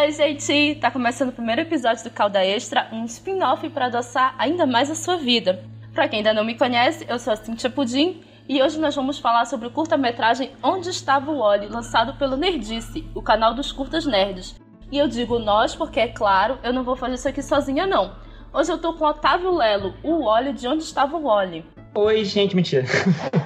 Oi, 0.00 0.12
gente! 0.12 0.76
Tá 0.76 0.90
começando 0.90 1.28
o 1.28 1.32
primeiro 1.32 1.60
episódio 1.60 2.04
do 2.04 2.10
Calda 2.10 2.42
Extra, 2.42 2.88
um 2.90 3.04
spin-off 3.04 3.68
para 3.68 3.84
adoçar 3.84 4.34
ainda 4.38 4.64
mais 4.64 4.90
a 4.90 4.94
sua 4.94 5.18
vida. 5.18 5.62
Para 5.92 6.08
quem 6.08 6.20
ainda 6.20 6.32
não 6.32 6.42
me 6.42 6.54
conhece, 6.54 7.04
eu 7.06 7.18
sou 7.18 7.34
a 7.34 7.36
Cintia 7.36 7.68
Pudim 7.68 8.22
e 8.48 8.62
hoje 8.62 8.80
nós 8.80 8.96
vamos 8.96 9.18
falar 9.18 9.44
sobre 9.44 9.66
o 9.66 9.70
curta-metragem 9.70 10.52
Onde 10.62 10.88
Estava 10.88 11.30
o 11.30 11.40
Wally, 11.40 11.66
lançado 11.66 12.14
pelo 12.14 12.38
Nerdice, 12.38 13.06
o 13.14 13.20
canal 13.20 13.52
dos 13.52 13.72
curtas 13.72 14.06
nerds. 14.06 14.58
E 14.90 14.96
eu 14.96 15.06
digo 15.06 15.38
nós 15.38 15.74
porque, 15.74 16.00
é 16.00 16.08
claro, 16.08 16.58
eu 16.62 16.72
não 16.72 16.82
vou 16.82 16.96
fazer 16.96 17.16
isso 17.16 17.28
aqui 17.28 17.42
sozinha 17.42 17.86
não. 17.86 18.14
Hoje 18.54 18.72
eu 18.72 18.78
tô 18.78 18.94
com 18.94 19.04
o 19.04 19.08
Otávio 19.08 19.54
Lelo, 19.54 19.94
o 20.02 20.24
Wally 20.24 20.54
de 20.54 20.66
Onde 20.66 20.82
Estava 20.82 21.14
o 21.14 21.24
Wally. 21.24 21.62
Oi, 21.94 22.24
gente, 22.24 22.56
mentira. 22.56 22.86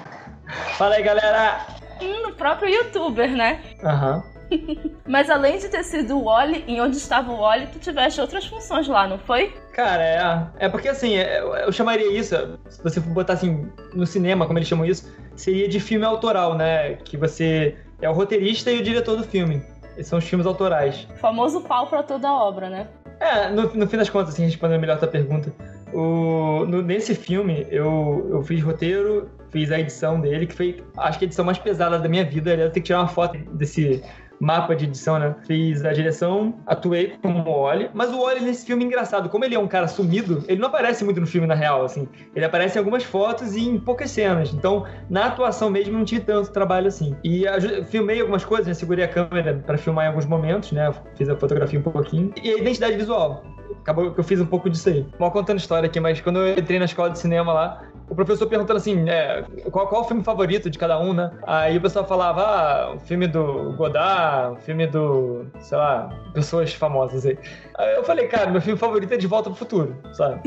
Fala 0.79 0.95
aí, 0.95 1.03
galera! 1.03 1.67
Hum, 2.01 2.29
no 2.29 2.33
próprio 2.35 2.69
youtuber, 2.73 3.29
né? 3.29 3.61
Aham. 3.83 4.23
Uhum. 4.25 4.34
Mas 5.07 5.31
além 5.31 5.59
de 5.59 5.69
ter 5.69 5.85
sido 5.85 6.17
o 6.19 6.25
Wally, 6.25 6.65
em 6.67 6.81
onde 6.81 6.97
estava 6.97 7.33
o 7.33 7.41
Wally, 7.41 7.67
tu 7.69 7.79
tiveste 7.79 8.21
outras 8.21 8.47
funções 8.47 8.89
lá, 8.89 9.07
não 9.07 9.19
foi? 9.19 9.55
Cara, 9.73 10.51
é, 10.59 10.67
é 10.67 10.69
porque 10.69 10.89
assim, 10.89 11.17
é, 11.17 11.41
eu 11.67 11.73
chamaria 11.73 12.13
isso, 12.13 12.35
se 12.69 12.83
você 12.83 13.01
for 13.01 13.11
botar 13.13 13.35
assim, 13.35 13.69
no 13.93 14.07
cinema, 14.07 14.47
como 14.47 14.59
eles 14.59 14.69
chamam 14.69 14.87
isso, 14.87 15.13
seria 15.37 15.69
de 15.69 15.81
filme 15.81 16.05
autoral, 16.05 16.55
né? 16.55 16.95
Que 17.05 17.17
você 17.17 17.77
é 18.01 18.09
o 18.09 18.13
roteirista 18.13 18.71
e 18.71 18.79
o 18.79 18.83
diretor 18.83 19.17
do 19.17 19.25
filme. 19.25 19.63
Esses 19.97 20.09
são 20.09 20.19
os 20.19 20.25
filmes 20.25 20.47
autorais. 20.47 21.07
O 21.15 21.17
famoso 21.19 21.61
pau 21.63 21.87
pra 21.87 22.03
toda 22.03 22.33
obra, 22.33 22.69
né? 22.69 22.89
É, 23.21 23.49
no, 23.51 23.73
no 23.75 23.87
fim 23.87 23.97
das 23.97 24.11
contas, 24.11 24.35
assim, 24.35 24.45
respondendo 24.45 24.81
melhor 24.81 24.95
a 24.95 24.99
tua 24.99 25.09
pergunta, 25.09 25.53
o, 25.93 26.67
no, 26.67 26.83
nesse 26.83 27.15
filme 27.15 27.67
eu, 27.71 28.29
eu 28.31 28.43
fiz 28.43 28.61
roteiro, 28.63 29.31
fiz 29.51 29.71
a 29.71 29.79
edição 29.79 30.21
dele, 30.21 30.47
que 30.47 30.55
foi, 30.55 30.83
acho 30.97 31.19
que 31.19 31.25
a 31.25 31.27
edição 31.27 31.45
mais 31.45 31.59
pesada 31.59 31.99
da 31.99 32.09
minha 32.09 32.25
vida. 32.25 32.51
Eu 32.51 32.57
tenho 32.57 32.73
que 32.73 32.81
tirar 32.81 33.01
uma 33.01 33.09
foto 33.09 33.39
desse 33.53 34.03
mapa 34.41 34.75
de 34.75 34.85
edição, 34.85 35.19
né? 35.19 35.35
Fiz 35.47 35.85
a 35.85 35.93
direção, 35.93 36.55
atuei 36.67 37.15
como 37.23 37.43
o 37.49 37.51
Oli, 37.51 37.91
mas 37.95 38.13
o 38.13 38.21
Oli 38.21 38.41
nesse 38.41 38.67
filme 38.67 38.85
é 38.85 38.87
engraçado, 38.87 39.29
como 39.29 39.45
ele 39.45 39.55
é 39.55 39.59
um 39.59 39.69
cara 39.69 39.89
sumido, 39.89 40.45
ele 40.49 40.61
não 40.61 40.69
aparece 40.69 41.05
muito 41.05 41.21
no 41.21 41.27
filme 41.27 41.47
na 41.47 41.55
real, 41.55 41.85
assim. 41.85 42.09
Ele 42.35 42.45
aparece 42.45 42.77
em 42.77 42.79
algumas 42.79 43.05
fotos 43.05 43.55
e 43.55 43.69
em 43.69 43.79
poucas 43.79 44.11
cenas. 44.11 44.53
Então, 44.53 44.85
na 45.09 45.27
atuação 45.27 45.71
mesmo, 45.71 45.97
não 45.97 46.05
tive 46.05 46.23
tanto 46.23 46.51
trabalho 46.53 46.89
assim. 46.89 47.17
E 47.25 47.45
filmei 47.89 48.21
algumas 48.21 48.45
coisas, 48.45 48.67
né? 48.67 48.75
Segurei 48.75 49.05
a 49.05 49.09
câmera 49.09 49.63
para 49.67 49.79
filmar 49.79 50.07
em 50.07 50.09
alguns 50.09 50.27
momentos, 50.27 50.73
né? 50.73 50.93
Fiz 51.17 51.29
a 51.29 51.37
fotografia 51.37 51.79
um 51.79 51.83
pouquinho. 51.83 52.33
E 52.43 52.51
a 52.51 52.59
identidade 52.59 52.97
visual 52.97 53.43
acabou 53.81 54.13
que 54.13 54.19
eu 54.19 54.25
fiz 54.25 54.41
um 54.41 54.47
pouco 54.47 54.69
disso 54.71 54.89
aí. 54.89 55.07
Mal 55.19 55.31
contando 55.31 55.59
história 55.59 55.87
aqui, 55.87 56.01
mas 56.01 56.21
quando 56.21 56.39
eu 56.41 56.59
entrei 56.59 56.79
na 56.79 56.87
escola 56.87 57.11
de 57.11 57.19
cinema 57.19 57.53
lá, 57.53 57.83
o 58.09 58.15
professor 58.15 58.47
perguntando 58.47 58.79
assim, 58.79 59.09
é, 59.09 59.45
qual, 59.71 59.87
qual 59.89 60.03
o 60.03 60.05
filme 60.05 60.23
favorito 60.23 60.69
de 60.69 60.79
cada 60.79 60.99
um, 60.99 61.13
né? 61.13 61.31
Aí 61.47 61.77
o 61.77 61.81
pessoal 61.81 62.07
falava, 62.07 62.43
ah, 62.43 62.95
o 62.95 63.01
filme 63.01 63.27
do 63.27 63.73
Godard, 63.77 64.59
o 64.59 64.61
filme 64.61 64.87
do, 64.87 65.47
sei 65.61 65.79
lá, 65.79 66.09
pessoas 66.33 66.73
famosas 66.75 67.27
aí. 67.27 67.39
Aí 67.77 67.95
eu 67.95 68.05
falei, 68.05 68.27
cara, 68.27 68.51
meu 68.51 68.61
filme 68.61 68.79
favorito 68.79 69.13
é 69.13 69.17
De 69.17 69.27
Volta 69.27 69.51
pro 69.51 69.59
Futuro, 69.59 69.97
sabe? 70.13 70.41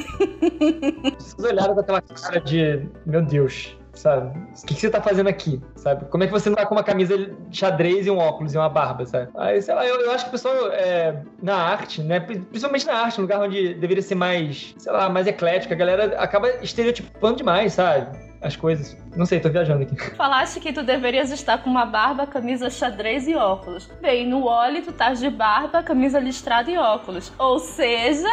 Vocês 1.17 1.35
olharam 1.39 1.73
com 1.73 1.81
aquela 1.81 2.01
cara 2.01 2.39
de, 2.41 2.87
meu 3.05 3.21
Deus, 3.21 3.76
sabe? 3.99 4.37
O 4.37 4.65
que, 4.65 4.75
que, 4.75 4.81
você 4.81 4.89
tá 4.89 5.01
fazendo 5.01 5.27
aqui, 5.27 5.61
sabe? 5.75 6.05
Como 6.05 6.23
é 6.23 6.27
que 6.27 6.33
você 6.33 6.49
não 6.49 6.55
tá 6.55 6.65
com 6.65 6.75
uma 6.75 6.83
camisa 6.83 7.31
xadrez 7.51 8.05
e 8.05 8.11
um 8.11 8.17
óculos 8.17 8.53
e 8.53 8.57
uma 8.57 8.69
barba, 8.69 9.05
sabe? 9.05 9.29
Aí, 9.35 9.61
sei 9.61 9.75
lá, 9.75 9.85
eu, 9.85 9.99
eu 10.01 10.11
acho 10.11 10.25
que 10.25 10.29
o 10.29 10.31
pessoal 10.31 10.71
é, 10.71 11.21
na 11.41 11.55
arte, 11.55 12.01
né? 12.01 12.19
Principalmente 12.19 12.85
na 12.85 12.93
arte, 12.93 13.19
um 13.19 13.23
lugar 13.23 13.41
onde 13.41 13.73
deveria 13.75 14.01
ser 14.01 14.15
mais, 14.15 14.75
sei 14.77 14.91
lá, 14.91 15.09
mais 15.09 15.27
eclético, 15.27 15.73
a 15.73 15.77
galera 15.77 16.17
acaba 16.19 16.49
estereotipando 16.63 17.37
demais, 17.37 17.73
sabe? 17.73 18.27
As 18.41 18.55
coisas. 18.55 18.95
Não 19.15 19.25
sei, 19.25 19.39
tô 19.39 19.49
viajando 19.49 19.83
aqui. 19.83 19.95
Falaste 20.15 20.59
que 20.59 20.71
tu 20.71 20.83
deverias 20.83 21.31
estar 21.31 21.57
com 21.63 21.69
uma 21.69 21.85
barba, 21.85 22.27
camisa 22.27 22.69
xadrez 22.69 23.27
e 23.27 23.35
óculos. 23.35 23.89
Bem, 23.99 24.27
no 24.27 24.45
Oli 24.45 24.81
tu 24.81 24.91
estás 24.91 25.19
de 25.19 25.29
barba, 25.29 25.81
camisa 25.81 26.19
listrada 26.19 26.69
e 26.69 26.77
óculos. 26.77 27.31
Ou 27.39 27.57
seja, 27.57 28.29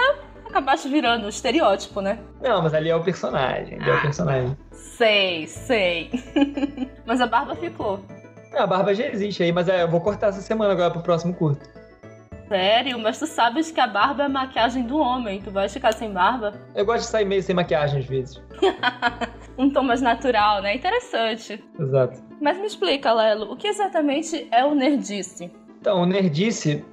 acabaste 0.54 0.88
virando 0.88 1.26
o 1.26 1.28
estereótipo, 1.28 2.00
né? 2.00 2.20
Não, 2.40 2.62
mas 2.62 2.72
ali 2.72 2.88
é 2.88 2.94
o 2.94 3.02
personagem. 3.02 3.80
Ali 3.80 3.90
é 3.90 3.94
o 3.94 4.02
personagem. 4.02 4.56
Sei, 4.70 5.48
sei. 5.48 6.10
mas 7.04 7.20
a 7.20 7.26
barba 7.26 7.56
ficou. 7.56 8.00
É, 8.52 8.60
a 8.60 8.66
barba 8.66 8.94
já 8.94 9.06
existe 9.08 9.42
aí, 9.42 9.50
mas 9.50 9.68
é, 9.68 9.82
eu 9.82 9.88
vou 9.88 10.00
cortar 10.00 10.28
essa 10.28 10.40
semana 10.40 10.72
agora 10.72 10.92
pro 10.92 11.02
próximo 11.02 11.34
curto. 11.34 11.68
Sério? 12.48 12.98
Mas 13.00 13.18
tu 13.18 13.26
sabes 13.26 13.72
que 13.72 13.80
a 13.80 13.86
barba 13.86 14.22
é 14.22 14.26
a 14.26 14.28
maquiagem 14.28 14.84
do 14.84 14.98
homem. 14.98 15.42
Tu 15.42 15.50
vai 15.50 15.68
ficar 15.68 15.92
sem 15.92 16.12
barba? 16.12 16.54
Eu 16.74 16.84
gosto 16.84 17.00
de 17.00 17.06
sair 17.06 17.24
meio 17.24 17.42
sem 17.42 17.54
maquiagem 17.54 17.98
às 17.98 18.06
vezes. 18.06 18.40
um 19.58 19.70
tom 19.70 19.82
mais 19.82 20.00
natural, 20.00 20.62
né? 20.62 20.76
Interessante. 20.76 21.64
Exato. 21.80 22.22
Mas 22.40 22.58
me 22.58 22.66
explica, 22.66 23.12
Lelo, 23.12 23.50
o 23.50 23.56
que 23.56 23.66
exatamente 23.66 24.46
é 24.52 24.64
o 24.64 24.74
Nerdice? 24.74 25.50
Então, 25.80 26.02
o 26.02 26.06
Nerdice 26.06 26.84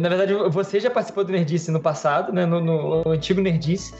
na 0.00 0.08
verdade, 0.08 0.34
você 0.50 0.80
já 0.80 0.90
participou 0.90 1.24
do 1.24 1.32
Nerdice 1.32 1.70
no 1.70 1.80
passado, 1.80 2.32
né? 2.32 2.44
No, 2.46 2.60
no, 2.60 3.02
no 3.04 3.10
antigo 3.10 3.40
Nerdice. 3.40 3.94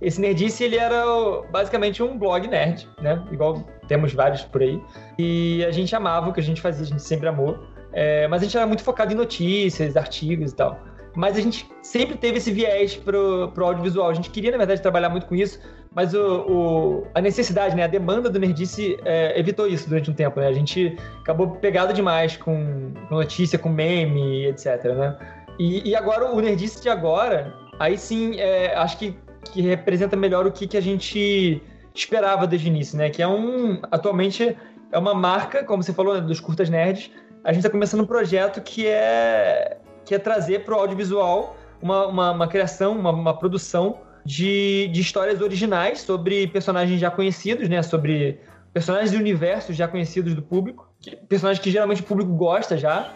Esse 0.00 0.20
Nerdice, 0.20 0.64
ele 0.64 0.76
era 0.76 1.04
basicamente 1.50 2.02
um 2.02 2.18
blog 2.18 2.48
nerd, 2.48 2.88
né? 3.02 3.22
Igual 3.30 3.64
temos 3.86 4.14
vários 4.14 4.42
por 4.42 4.62
aí. 4.62 4.80
E 5.18 5.64
a 5.64 5.70
gente 5.70 5.94
amava 5.94 6.30
o 6.30 6.32
que 6.32 6.40
a 6.40 6.42
gente 6.42 6.60
fazia, 6.60 6.84
a 6.84 6.86
gente 6.86 7.02
sempre 7.02 7.28
amou. 7.28 7.58
É, 7.92 8.26
mas 8.28 8.40
a 8.40 8.44
gente 8.44 8.56
era 8.56 8.66
muito 8.66 8.82
focado 8.82 9.12
em 9.12 9.16
notícias, 9.16 9.96
artigos 9.96 10.52
e 10.52 10.54
tal. 10.54 10.78
Mas 11.14 11.36
a 11.36 11.40
gente 11.40 11.68
sempre 11.82 12.16
teve 12.16 12.38
esse 12.38 12.52
viés 12.52 12.96
pro, 12.96 13.50
pro 13.52 13.64
audiovisual. 13.66 14.08
A 14.08 14.14
gente 14.14 14.30
queria, 14.30 14.52
na 14.52 14.58
verdade, 14.58 14.80
trabalhar 14.80 15.08
muito 15.08 15.26
com 15.26 15.34
isso, 15.34 15.58
mas 15.92 16.14
o, 16.14 16.46
o 16.48 17.06
a 17.14 17.20
necessidade, 17.20 17.74
né, 17.74 17.82
a 17.82 17.88
demanda 17.88 18.30
do 18.30 18.38
Nerdice 18.38 18.96
é, 19.04 19.38
evitou 19.38 19.66
isso 19.66 19.88
durante 19.88 20.10
um 20.10 20.14
tempo. 20.14 20.38
Né? 20.38 20.46
A 20.46 20.52
gente 20.52 20.96
acabou 21.20 21.50
pegado 21.56 21.92
demais 21.92 22.36
com, 22.36 22.92
com 23.08 23.14
notícia, 23.14 23.58
com 23.58 23.68
meme, 23.68 24.46
etc. 24.46 24.84
Né? 24.84 25.16
E, 25.60 25.90
e 25.90 25.94
agora 25.94 26.32
o 26.32 26.40
Nerdice 26.40 26.80
de 26.80 26.88
agora, 26.88 27.54
aí 27.78 27.98
sim, 27.98 28.40
é, 28.40 28.74
acho 28.76 28.96
que, 28.96 29.14
que 29.52 29.60
representa 29.60 30.16
melhor 30.16 30.46
o 30.46 30.50
que, 30.50 30.66
que 30.66 30.74
a 30.74 30.80
gente 30.80 31.62
esperava 31.94 32.46
desde 32.46 32.66
o 32.66 32.70
início, 32.70 32.96
né? 32.96 33.10
Que 33.10 33.20
é 33.20 33.28
um. 33.28 33.78
Atualmente 33.90 34.56
é 34.90 34.98
uma 34.98 35.12
marca, 35.12 35.62
como 35.62 35.82
você 35.82 35.92
falou, 35.92 36.14
né, 36.14 36.22
dos 36.22 36.40
curtas 36.40 36.70
nerds. 36.70 37.10
A 37.44 37.52
gente 37.52 37.60
está 37.60 37.68
começando 37.68 38.00
um 38.00 38.06
projeto 38.06 38.62
que 38.62 38.86
é, 38.86 39.76
que 40.06 40.14
é 40.14 40.18
trazer 40.18 40.64
para 40.64 40.74
o 40.74 40.78
audiovisual 40.78 41.54
uma, 41.82 42.06
uma, 42.06 42.30
uma 42.32 42.48
criação, 42.48 42.98
uma, 42.98 43.10
uma 43.10 43.36
produção 43.36 43.98
de, 44.24 44.88
de 44.88 45.02
histórias 45.02 45.42
originais 45.42 46.00
sobre 46.00 46.46
personagens 46.46 46.98
já 46.98 47.10
conhecidos, 47.10 47.68
né? 47.68 47.82
Sobre 47.82 48.40
personagens 48.72 49.10
de 49.10 49.18
universos 49.18 49.76
já 49.76 49.86
conhecidos 49.86 50.34
do 50.34 50.40
público, 50.40 50.88
personagens 51.28 51.62
que 51.62 51.70
geralmente 51.70 52.00
o 52.00 52.04
público 52.04 52.32
gosta 52.32 52.78
já, 52.78 53.12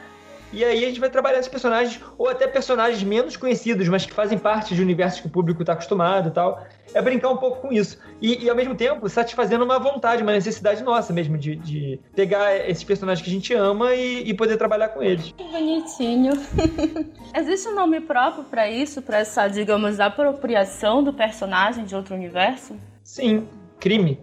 e 0.55 0.65
aí 0.65 0.85
a 0.85 0.89
gente 0.89 1.01
vai 1.01 1.11
trabalhar 1.11 1.39
esses 1.39 1.51
personagens, 1.51 2.01
ou 2.17 2.29
até 2.29 2.47
personagens 2.47 3.03
menos 3.03 3.37
conhecidos, 3.37 3.89
mas 3.89 4.07
que 4.07 4.13
fazem 4.13 4.39
parte 4.39 4.75
de 4.75 4.81
universos 4.81 5.21
que 5.21 5.27
o 5.27 5.31
público 5.31 5.63
está 5.63 5.73
acostumado 5.73 6.29
e 6.29 6.33
tal. 6.33 6.65
É 6.93 7.03
brincar 7.03 7.31
um 7.31 7.37
pouco 7.37 7.61
com 7.61 7.73
isso. 7.73 7.99
E, 8.23 8.45
e, 8.45 8.49
ao 8.49 8.55
mesmo 8.55 8.75
tempo, 8.75 9.09
satisfazendo 9.09 9.65
uma 9.65 9.79
vontade, 9.79 10.23
uma 10.23 10.33
necessidade 10.33 10.83
nossa 10.83 11.13
mesmo, 11.13 11.37
de, 11.37 11.57
de 11.57 12.01
pegar 12.15 12.55
esses 12.69 12.85
personagens 12.85 13.25
que 13.25 13.31
a 13.31 13.33
gente 13.35 13.53
ama 13.53 13.95
e, 13.95 14.29
e 14.29 14.35
poder 14.35 14.57
trabalhar 14.57 14.89
com 14.89 15.03
eles. 15.03 15.35
Que 15.37 15.45
bonitinho. 15.45 16.33
Existe 17.35 17.69
um 17.69 17.75
nome 17.75 18.01
próprio 18.01 18.45
para 18.45 18.71
isso, 18.71 19.03
para 19.03 19.19
essa, 19.19 19.49
digamos, 19.49 19.99
apropriação 19.99 21.03
do 21.03 21.13
personagem 21.13 21.85
de 21.85 21.97
outro 21.97 22.15
universo? 22.15 22.77
Sim, 23.03 23.49
crime. 23.81 24.21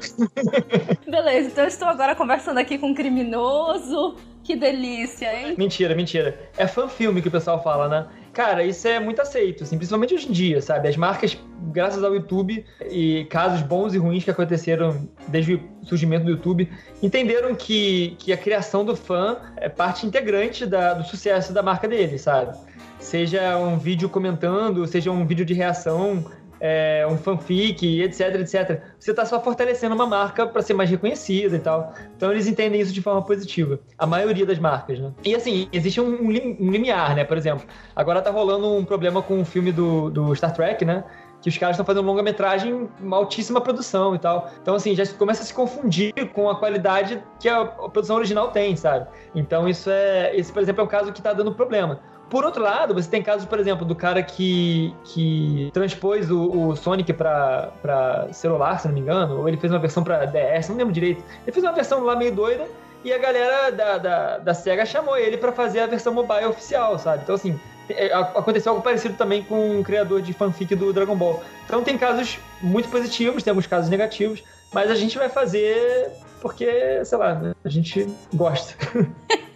Beleza, 1.08 1.48
então 1.48 1.64
eu 1.64 1.68
estou 1.68 1.88
agora 1.88 2.14
conversando 2.14 2.58
aqui 2.58 2.78
com 2.78 2.88
um 2.88 2.94
criminoso, 2.94 4.16
que 4.42 4.56
delícia, 4.56 5.32
hein? 5.34 5.54
Mentira, 5.56 5.94
mentira. 5.94 6.38
É 6.56 6.66
fã-filme 6.66 7.20
que 7.20 7.28
o 7.28 7.30
pessoal 7.30 7.62
fala, 7.62 7.88
né? 7.88 8.06
Cara, 8.32 8.64
isso 8.64 8.86
é 8.86 9.00
muito 9.00 9.20
aceito, 9.20 9.64
assim, 9.64 9.76
principalmente 9.76 10.14
hoje 10.14 10.28
em 10.28 10.32
dia, 10.32 10.62
sabe? 10.62 10.88
As 10.88 10.96
marcas, 10.96 11.36
graças 11.72 12.02
ao 12.02 12.14
YouTube 12.14 12.64
e 12.88 13.24
casos 13.24 13.60
bons 13.62 13.92
e 13.92 13.98
ruins 13.98 14.22
que 14.22 14.30
aconteceram 14.30 15.08
desde 15.26 15.54
o 15.54 15.60
surgimento 15.82 16.24
do 16.24 16.30
YouTube, 16.30 16.70
entenderam 17.02 17.54
que, 17.54 18.16
que 18.18 18.32
a 18.32 18.36
criação 18.36 18.84
do 18.84 18.94
fã 18.94 19.38
é 19.56 19.68
parte 19.68 20.06
integrante 20.06 20.64
da, 20.64 20.94
do 20.94 21.04
sucesso 21.04 21.52
da 21.52 21.62
marca 21.62 21.88
dele, 21.88 22.18
sabe? 22.18 22.56
Seja 23.00 23.56
um 23.56 23.78
vídeo 23.78 24.08
comentando, 24.08 24.86
seja 24.86 25.10
um 25.10 25.26
vídeo 25.26 25.44
de 25.44 25.54
reação, 25.54 26.24
é, 26.60 27.06
um 27.08 27.16
fanfic, 27.16 28.02
etc, 28.02 28.34
etc. 28.36 28.82
Você 28.98 29.10
está 29.12 29.24
só 29.24 29.42
fortalecendo 29.42 29.94
uma 29.94 30.06
marca 30.06 30.46
para 30.46 30.62
ser 30.62 30.74
mais 30.74 30.90
reconhecida 30.90 31.56
e 31.56 31.60
tal. 31.60 31.92
Então 32.16 32.30
eles 32.30 32.46
entendem 32.46 32.80
isso 32.80 32.92
de 32.92 33.00
forma 33.00 33.22
positiva. 33.22 33.80
A 33.98 34.06
maioria 34.06 34.44
das 34.44 34.58
marcas, 34.58 34.98
né? 34.98 35.12
E 35.24 35.34
assim, 35.34 35.68
existe 35.72 36.00
um, 36.00 36.26
um 36.26 36.70
limiar, 36.70 37.14
né? 37.14 37.24
Por 37.24 37.36
exemplo, 37.36 37.66
agora 37.96 38.20
tá 38.20 38.30
rolando 38.30 38.72
um 38.74 38.84
problema 38.84 39.22
com 39.22 39.40
o 39.40 39.44
filme 39.44 39.72
do, 39.72 40.10
do 40.10 40.34
Star 40.34 40.52
Trek, 40.52 40.84
né? 40.84 41.04
que 41.42 41.48
os 41.48 41.56
caras 41.56 41.74
estão 41.74 41.86
fazendo 41.86 42.04
longa-metragem, 42.04 42.88
uma 43.00 43.16
altíssima 43.16 43.60
produção 43.60 44.14
e 44.14 44.18
tal. 44.18 44.50
Então, 44.60 44.74
assim, 44.74 44.94
já 44.94 45.06
começa 45.14 45.42
a 45.42 45.46
se 45.46 45.54
confundir 45.54 46.12
com 46.34 46.50
a 46.50 46.56
qualidade 46.56 47.22
que 47.38 47.48
a, 47.48 47.64
produção 47.64 48.16
original 48.16 48.50
tem, 48.50 48.76
sabe? 48.76 49.06
Então, 49.34 49.68
isso 49.68 49.90
é. 49.90 50.36
Esse, 50.36 50.52
por 50.52 50.62
exemplo, 50.62 50.82
é 50.82 50.84
um 50.84 50.88
caso 50.88 51.12
que 51.12 51.20
está 51.20 51.32
dando 51.32 51.52
problema. 51.52 52.00
Por 52.30 52.44
outro 52.44 52.62
lado, 52.62 52.94
você 52.94 53.10
tem 53.10 53.22
casos, 53.22 53.44
por 53.44 53.58
exemplo, 53.58 53.84
do 53.84 53.94
cara 53.94 54.22
que, 54.22 54.94
que 55.04 55.68
transpôs 55.74 56.30
o, 56.30 56.68
o 56.68 56.76
Sonic 56.76 57.12
para 57.12 58.28
celular, 58.32 58.78
se 58.78 58.86
não 58.86 58.94
me 58.94 59.00
engano, 59.00 59.40
ou 59.40 59.48
ele 59.48 59.56
fez 59.56 59.72
uma 59.72 59.80
versão 59.80 60.04
para 60.04 60.24
DS, 60.26 60.68
não 60.68 60.76
lembro 60.76 60.94
direito. 60.94 61.24
Ele 61.42 61.52
fez 61.52 61.64
uma 61.64 61.72
versão 61.72 62.04
lá 62.04 62.14
meio 62.14 62.32
doida 62.32 62.68
E 63.04 63.12
a 63.12 63.18
galera 63.18 63.72
da, 63.72 63.98
da, 63.98 64.38
da 64.38 64.54
SEGA 64.54 64.86
chamou 64.86 65.18
ele 65.18 65.36
para 65.36 65.50
fazer 65.50 65.80
a 65.80 65.86
versão 65.86 66.14
mobile 66.14 66.46
oficial, 66.46 66.96
sabe? 67.00 67.24
Então, 67.24 67.34
assim, 67.34 67.58
é, 67.88 68.12
aconteceu 68.14 68.70
algo 68.70 68.82
parecido 68.82 69.14
também 69.14 69.42
com 69.42 69.80
o 69.80 69.84
criador 69.84 70.22
de 70.22 70.32
fanfic 70.32 70.74
do 70.76 70.92
Dragon 70.92 71.16
Ball. 71.16 71.42
Então 71.66 71.82
tem 71.82 71.98
casos 71.98 72.38
muito 72.62 72.88
positivos, 72.88 73.42
tem 73.42 73.50
alguns 73.50 73.66
casos 73.66 73.90
negativos, 73.90 74.44
mas 74.72 74.88
a 74.88 74.94
gente 74.94 75.18
vai 75.18 75.28
fazer 75.28 76.12
porque, 76.40 77.04
sei 77.04 77.18
lá, 77.18 77.34
né? 77.34 77.54
a 77.64 77.68
gente 77.68 78.08
gosta. 78.32 78.74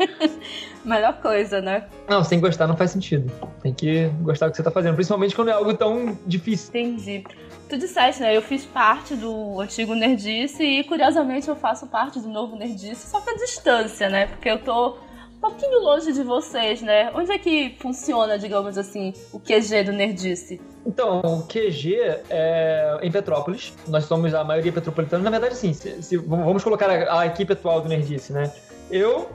Melhor 0.84 1.14
coisa, 1.14 1.60
né? 1.60 1.84
Não, 2.08 2.22
sem 2.22 2.38
gostar 2.40 2.66
não 2.66 2.76
faz 2.76 2.90
sentido. 2.90 3.32
Tem 3.62 3.72
que 3.72 4.08
gostar 4.20 4.46
do 4.46 4.50
que 4.50 4.56
você 4.56 4.62
tá 4.62 4.70
fazendo, 4.70 4.94
principalmente 4.94 5.34
quando 5.34 5.48
é 5.48 5.52
algo 5.52 5.74
tão 5.74 6.18
difícil. 6.26 6.68
Entendi. 6.68 7.24
Tu 7.68 7.78
disseste, 7.78 8.20
né? 8.20 8.36
Eu 8.36 8.42
fiz 8.42 8.66
parte 8.66 9.14
do 9.14 9.60
antigo 9.60 9.94
Nerdice 9.94 10.62
e, 10.62 10.84
curiosamente, 10.84 11.48
eu 11.48 11.56
faço 11.56 11.86
parte 11.86 12.20
do 12.20 12.28
novo 12.28 12.56
Nerdice, 12.56 13.08
só 13.08 13.20
que 13.20 13.30
a 13.30 13.34
distância, 13.34 14.10
né? 14.10 14.26
Porque 14.26 14.50
eu 14.50 14.58
tô 14.58 14.98
pouquinho 15.44 15.78
longe 15.80 16.10
de 16.12 16.22
vocês, 16.22 16.80
né? 16.80 17.10
Onde 17.14 17.30
é 17.30 17.38
que 17.38 17.76
funciona, 17.78 18.38
digamos 18.38 18.78
assim, 18.78 19.12
o 19.30 19.38
QG 19.38 19.84
do 19.84 19.92
Nerdice? 19.92 20.60
Então, 20.86 21.20
o 21.20 21.42
QG 21.42 21.96
é 22.30 22.98
em 23.02 23.10
Petrópolis. 23.10 23.74
Nós 23.86 24.04
somos 24.04 24.32
a 24.32 24.42
maioria 24.42 24.72
petropolitana. 24.72 25.22
Na 25.22 25.30
verdade, 25.30 25.56
sim, 25.56 25.74
se, 25.74 26.02
se, 26.02 26.16
vamos 26.16 26.64
colocar 26.64 26.88
a, 26.90 27.20
a, 27.20 27.26
equipe 27.26 27.52
atual 27.52 27.82
do 27.82 27.88
Nerdice, 27.88 28.32
né? 28.32 28.50
Eu, 28.94 29.28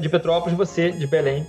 de 0.00 0.08
Petrópolis, 0.08 0.58
você, 0.58 0.90
de 0.90 1.06
Belém. 1.06 1.46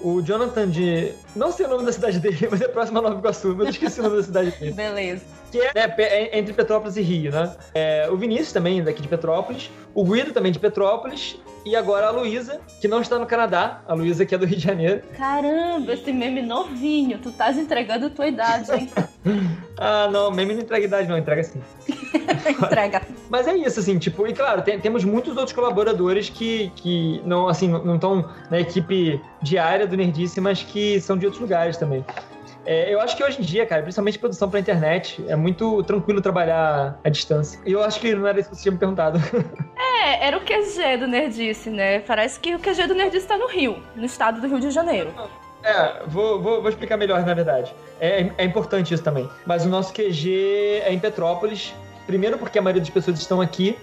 O 0.00 0.22
Jonathan 0.22 0.70
de. 0.70 1.12
Não 1.34 1.50
sei 1.50 1.66
o 1.66 1.68
nome 1.68 1.84
da 1.84 1.90
cidade 1.90 2.20
dele, 2.20 2.46
mas 2.48 2.60
é 2.60 2.68
próximo 2.68 3.00
a 3.00 3.02
Nova 3.02 3.18
Iguaçu, 3.18 3.48
mas 3.56 3.66
eu 3.66 3.70
esqueci 3.70 3.98
o 3.98 4.04
nome 4.04 4.18
da 4.18 4.22
cidade 4.22 4.50
dele. 4.52 4.70
Beleza. 4.78 5.24
Que 5.50 5.60
é, 5.60 5.72
né, 5.74 5.94
é 5.98 6.38
entre 6.38 6.52
Petrópolis 6.52 6.96
e 6.96 7.02
Rio, 7.02 7.32
né? 7.32 7.52
É, 7.74 8.08
o 8.08 8.16
Vinícius 8.16 8.52
também, 8.52 8.80
daqui 8.80 9.02
de 9.02 9.08
Petrópolis. 9.08 9.72
O 9.92 10.04
Guido 10.04 10.32
também 10.32 10.52
de 10.52 10.60
Petrópolis. 10.60 11.36
E 11.64 11.74
agora 11.74 12.08
a 12.08 12.10
Luísa, 12.10 12.60
que 12.78 12.86
não 12.86 13.00
está 13.00 13.18
no 13.18 13.26
Canadá. 13.26 13.82
A 13.88 13.94
Luísa, 13.94 14.26
que 14.26 14.34
é 14.34 14.38
do 14.38 14.44
Rio 14.44 14.58
de 14.58 14.62
Janeiro. 14.62 15.02
Caramba, 15.16 15.94
esse 15.94 16.12
meme 16.12 16.42
novinho. 16.42 17.18
Tu 17.18 17.30
estás 17.30 17.56
entregando 17.56 18.06
a 18.06 18.10
tua 18.10 18.26
idade, 18.28 18.70
hein? 18.70 18.90
ah, 19.78 20.06
não, 20.12 20.30
meme 20.30 20.52
não 20.52 20.60
entrega 20.60 20.84
idade, 20.84 21.08
não. 21.08 21.16
Entrega 21.16 21.42
sim. 21.42 21.62
entrega. 22.62 23.02
Mas 23.30 23.48
é 23.48 23.56
isso, 23.56 23.80
assim, 23.80 23.98
tipo, 23.98 24.26
e 24.26 24.34
claro, 24.34 24.60
tem, 24.60 24.78
temos 24.78 25.04
muitos 25.04 25.36
outros 25.36 25.54
colaboradores 25.54 26.28
que, 26.28 26.70
que 26.76 27.22
não, 27.24 27.48
assim, 27.48 27.68
não 27.68 27.94
estão 27.94 28.28
na 28.50 28.60
equipe 28.60 29.18
diária 29.40 29.86
do 29.86 29.96
Nerdice, 29.96 30.40
mas 30.42 30.62
que 30.62 31.00
são 31.00 31.16
de 31.16 31.24
outros 31.24 31.40
lugares 31.40 31.78
também. 31.78 32.04
É, 32.66 32.92
eu 32.92 33.00
acho 33.00 33.16
que 33.16 33.22
hoje 33.22 33.40
em 33.40 33.44
dia, 33.44 33.66
cara, 33.66 33.82
principalmente 33.82 34.18
produção 34.18 34.48
pra 34.48 34.58
internet, 34.58 35.22
é 35.28 35.36
muito 35.36 35.82
tranquilo 35.82 36.20
trabalhar 36.20 36.98
à 37.04 37.08
distância. 37.08 37.60
E 37.64 37.72
eu 37.72 37.82
acho 37.82 38.00
que 38.00 38.14
não 38.14 38.26
era 38.26 38.40
isso 38.40 38.48
que 38.48 38.56
você 38.56 38.62
tinha 38.62 38.72
me 38.72 38.78
perguntado. 38.78 39.18
É, 40.04 40.26
era 40.26 40.36
o 40.36 40.40
QG 40.40 40.98
do 40.98 41.06
Nerdice, 41.06 41.70
né? 41.70 42.00
Parece 42.00 42.38
que 42.38 42.54
o 42.54 42.58
QG 42.58 42.86
do 42.88 42.94
Nerdice 42.94 43.26
tá 43.26 43.38
no 43.38 43.46
Rio, 43.46 43.82
no 43.96 44.04
estado 44.04 44.38
do 44.38 44.46
Rio 44.46 44.60
de 44.60 44.70
Janeiro. 44.70 45.14
É, 45.62 46.02
vou, 46.06 46.42
vou, 46.42 46.60
vou 46.60 46.68
explicar 46.68 46.98
melhor, 46.98 47.24
na 47.24 47.32
verdade. 47.32 47.74
É, 47.98 48.30
é 48.36 48.44
importante 48.44 48.92
isso 48.92 49.02
também. 49.02 49.30
Mas 49.46 49.64
o 49.64 49.68
nosso 49.68 49.94
QG 49.94 50.82
é 50.84 50.92
em 50.92 50.98
Petrópolis. 50.98 51.74
Primeiro 52.06 52.36
porque 52.36 52.58
a 52.58 52.62
maioria 52.62 52.82
das 52.82 52.90
pessoas 52.90 53.18
estão 53.18 53.40
aqui. 53.40 53.78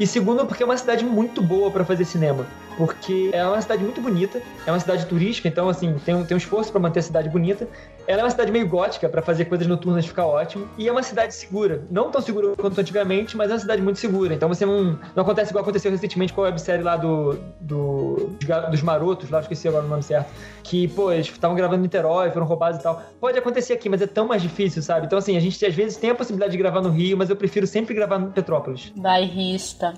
E 0.00 0.06
segundo 0.06 0.46
porque 0.46 0.62
é 0.62 0.66
uma 0.66 0.76
cidade 0.78 1.04
muito 1.04 1.42
boa 1.42 1.70
para 1.70 1.84
fazer 1.84 2.06
cinema 2.06 2.46
porque 2.76 3.30
é 3.32 3.44
uma 3.44 3.60
cidade 3.60 3.82
muito 3.82 4.00
bonita, 4.00 4.40
é 4.66 4.70
uma 4.70 4.80
cidade 4.80 5.06
turística, 5.06 5.48
então, 5.48 5.68
assim, 5.68 5.94
tem, 6.04 6.24
tem 6.24 6.34
um 6.34 6.38
esforço 6.38 6.70
para 6.70 6.80
manter 6.80 7.00
a 7.00 7.02
cidade 7.02 7.28
bonita. 7.28 7.66
Ela 8.06 8.20
é 8.20 8.24
uma 8.24 8.30
cidade 8.30 8.52
meio 8.52 8.68
gótica, 8.68 9.08
para 9.08 9.20
fazer 9.20 9.46
coisas 9.46 9.66
noturnas 9.66 10.06
ficar 10.06 10.26
ótimo. 10.26 10.68
E 10.78 10.86
é 10.86 10.92
uma 10.92 11.02
cidade 11.02 11.34
segura. 11.34 11.82
Não 11.90 12.10
tão 12.10 12.20
segura 12.20 12.54
quanto 12.56 12.80
antigamente, 12.80 13.36
mas 13.36 13.50
é 13.50 13.54
uma 13.54 13.58
cidade 13.58 13.82
muito 13.82 13.98
segura. 13.98 14.32
Então 14.32 14.48
você 14.48 14.64
não. 14.64 14.96
Não 15.14 15.22
acontece 15.22 15.50
igual 15.50 15.62
aconteceu 15.62 15.90
recentemente 15.90 16.32
com 16.32 16.42
a 16.42 16.44
websérie 16.44 16.84
lá 16.84 16.96
do. 16.96 17.36
do 17.60 18.36
dos 18.70 18.82
marotos, 18.82 19.28
lá, 19.28 19.40
esqueci 19.40 19.66
agora 19.66 19.84
o 19.84 19.88
nome 19.88 20.04
certo. 20.04 20.30
Que, 20.62 20.86
pô, 20.88 21.10
eles 21.10 21.26
estavam 21.26 21.56
gravando 21.56 21.80
em 21.80 21.82
Niterói, 21.82 22.30
foram 22.30 22.46
roubados 22.46 22.78
e 22.78 22.82
tal. 22.82 23.02
Pode 23.20 23.38
acontecer 23.38 23.72
aqui, 23.72 23.88
mas 23.88 24.00
é 24.00 24.06
tão 24.06 24.26
mais 24.26 24.40
difícil, 24.40 24.82
sabe? 24.82 25.06
Então, 25.06 25.18
assim, 25.18 25.36
a 25.36 25.40
gente 25.40 25.64
às 25.64 25.74
vezes 25.74 25.96
tem 25.96 26.10
a 26.10 26.14
possibilidade 26.14 26.52
de 26.52 26.58
gravar 26.58 26.80
no 26.80 26.90
Rio, 26.90 27.16
mas 27.16 27.28
eu 27.28 27.36
prefiro 27.36 27.66
sempre 27.66 27.94
gravar 27.94 28.18
no 28.18 28.30
Petrópolis. 28.30 28.92
Bairrista. 28.96 29.94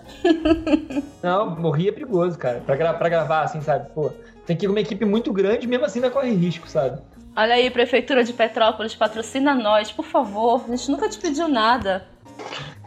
não, 1.22 1.70
Rio 1.70 1.88
é 1.90 1.92
perigoso, 1.92 2.38
cara 2.38 2.62
pra, 2.68 2.76
gra 2.76 2.92
pra 2.92 3.08
gravar, 3.08 3.42
assim, 3.42 3.62
sabe? 3.62 3.88
Pô, 3.94 4.10
tem 4.44 4.54
que 4.54 4.66
ir 4.66 4.68
uma 4.68 4.80
equipe 4.80 5.04
muito 5.06 5.32
grande, 5.32 5.66
mesmo 5.66 5.86
assim 5.86 6.00
ainda 6.00 6.10
corre 6.10 6.30
risco, 6.34 6.68
sabe? 6.68 7.00
Olha 7.34 7.54
aí, 7.54 7.70
Prefeitura 7.70 8.22
de 8.22 8.34
Petrópolis, 8.34 8.94
patrocina 8.94 9.54
nós, 9.54 9.90
por 9.90 10.04
favor. 10.04 10.64
A 10.66 10.76
gente 10.76 10.90
nunca 10.90 11.08
te 11.08 11.18
pediu 11.18 11.48
nada. 11.48 12.06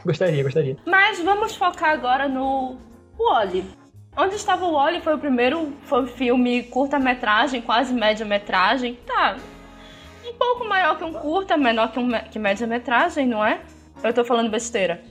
Gostaria, 0.05 0.43
gostaria. 0.43 0.77
Mas 0.85 1.19
vamos 1.19 1.55
focar 1.55 1.91
agora 1.91 2.27
no 2.27 2.77
Wally. 3.17 3.65
Onde 4.15 4.35
Estava 4.35 4.65
o 4.65 4.73
Wally 4.73 5.01
foi 5.01 5.15
o 5.15 5.17
primeiro 5.17 5.73
foi 5.83 6.03
um 6.03 6.07
filme 6.07 6.63
curta-metragem, 6.63 7.61
quase 7.61 7.93
média-metragem. 7.93 8.99
Tá, 9.07 9.37
um 10.27 10.33
pouco 10.33 10.67
maior 10.67 10.97
que 10.97 11.03
um 11.03 11.13
curta, 11.13 11.57
menor 11.57 11.91
que, 11.91 11.99
um, 11.99 12.11
que 12.29 12.37
média-metragem, 12.37 13.25
não 13.25 13.43
é? 13.43 13.61
Eu 14.03 14.13
tô 14.13 14.23
falando 14.23 14.51
besteira. 14.51 15.01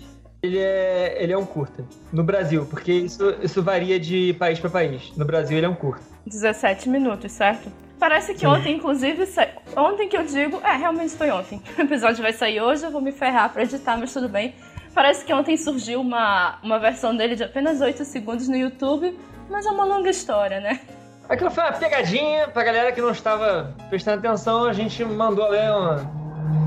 Ele 0.43 0.59
é, 0.59 1.23
ele 1.23 1.33
é 1.33 1.39
um 1.39 1.45
curta. 1.45 1.85
No 2.13 2.25
Brasil, 2.25 2.67
porque 2.67 2.93
isso, 2.93 3.35
isso 3.43 3.63
varia 3.63 4.01
de 4.01 4.35
país 4.39 4.59
para 4.59 4.71
país. 4.71 5.13
No 5.17 5.25
Brasil, 5.25 5.57
ele 5.57 5.67
é 5.67 5.69
um 5.69 5.75
curta. 5.75 6.03
17 6.27 6.89
minutos, 6.89 7.33
certo? 7.33 7.71
Parece 7.99 8.33
que 8.33 8.41
Sim. 8.41 8.47
ontem, 8.47 8.77
inclusive, 8.77 9.27
sa... 9.27 9.47
ontem 9.77 10.09
que 10.09 10.17
eu 10.17 10.25
digo, 10.25 10.59
é, 10.65 10.75
realmente 10.77 11.15
foi 11.15 11.31
ontem. 11.31 11.61
O 11.77 11.83
episódio 11.83 12.23
vai 12.23 12.33
sair 12.33 12.61
hoje, 12.61 12.85
eu 12.85 12.91
vou 12.91 13.03
me 13.03 13.13
ferrar 13.13 13.53
pra 13.53 13.63
editar, 13.63 13.99
mas 13.99 14.13
tudo 14.13 14.29
bem. 14.29 14.55
Parece 14.95 15.25
que 15.25 15.33
ontem 15.35 15.57
surgiu 15.57 16.01
uma, 16.01 16.59
uma 16.63 16.79
versão 16.79 17.15
dele 17.15 17.37
de 17.37 17.45
apenas 17.45 17.83
8 17.83 18.03
segundos 18.07 18.49
no 18.49 18.57
YouTube, 18.57 19.17
mas 19.51 19.67
é 19.67 19.71
uma 19.71 19.85
longa 19.85 20.09
história, 20.09 20.61
né? 20.61 20.81
Aquilo 21.29 21.51
foi 21.51 21.63
uma 21.63 21.73
pegadinha 21.73 22.49
pra 22.49 22.65
galera 22.65 22.91
que 22.91 23.01
não 23.01 23.11
estava 23.11 23.73
prestando 23.89 24.27
atenção, 24.27 24.65
a 24.65 24.73
gente 24.73 25.05
mandou 25.05 25.49
ler 25.49 25.71
uma. 25.71 26.20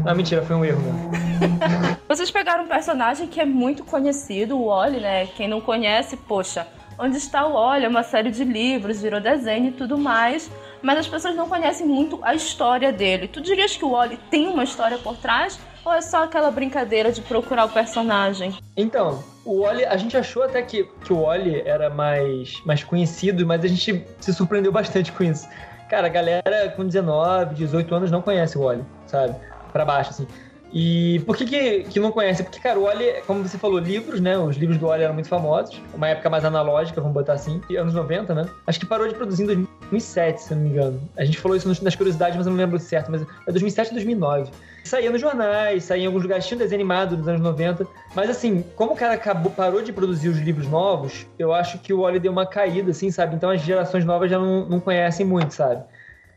Ah, 0.06 0.14
mentira, 0.14 0.42
foi 0.42 0.56
um 0.56 0.66
erro, 0.66 0.82
né? 0.82 1.98
Vocês 2.08 2.30
pegaram 2.30 2.66
um 2.66 2.68
personagem 2.68 3.28
que 3.28 3.40
é 3.40 3.46
muito 3.46 3.84
conhecido, 3.84 4.58
o 4.58 4.68
Wally, 4.68 5.00
né? 5.00 5.26
Quem 5.28 5.48
não 5.48 5.62
conhece, 5.62 6.16
poxa, 6.16 6.68
Onde 6.98 7.18
está 7.18 7.46
o 7.46 7.54
Wally? 7.54 7.86
É 7.86 7.88
uma 7.88 8.04
série 8.04 8.32
de 8.32 8.44
livros, 8.44 9.02
virou 9.02 9.20
desenho 9.20 9.70
e 9.70 9.72
tudo 9.72 9.98
mais. 9.98 10.50
Mas 10.82 11.00
as 11.00 11.08
pessoas 11.08 11.36
não 11.36 11.48
conhecem 11.48 11.88
muito 11.88 12.20
a 12.22 12.36
história 12.36 12.92
dele. 12.92 13.28
Tu 13.28 13.42
dirias 13.42 13.76
que 13.76 13.86
o 13.86 13.92
Wally 13.92 14.20
tem 14.30 14.48
uma 14.48 14.64
história 14.64 14.98
por 14.98 15.16
trás? 15.18 15.60
Ou 15.86 15.94
é 15.94 16.02
só 16.02 16.24
aquela 16.24 16.52
brincadeira 16.52 17.12
de 17.12 17.22
procurar 17.22 17.66
o 17.66 17.70
personagem? 17.70 18.58
Então, 18.76 19.24
o 19.44 19.62
Wally, 19.62 19.86
a 19.86 19.98
gente 19.98 20.16
achou 20.16 20.44
até 20.44 20.62
que, 20.62 20.86
que 21.04 21.12
o 21.12 21.24
Wally 21.24 21.62
era 21.66 21.90
mais, 21.90 22.62
mais 22.66 22.84
conhecido, 22.84 23.46
mas 23.46 23.64
a 23.64 23.68
gente 23.68 24.06
se 24.20 24.34
surpreendeu 24.34 24.72
bastante 24.72 25.12
com 25.12 25.24
isso. 25.24 25.48
Cara, 25.90 26.08
a 26.08 26.10
galera 26.10 26.74
com 26.76 26.86
19, 26.86 27.56
18 27.56 27.96
anos 27.96 28.12
não 28.12 28.22
conhece 28.22 28.58
o 28.58 28.64
Wally, 28.64 28.84
sabe? 29.06 29.36
Pra 29.74 29.84
baixo, 29.84 30.12
assim. 30.12 30.28
E 30.74 31.22
por 31.28 31.38
que, 31.38 31.46
que, 31.46 31.84
que 31.84 32.00
não 32.00 32.12
conhece? 32.12 32.42
Porque, 32.42 32.60
cara, 32.60 32.80
o 32.80 32.86
Oli, 32.86 33.22
como 33.28 33.48
você 33.48 33.60
falou, 33.60 33.78
livros, 33.78 34.20
né? 34.20 34.36
Os 34.40 34.58
livros 34.58 34.80
do 34.80 34.88
Oli 34.88 35.04
eram 35.04 35.14
muito 35.14 35.30
famosos. 35.30 35.80
Uma 35.94 36.10
época 36.10 36.32
mais 36.32 36.44
analógica, 36.44 37.00
vamos 37.00 37.14
botar 37.14 37.34
assim. 37.34 37.62
Anos 37.78 37.94
90, 37.94 38.34
né? 38.34 38.50
Acho 38.66 38.80
que 38.80 38.86
parou 38.86 39.08
de 39.08 39.14
produzir 39.14 39.44
em 39.44 39.46
2007, 39.46 40.42
se 40.42 40.56
não 40.56 40.64
me 40.64 40.70
engano. 40.70 41.00
A 41.16 41.24
gente 41.24 41.38
falou 41.38 41.56
isso 41.56 41.68
nas 41.84 41.96
curiosidades, 41.96 42.36
mas 42.36 42.48
eu 42.48 42.52
não 42.52 42.58
lembro 42.58 42.80
certo. 42.80 43.12
Mas 43.12 43.22
é 43.22 43.52
2007 43.52 43.90
ou 43.90 43.94
2009. 43.94 44.52
Saía 44.84 45.12
nos 45.12 45.22
jornais, 45.22 45.84
saía 45.84 46.04
em 46.04 46.08
alguns 46.08 46.24
lugares, 46.24 46.48
tinha 46.48 46.56
um 46.56 46.60
desenho 46.60 46.82
animado 46.82 47.18
nos 47.18 47.28
anos 47.28 47.42
90. 47.42 47.86
Mas 48.16 48.32
assim, 48.32 48.66
como 48.76 48.94
o 48.94 48.96
cara 48.96 49.14
acabou, 49.14 49.52
parou 49.52 49.84
de 49.84 49.94
produzir 49.94 50.30
os 50.30 50.40
livros 50.40 50.68
novos, 50.68 51.28
eu 51.38 51.54
acho 51.54 51.78
que 51.78 51.94
o 51.94 52.00
Oli 52.00 52.20
deu 52.20 52.32
uma 52.32 52.48
caída, 52.48 52.90
assim, 52.90 53.12
sabe? 53.12 53.36
Então 53.36 53.52
as 53.52 53.62
gerações 53.62 54.04
novas 54.04 54.32
já 54.32 54.40
não, 54.40 54.68
não 54.68 54.80
conhecem 54.80 55.24
muito, 55.24 55.54
sabe? 55.54 55.84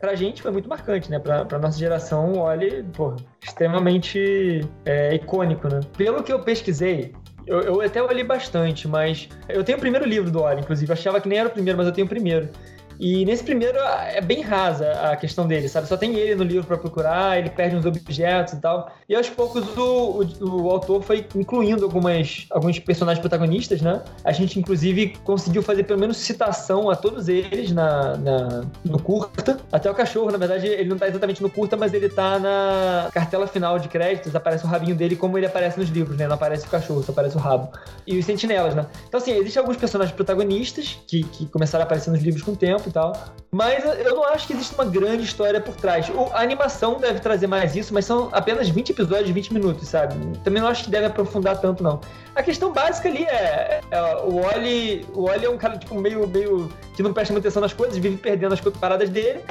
Pra 0.06 0.14
gente 0.14 0.40
foi 0.40 0.52
muito 0.52 0.68
marcante, 0.68 1.10
né? 1.10 1.18
Pra, 1.18 1.44
pra 1.44 1.58
nossa 1.58 1.76
geração, 1.76 2.34
o 2.34 2.38
Oli, 2.38 2.84
pô, 2.92 3.16
extremamente 3.42 4.60
é, 4.84 5.16
icônico, 5.16 5.68
né? 5.68 5.80
Pelo 5.96 6.22
que 6.22 6.32
eu 6.32 6.38
pesquisei, 6.38 7.12
eu, 7.44 7.60
eu, 7.60 7.80
até 7.80 8.00
olhei 8.00 8.22
bastante, 8.22 8.86
mas 8.86 9.28
eu 9.48 9.64
tenho 9.64 9.78
o 9.78 9.80
primeiro 9.80 10.06
livro 10.06 10.30
do 10.30 10.40
Oli, 10.40 10.60
inclusive. 10.60 10.88
Eu 10.88 10.94
achava 10.94 11.20
que 11.20 11.28
nem 11.28 11.40
era 11.40 11.48
o 11.48 11.50
primeiro, 11.50 11.76
mas 11.76 11.88
eu 11.88 11.92
tenho 11.92 12.06
o 12.06 12.08
primeiro. 12.08 12.48
E 12.98 13.24
nesse 13.24 13.44
primeiro 13.44 13.78
é 13.78 14.20
bem 14.20 14.40
rasa 14.40 14.90
a 14.92 15.16
questão 15.16 15.46
dele, 15.46 15.68
sabe? 15.68 15.86
Só 15.86 15.96
tem 15.96 16.14
ele 16.14 16.34
no 16.34 16.44
livro 16.44 16.66
para 16.66 16.78
procurar, 16.78 17.38
ele 17.38 17.50
perde 17.50 17.76
uns 17.76 17.84
objetos 17.84 18.54
e 18.54 18.60
tal. 18.60 18.90
E 19.08 19.14
aos 19.14 19.28
poucos 19.28 19.64
o, 19.76 20.22
o, 20.40 20.62
o, 20.62 20.70
autor 20.70 21.02
foi 21.02 21.26
incluindo 21.34 21.84
algumas, 21.84 22.46
alguns 22.50 22.78
personagens 22.78 23.20
protagonistas, 23.20 23.80
né? 23.80 24.02
A 24.24 24.32
gente, 24.32 24.58
inclusive, 24.58 25.16
conseguiu 25.24 25.62
fazer 25.62 25.84
pelo 25.84 26.00
menos 26.00 26.16
citação 26.16 26.90
a 26.90 26.96
todos 26.96 27.28
eles 27.28 27.70
na, 27.70 28.16
na 28.16 28.64
no 28.84 29.00
curta. 29.00 29.58
Até 29.70 29.90
o 29.90 29.94
cachorro, 29.94 30.30
na 30.30 30.38
verdade, 30.38 30.66
ele 30.66 30.88
não 30.88 30.96
tá 30.96 31.08
exatamente 31.08 31.42
no 31.42 31.50
curta, 31.50 31.76
mas 31.76 31.92
ele 31.92 32.08
tá 32.08 32.38
na 32.38 33.10
cartela 33.12 33.46
final 33.46 33.78
de 33.78 33.88
créditos, 33.88 34.34
aparece 34.34 34.64
o 34.64 34.68
rabinho 34.68 34.96
dele 34.96 35.16
como 35.16 35.36
ele 35.36 35.46
aparece 35.46 35.78
nos 35.78 35.88
livros, 35.90 36.16
né? 36.16 36.26
Não 36.26 36.34
aparece 36.34 36.66
o 36.66 36.70
cachorro, 36.70 37.02
só 37.02 37.12
aparece 37.12 37.36
o 37.36 37.40
rabo. 37.40 37.70
E 38.06 38.18
os 38.18 38.24
sentinelas, 38.24 38.74
né? 38.74 38.86
Então, 39.06 39.18
assim, 39.18 39.32
existem 39.32 39.60
alguns 39.60 39.76
personagens 39.76 40.14
protagonistas 40.14 40.98
que, 41.06 41.22
que 41.24 41.46
começaram 41.46 41.82
a 41.82 41.86
aparecer 41.86 42.10
nos 42.10 42.22
livros 42.22 42.42
com 42.42 42.52
o 42.52 42.56
tempo, 42.56 42.85
tempo 42.85 42.85
e 42.88 42.92
tal. 42.92 43.12
Mas 43.50 43.84
eu 43.84 44.14
não 44.14 44.24
acho 44.24 44.46
que 44.46 44.52
existe 44.52 44.74
uma 44.74 44.84
grande 44.84 45.22
história 45.22 45.60
por 45.60 45.74
trás. 45.76 46.08
O, 46.08 46.24
a 46.32 46.40
animação 46.40 46.98
deve 46.98 47.20
trazer 47.20 47.46
mais 47.46 47.74
isso, 47.74 47.94
mas 47.94 48.04
são 48.04 48.28
apenas 48.32 48.68
20 48.68 48.90
episódios 48.90 49.26
de 49.26 49.32
20 49.32 49.54
minutos, 49.54 49.88
sabe? 49.88 50.14
Também 50.44 50.60
não 50.60 50.68
acho 50.68 50.84
que 50.84 50.90
deve 50.90 51.06
aprofundar 51.06 51.58
tanto, 51.60 51.82
não. 51.82 52.00
A 52.34 52.42
questão 52.42 52.72
básica 52.72 53.08
ali 53.08 53.24
é, 53.24 53.80
é 53.90 54.00
o 54.16 54.44
Oli, 54.44 55.06
o 55.14 55.22
Oli 55.22 55.46
é 55.46 55.50
um 55.50 55.56
cara 55.56 55.78
tipo 55.78 55.94
meio 55.94 56.26
meio 56.26 56.70
que 56.94 57.02
não 57.02 57.12
presta 57.12 57.32
muita 57.32 57.48
atenção 57.48 57.62
nas 57.62 57.72
coisas, 57.72 57.96
vive 57.96 58.16
perdendo 58.16 58.52
as 58.52 58.60
paradas 58.60 59.08
dele. 59.08 59.42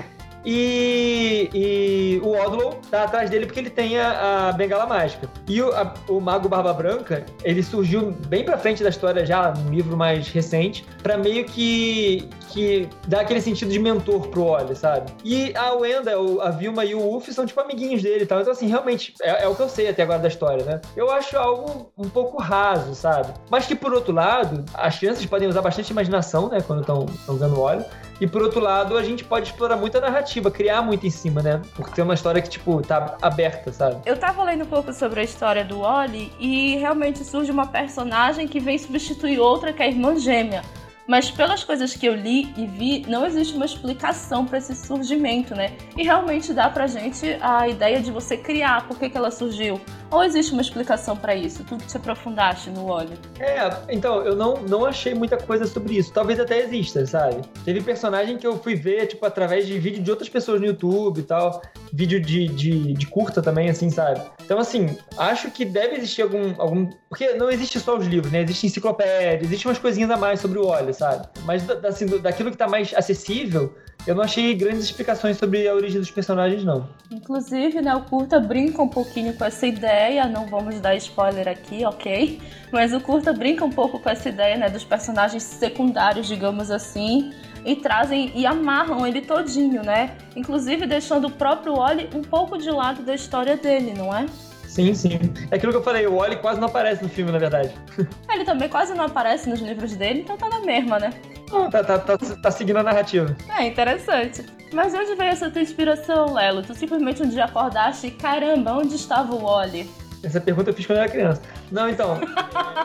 E, 0.45 1.49
e, 1.53 2.21
o 2.23 2.37
Odlow 2.37 2.79
tá 2.91 3.03
atrás 3.03 3.29
dele 3.29 3.47
porque 3.47 3.59
ele 3.59 3.69
tem 3.69 3.97
a, 3.97 4.49
a 4.49 4.51
bengala 4.51 4.85
mágica. 4.85 5.27
E 5.47 5.61
o, 5.61 5.73
a, 5.73 5.93
o 6.07 6.21
Mago 6.21 6.47
Barba 6.47 6.71
Branca, 6.71 7.25
ele 7.43 7.63
surgiu 7.63 8.11
bem 8.27 8.43
pra 8.43 8.57
frente 8.57 8.83
da 8.83 8.89
história 8.89 9.25
já, 9.25 9.51
num 9.51 9.73
livro 9.73 9.97
mais 9.97 10.27
recente, 10.29 10.85
para 11.01 11.17
meio 11.17 11.45
que, 11.45 12.29
que 12.49 12.87
dar 13.07 13.21
aquele 13.21 13.41
sentido 13.41 13.71
de 13.71 13.79
mentor 13.79 14.27
pro 14.27 14.43
Oli, 14.43 14.75
sabe? 14.75 15.11
E 15.23 15.51
a 15.55 15.73
Wenda, 15.73 16.13
a 16.41 16.51
Vilma 16.51 16.85
e 16.85 16.93
o 16.93 17.15
Uff 17.15 17.33
são 17.33 17.45
tipo 17.45 17.59
amiguinhos 17.59 18.03
dele 18.03 18.23
e 18.23 18.27
tal. 18.27 18.39
Então, 18.39 18.53
assim, 18.53 18.67
realmente, 18.67 19.15
é, 19.21 19.43
é, 19.43 19.47
o 19.47 19.55
que 19.55 19.61
eu 19.61 19.69
sei 19.69 19.89
até 19.89 20.03
agora 20.03 20.19
da 20.19 20.27
história, 20.27 20.63
né? 20.63 20.81
Eu 20.95 21.09
acho 21.09 21.35
algo 21.37 21.91
um 21.97 22.07
pouco 22.07 22.41
raso, 22.41 22.93
sabe? 22.93 23.33
Mas 23.49 23.65
que, 23.65 23.75
por 23.75 23.93
outro 23.93 24.13
lado, 24.13 24.63
as 24.75 24.99
crianças 24.99 25.25
podem 25.25 25.47
usar 25.47 25.61
bastante 25.61 25.89
imaginação, 25.89 26.49
né? 26.49 26.61
Quando 26.61 26.81
estão 26.81 27.05
vendo 27.35 27.55
o 27.55 27.61
Oli. 27.61 27.83
E 28.19 28.27
por 28.27 28.41
outro 28.41 28.59
lado, 28.59 28.97
a 28.97 29.03
gente 29.03 29.23
pode 29.23 29.49
explorar 29.49 29.75
muito 29.75 29.97
a 29.97 30.01
narrativa, 30.01 30.49
criar 30.49 30.81
muito 30.81 31.05
em 31.05 31.09
cima, 31.09 31.41
né? 31.41 31.61
Porque 31.75 31.91
tem 31.91 32.03
uma 32.03 32.13
história 32.13 32.41
que, 32.41 32.49
tipo, 32.49 32.81
tá 32.81 33.17
aberta, 33.21 33.73
sabe? 33.73 34.01
Eu 34.05 34.17
tava 34.17 34.43
lendo 34.43 34.63
um 34.63 34.67
pouco 34.67 34.93
sobre 34.93 35.19
a 35.19 35.23
história 35.23 35.65
do 35.65 35.79
Wally 35.79 36.31
e 36.39 36.77
realmente 36.77 37.23
surge 37.23 37.51
uma 37.51 37.67
personagem 37.67 38.47
que 38.47 38.59
vem 38.59 38.77
substituir 38.77 39.39
outra 39.39 39.73
que 39.73 39.81
é 39.81 39.85
a 39.85 39.89
irmã 39.89 40.17
gêmea. 40.17 40.61
Mas 41.07 41.29
pelas 41.29 41.63
coisas 41.63 41.95
que 41.95 42.07
eu 42.07 42.15
li 42.15 42.51
e 42.57 42.65
vi, 42.65 43.05
não 43.07 43.27
existe 43.27 43.55
uma 43.55 43.65
explicação 43.65 44.43
para 44.43 44.57
esse 44.57 44.75
surgimento, 44.75 45.53
né? 45.53 45.73
E 45.95 46.03
realmente 46.03 46.51
dá 46.51 46.67
pra 46.67 46.87
gente 46.87 47.37
a 47.41 47.67
ideia 47.67 48.01
de 48.01 48.11
você 48.11 48.35
criar 48.35 48.87
por 48.87 48.97
que, 48.97 49.09
que 49.09 49.17
ela 49.17 49.29
surgiu. 49.29 49.79
Ou 50.15 50.23
existe 50.23 50.53
uma 50.53 50.61
explicação 50.61 51.17
para 51.17 51.35
isso? 51.35 51.61
Tu 51.65 51.75
te 51.75 51.97
aprofundaste 51.97 52.69
no 52.69 52.87
óleo? 52.87 53.17
É, 53.37 53.69
então, 53.89 54.21
eu 54.21 54.33
não, 54.33 54.61
não 54.61 54.85
achei 54.85 55.13
muita 55.13 55.35
coisa 55.35 55.67
sobre 55.67 55.97
isso. 55.97 56.13
Talvez 56.13 56.39
até 56.39 56.59
exista, 56.59 57.05
sabe? 57.05 57.41
Teve 57.65 57.81
personagem 57.81 58.37
que 58.37 58.47
eu 58.47 58.57
fui 58.57 58.75
ver, 58.75 59.07
tipo, 59.07 59.25
através 59.25 59.67
de 59.67 59.77
vídeo 59.77 60.01
de 60.01 60.09
outras 60.09 60.29
pessoas 60.29 60.61
no 60.61 60.67
YouTube 60.67 61.19
e 61.19 61.23
tal. 61.23 61.61
Vídeo 61.91 62.21
de, 62.21 62.47
de, 62.47 62.93
de 62.93 63.07
curta 63.07 63.41
também, 63.41 63.69
assim, 63.69 63.89
sabe? 63.89 64.21
Então, 64.45 64.57
assim, 64.57 64.97
acho 65.17 65.51
que 65.51 65.65
deve 65.65 65.97
existir 65.97 66.21
algum, 66.21 66.53
algum. 66.59 66.89
Porque 67.09 67.33
não 67.33 67.49
existe 67.49 67.77
só 67.81 67.97
os 67.97 68.07
livros, 68.07 68.31
né? 68.31 68.43
Existe 68.43 68.67
enciclopédia, 68.67 69.45
existe 69.45 69.67
umas 69.67 69.79
coisinhas 69.79 70.09
a 70.11 70.15
mais 70.15 70.39
sobre 70.39 70.59
o 70.59 70.65
óleo, 70.65 70.93
sabe? 70.93 71.27
Mas 71.43 71.69
assim, 71.83 72.05
daquilo 72.19 72.51
que 72.51 72.57
tá 72.57 72.69
mais 72.69 72.93
acessível, 72.93 73.75
eu 74.07 74.13
não 74.13 74.23
achei 74.23 74.53
grandes 74.53 74.83
explicações 74.83 75.37
sobre 75.37 75.67
a 75.67 75.73
origem 75.73 75.99
dos 75.99 76.11
personagens, 76.11 76.63
não. 76.63 76.87
Inclusive, 77.11 77.81
né, 77.81 77.95
o 77.95 78.01
Curta 78.01 78.39
brinca 78.39 78.81
um 78.81 78.87
pouquinho 78.87 79.33
com 79.33 79.45
essa 79.45 79.65
ideia, 79.65 80.27
não 80.27 80.45
vamos 80.45 80.79
dar 80.79 80.95
spoiler 80.95 81.47
aqui, 81.47 81.83
ok? 81.85 82.39
Mas 82.71 82.93
o 82.93 82.99
Curta 82.99 83.33
brinca 83.33 83.65
um 83.65 83.71
pouco 83.71 83.99
com 83.99 84.09
essa 84.09 84.29
ideia, 84.29 84.57
né, 84.57 84.69
dos 84.69 84.83
personagens 84.83 85.43
secundários, 85.43 86.27
digamos 86.27 86.69
assim, 86.69 87.33
e 87.65 87.75
trazem 87.75 88.31
e 88.35 88.45
amarram 88.45 89.07
ele 89.07 89.21
todinho, 89.21 89.81
né? 89.81 90.15
Inclusive 90.35 90.85
deixando 90.85 91.27
o 91.27 91.31
próprio 91.31 91.73
Oli 91.73 92.07
um 92.13 92.21
pouco 92.21 92.57
de 92.57 92.69
lado 92.69 93.01
da 93.01 93.15
história 93.15 93.57
dele, 93.57 93.93
não 93.97 94.15
é? 94.15 94.27
Sim, 94.67 94.93
sim. 94.93 95.19
É 95.49 95.55
aquilo 95.55 95.71
que 95.71 95.77
eu 95.77 95.83
falei, 95.83 96.05
o 96.05 96.15
Oli 96.15 96.35
quase 96.35 96.59
não 96.59 96.67
aparece 96.67 97.01
no 97.01 97.09
filme, 97.09 97.31
na 97.31 97.39
verdade. 97.39 97.71
Ele 98.29 98.43
também 98.43 98.67
quase 98.69 98.93
não 98.93 99.05
aparece 99.05 99.49
nos 99.49 99.61
livros 99.61 99.95
dele, 99.95 100.19
então 100.19 100.37
tá 100.37 100.49
na 100.49 100.59
mesma, 100.59 100.99
né? 100.99 101.11
Não, 101.51 101.69
tá, 101.69 101.83
tá, 101.83 101.99
tá, 101.99 102.17
tá 102.17 102.51
seguindo 102.51 102.77
a 102.77 102.83
narrativa. 102.83 103.35
É, 103.57 103.67
interessante. 103.67 104.45
Mas 104.73 104.93
onde 104.93 105.15
veio 105.15 105.29
essa 105.29 105.49
tua 105.49 105.61
inspiração, 105.61 106.33
Lelo? 106.33 106.61
Tu 106.63 106.73
simplesmente 106.73 107.21
um 107.23 107.29
dia 107.29 107.45
acordaste 107.45 108.07
e, 108.07 108.11
caramba, 108.11 108.73
onde 108.73 108.95
estava 108.95 109.33
o 109.33 109.43
Oli? 109.43 109.89
Essa 110.23 110.41
pergunta 110.41 110.71
eu 110.71 110.73
fiz 110.73 110.85
quando 110.85 110.97
eu 110.97 111.03
era 111.03 111.11
criança. 111.11 111.41
Não, 111.71 111.89
então. 111.89 112.19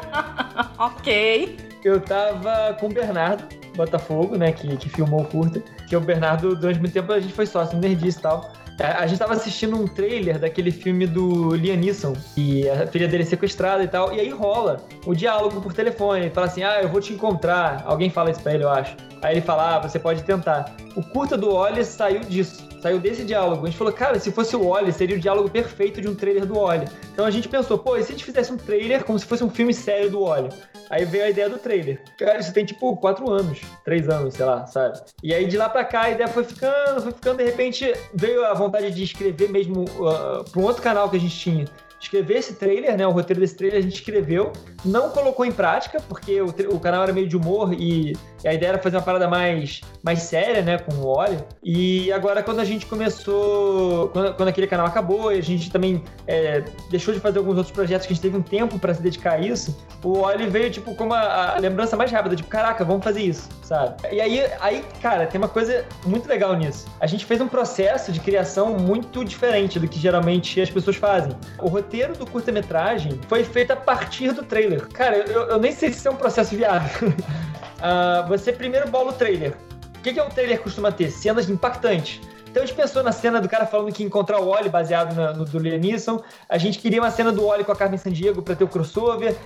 ok. 0.79 1.57
Eu 1.83 2.01
tava 2.01 2.77
com 2.79 2.87
o 2.87 2.93
Bernardo, 2.93 3.45
Botafogo, 3.75 4.37
né, 4.37 4.53
que, 4.53 4.77
que 4.77 4.89
filmou 4.89 5.23
o 5.23 5.25
curta. 5.25 5.63
Que 5.89 5.97
o 5.97 6.01
Bernardo, 6.01 6.55
durante 6.55 6.79
muito 6.79 6.93
tempo, 6.93 7.13
a 7.13 7.21
gente 7.21 7.33
foi 7.33 7.47
sócio, 7.47 7.79
nerdice 7.79 8.19
e 8.19 8.23
tal. 8.23 8.53
É, 8.81 8.93
a 8.93 9.07
gente 9.07 9.19
tava 9.19 9.35
assistindo 9.35 9.77
um 9.77 9.87
trailer 9.87 10.39
daquele 10.39 10.71
filme 10.71 11.07
do 11.07 11.55
Liam 11.55 11.77
Neeson, 11.77 12.15
e 12.35 12.67
a 12.67 12.87
filha 12.87 13.07
dele 13.07 13.25
é 13.25 13.27
sequestrada 13.27 13.85
e 13.85 13.89
tal, 13.89 14.11
e 14.11 14.19
aí 14.19 14.31
rola 14.31 14.79
o 15.05 15.15
diálogo 15.15 15.61
por 15.61 15.75
telefone. 15.75 16.21
Ele 16.23 16.31
fala 16.31 16.47
assim: 16.47 16.63
Ah, 16.63 16.81
eu 16.81 16.89
vou 16.89 16.99
te 16.99 17.13
encontrar. 17.13 17.83
Alguém 17.85 18.09
fala 18.09 18.31
isso 18.31 18.41
pra 18.41 18.55
ele, 18.55 18.65
eu 18.65 18.71
acho. 18.71 18.97
Aí 19.21 19.35
ele 19.35 19.43
fala: 19.43 19.77
Ah, 19.77 19.79
você 19.81 19.99
pode 19.99 20.23
tentar. 20.23 20.75
O 20.97 21.03
curta 21.03 21.37
do 21.37 21.55
Oli 21.55 21.85
saiu 21.85 22.21
disso 22.21 22.71
saiu 22.81 22.99
desse 22.99 23.25
diálogo. 23.25 23.65
A 23.65 23.69
gente 23.69 23.79
falou, 23.79 23.93
cara, 23.93 24.19
se 24.19 24.31
fosse 24.31 24.57
o 24.57 24.67
Oli, 24.67 24.93
seria 24.93 25.17
o 25.17 25.21
diálogo 25.21 25.51
perfeito 25.51 26.01
de 26.01 26.09
um 26.09 26.15
trailer 26.15 26.47
do 26.47 26.59
Oli. 26.59 26.87
Então 27.13 27.25
a 27.25 27.31
gente 27.31 27.49
pensou, 27.49 27.79
pô, 27.79 27.97
e 27.97 28.03
se 28.03 28.11
a 28.11 28.13
gente 28.13 28.25
fizesse 28.25 28.53
um 28.53 28.57
trailer 28.57 29.05
como 29.05 29.19
se 29.19 29.27
fosse 29.27 29.45
um 29.45 29.51
filme 29.51 29.75
sério 29.75 30.11
do 30.11 30.23
Oli? 30.23 30.49
Aí 30.89 31.05
veio 31.05 31.25
a 31.25 31.31
ideia 31.31 31.49
do 31.49 31.59
trailer. 31.59 32.03
Cara, 32.19 32.39
isso 32.39 32.53
tem 32.53 32.65
tipo 32.65 32.97
quatro 32.97 33.31
anos, 33.31 33.61
três 33.85 34.09
anos, 34.09 34.35
sei 34.35 34.45
lá, 34.45 34.67
sabe? 34.67 35.01
E 35.23 35.33
aí 35.33 35.47
de 35.47 35.57
lá 35.57 35.69
pra 35.69 35.85
cá 35.85 36.03
a 36.03 36.11
ideia 36.11 36.29
foi 36.29 36.45
ficando, 36.45 37.03
foi 37.03 37.13
ficando, 37.13 37.37
de 37.39 37.45
repente 37.45 37.93
veio 38.15 38.45
a 38.45 38.55
vontade 38.55 38.91
de 38.91 39.03
escrever 39.03 39.51
mesmo 39.51 39.85
uh, 39.85 40.45
pra 40.51 40.61
um 40.61 40.65
outro 40.65 40.83
canal 40.83 41.09
que 41.09 41.17
a 41.17 41.21
gente 41.21 41.39
tinha 41.39 41.65
escrever 42.01 42.39
esse 42.39 42.55
trailer, 42.55 42.97
né? 42.97 43.07
O 43.07 43.11
roteiro 43.11 43.41
desse 43.41 43.55
trailer 43.55 43.79
a 43.79 43.83
gente 43.83 43.95
escreveu, 43.95 44.53
não 44.85 45.11
colocou 45.11 45.45
em 45.45 45.53
prática, 45.53 46.01
porque 46.09 46.41
o, 46.41 46.47
o 46.71 46.81
canal 46.81 47.03
era 47.03 47.13
meio 47.13 47.29
de 47.29 47.37
humor 47.37 47.75
e, 47.75 48.17
a 48.49 48.55
ideia 48.55 48.71
era 48.71 48.79
fazer 48.79 48.97
uma 48.97 49.03
parada 49.03 49.29
mais, 49.29 49.81
mais 50.03 50.21
séria, 50.23 50.63
né? 50.63 50.79
Com 50.79 50.95
o 50.95 51.07
óleo. 51.07 51.45
E 51.63 52.11
agora, 52.13 52.43
quando 52.43 52.61
a 52.61 52.65
gente 52.65 52.87
começou, 52.87 54.09
quando, 54.09 54.35
quando 54.35 54.49
aquele 54.49 54.67
canal 54.67 54.87
acabou 54.87 55.33
e 55.33 55.39
a 55.39 55.43
gente 55.43 55.71
também 55.71 56.03
é, 56.27 56.65
deixou 56.91 57.13
de 57.13 57.21
fazer 57.21 57.39
alguns 57.39 57.57
outros 57.57 57.75
projetos 57.75 58.07
que 58.07 58.13
a 58.13 58.15
gente 58.15 58.23
teve 58.23 58.37
um 58.37 58.43
tempo 58.43 58.79
para 58.79 58.95
se 58.95 59.03
dedicar 59.03 59.33
a 59.33 59.39
isso, 59.39 59.77
o 60.03 60.19
óleo 60.19 60.51
veio, 60.51 60.71
tipo, 60.71 60.95
como 60.95 61.13
a, 61.13 61.57
a 61.57 61.59
lembrança 61.59 61.97
mais 61.97 62.11
rápida, 62.11 62.37
tipo, 62.37 62.49
caraca, 62.49 62.85
vamos 62.85 63.05
fazer 63.05 63.23
isso, 63.23 63.49
sabe? 63.63 63.97
E 64.11 64.21
aí, 64.21 64.45
aí, 64.61 64.85
cara, 65.03 65.27
tem 65.27 65.41
uma 65.41 65.49
coisa 65.49 65.85
muito 66.07 66.29
legal 66.29 66.55
nisso. 66.57 66.87
A 67.01 67.07
gente 67.07 67.25
fez 67.25 67.41
um 67.41 67.49
processo 67.49 68.11
de 68.13 68.21
criação 68.21 68.79
muito 68.79 69.25
diferente 69.25 69.79
do 69.79 69.87
que 69.87 69.99
geralmente 69.99 70.61
as 70.61 70.71
pessoas 70.71 70.97
fazem. 70.97 71.37
O 71.59 71.69
roteiro 71.69 72.17
do 72.17 72.27
curta-metragem 72.27 73.21
foi 73.29 73.45
feito 73.45 73.73
a 73.73 73.77
partir 73.77 74.33
do 74.33 74.43
trailer. 74.43 74.89
Cara, 74.89 75.19
eu, 75.19 75.43
eu 75.43 75.59
nem 75.59 75.73
sei 75.73 75.93
se 75.93 76.07
é 76.07 76.11
um 76.11 76.17
processo 76.17 76.55
viável. 76.57 77.13
uh, 77.81 78.29
você 78.29 78.53
primeiro 78.53 78.89
bola 78.89 79.11
o 79.11 79.13
trailer. 79.13 79.57
O 79.99 80.03
que, 80.03 80.13
que 80.13 80.21
é 80.21 80.23
um 80.23 80.29
trailer 80.29 80.61
costuma 80.63 80.91
ter? 80.91 81.11
Cenas 81.11 81.49
impactantes. 81.51 82.21
Então 82.51 82.63
a 82.63 82.67
gente 82.67 82.75
pensou 82.75 83.03
na 83.03 83.13
cena 83.13 83.41
do 83.41 83.49
cara 83.49 83.65
falando 83.65 83.93
que 83.93 84.03
ia 84.03 84.07
encontrar 84.07 84.41
o 84.41 84.49
Oli 84.49 84.69
baseado 84.69 85.15
na, 85.15 85.33
no 85.33 85.45
do 85.45 85.59
Liam 85.59 85.79
Neeson. 85.79 86.23
A 86.49 86.59
gente 86.59 86.79
queria 86.79 87.01
uma 87.01 87.11
cena 87.11 87.31
do 87.31 87.47
Oli 87.47 87.63
com 87.63 87.71
a 87.71 87.77
Carmen 87.77 87.99
Sandiego 87.99 88.43
pra 88.43 88.57
ter 88.57 88.65
o 88.65 88.69
crossover. 88.69 89.37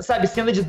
Sabe, 0.00 0.26
cena 0.28 0.52
de 0.52 0.66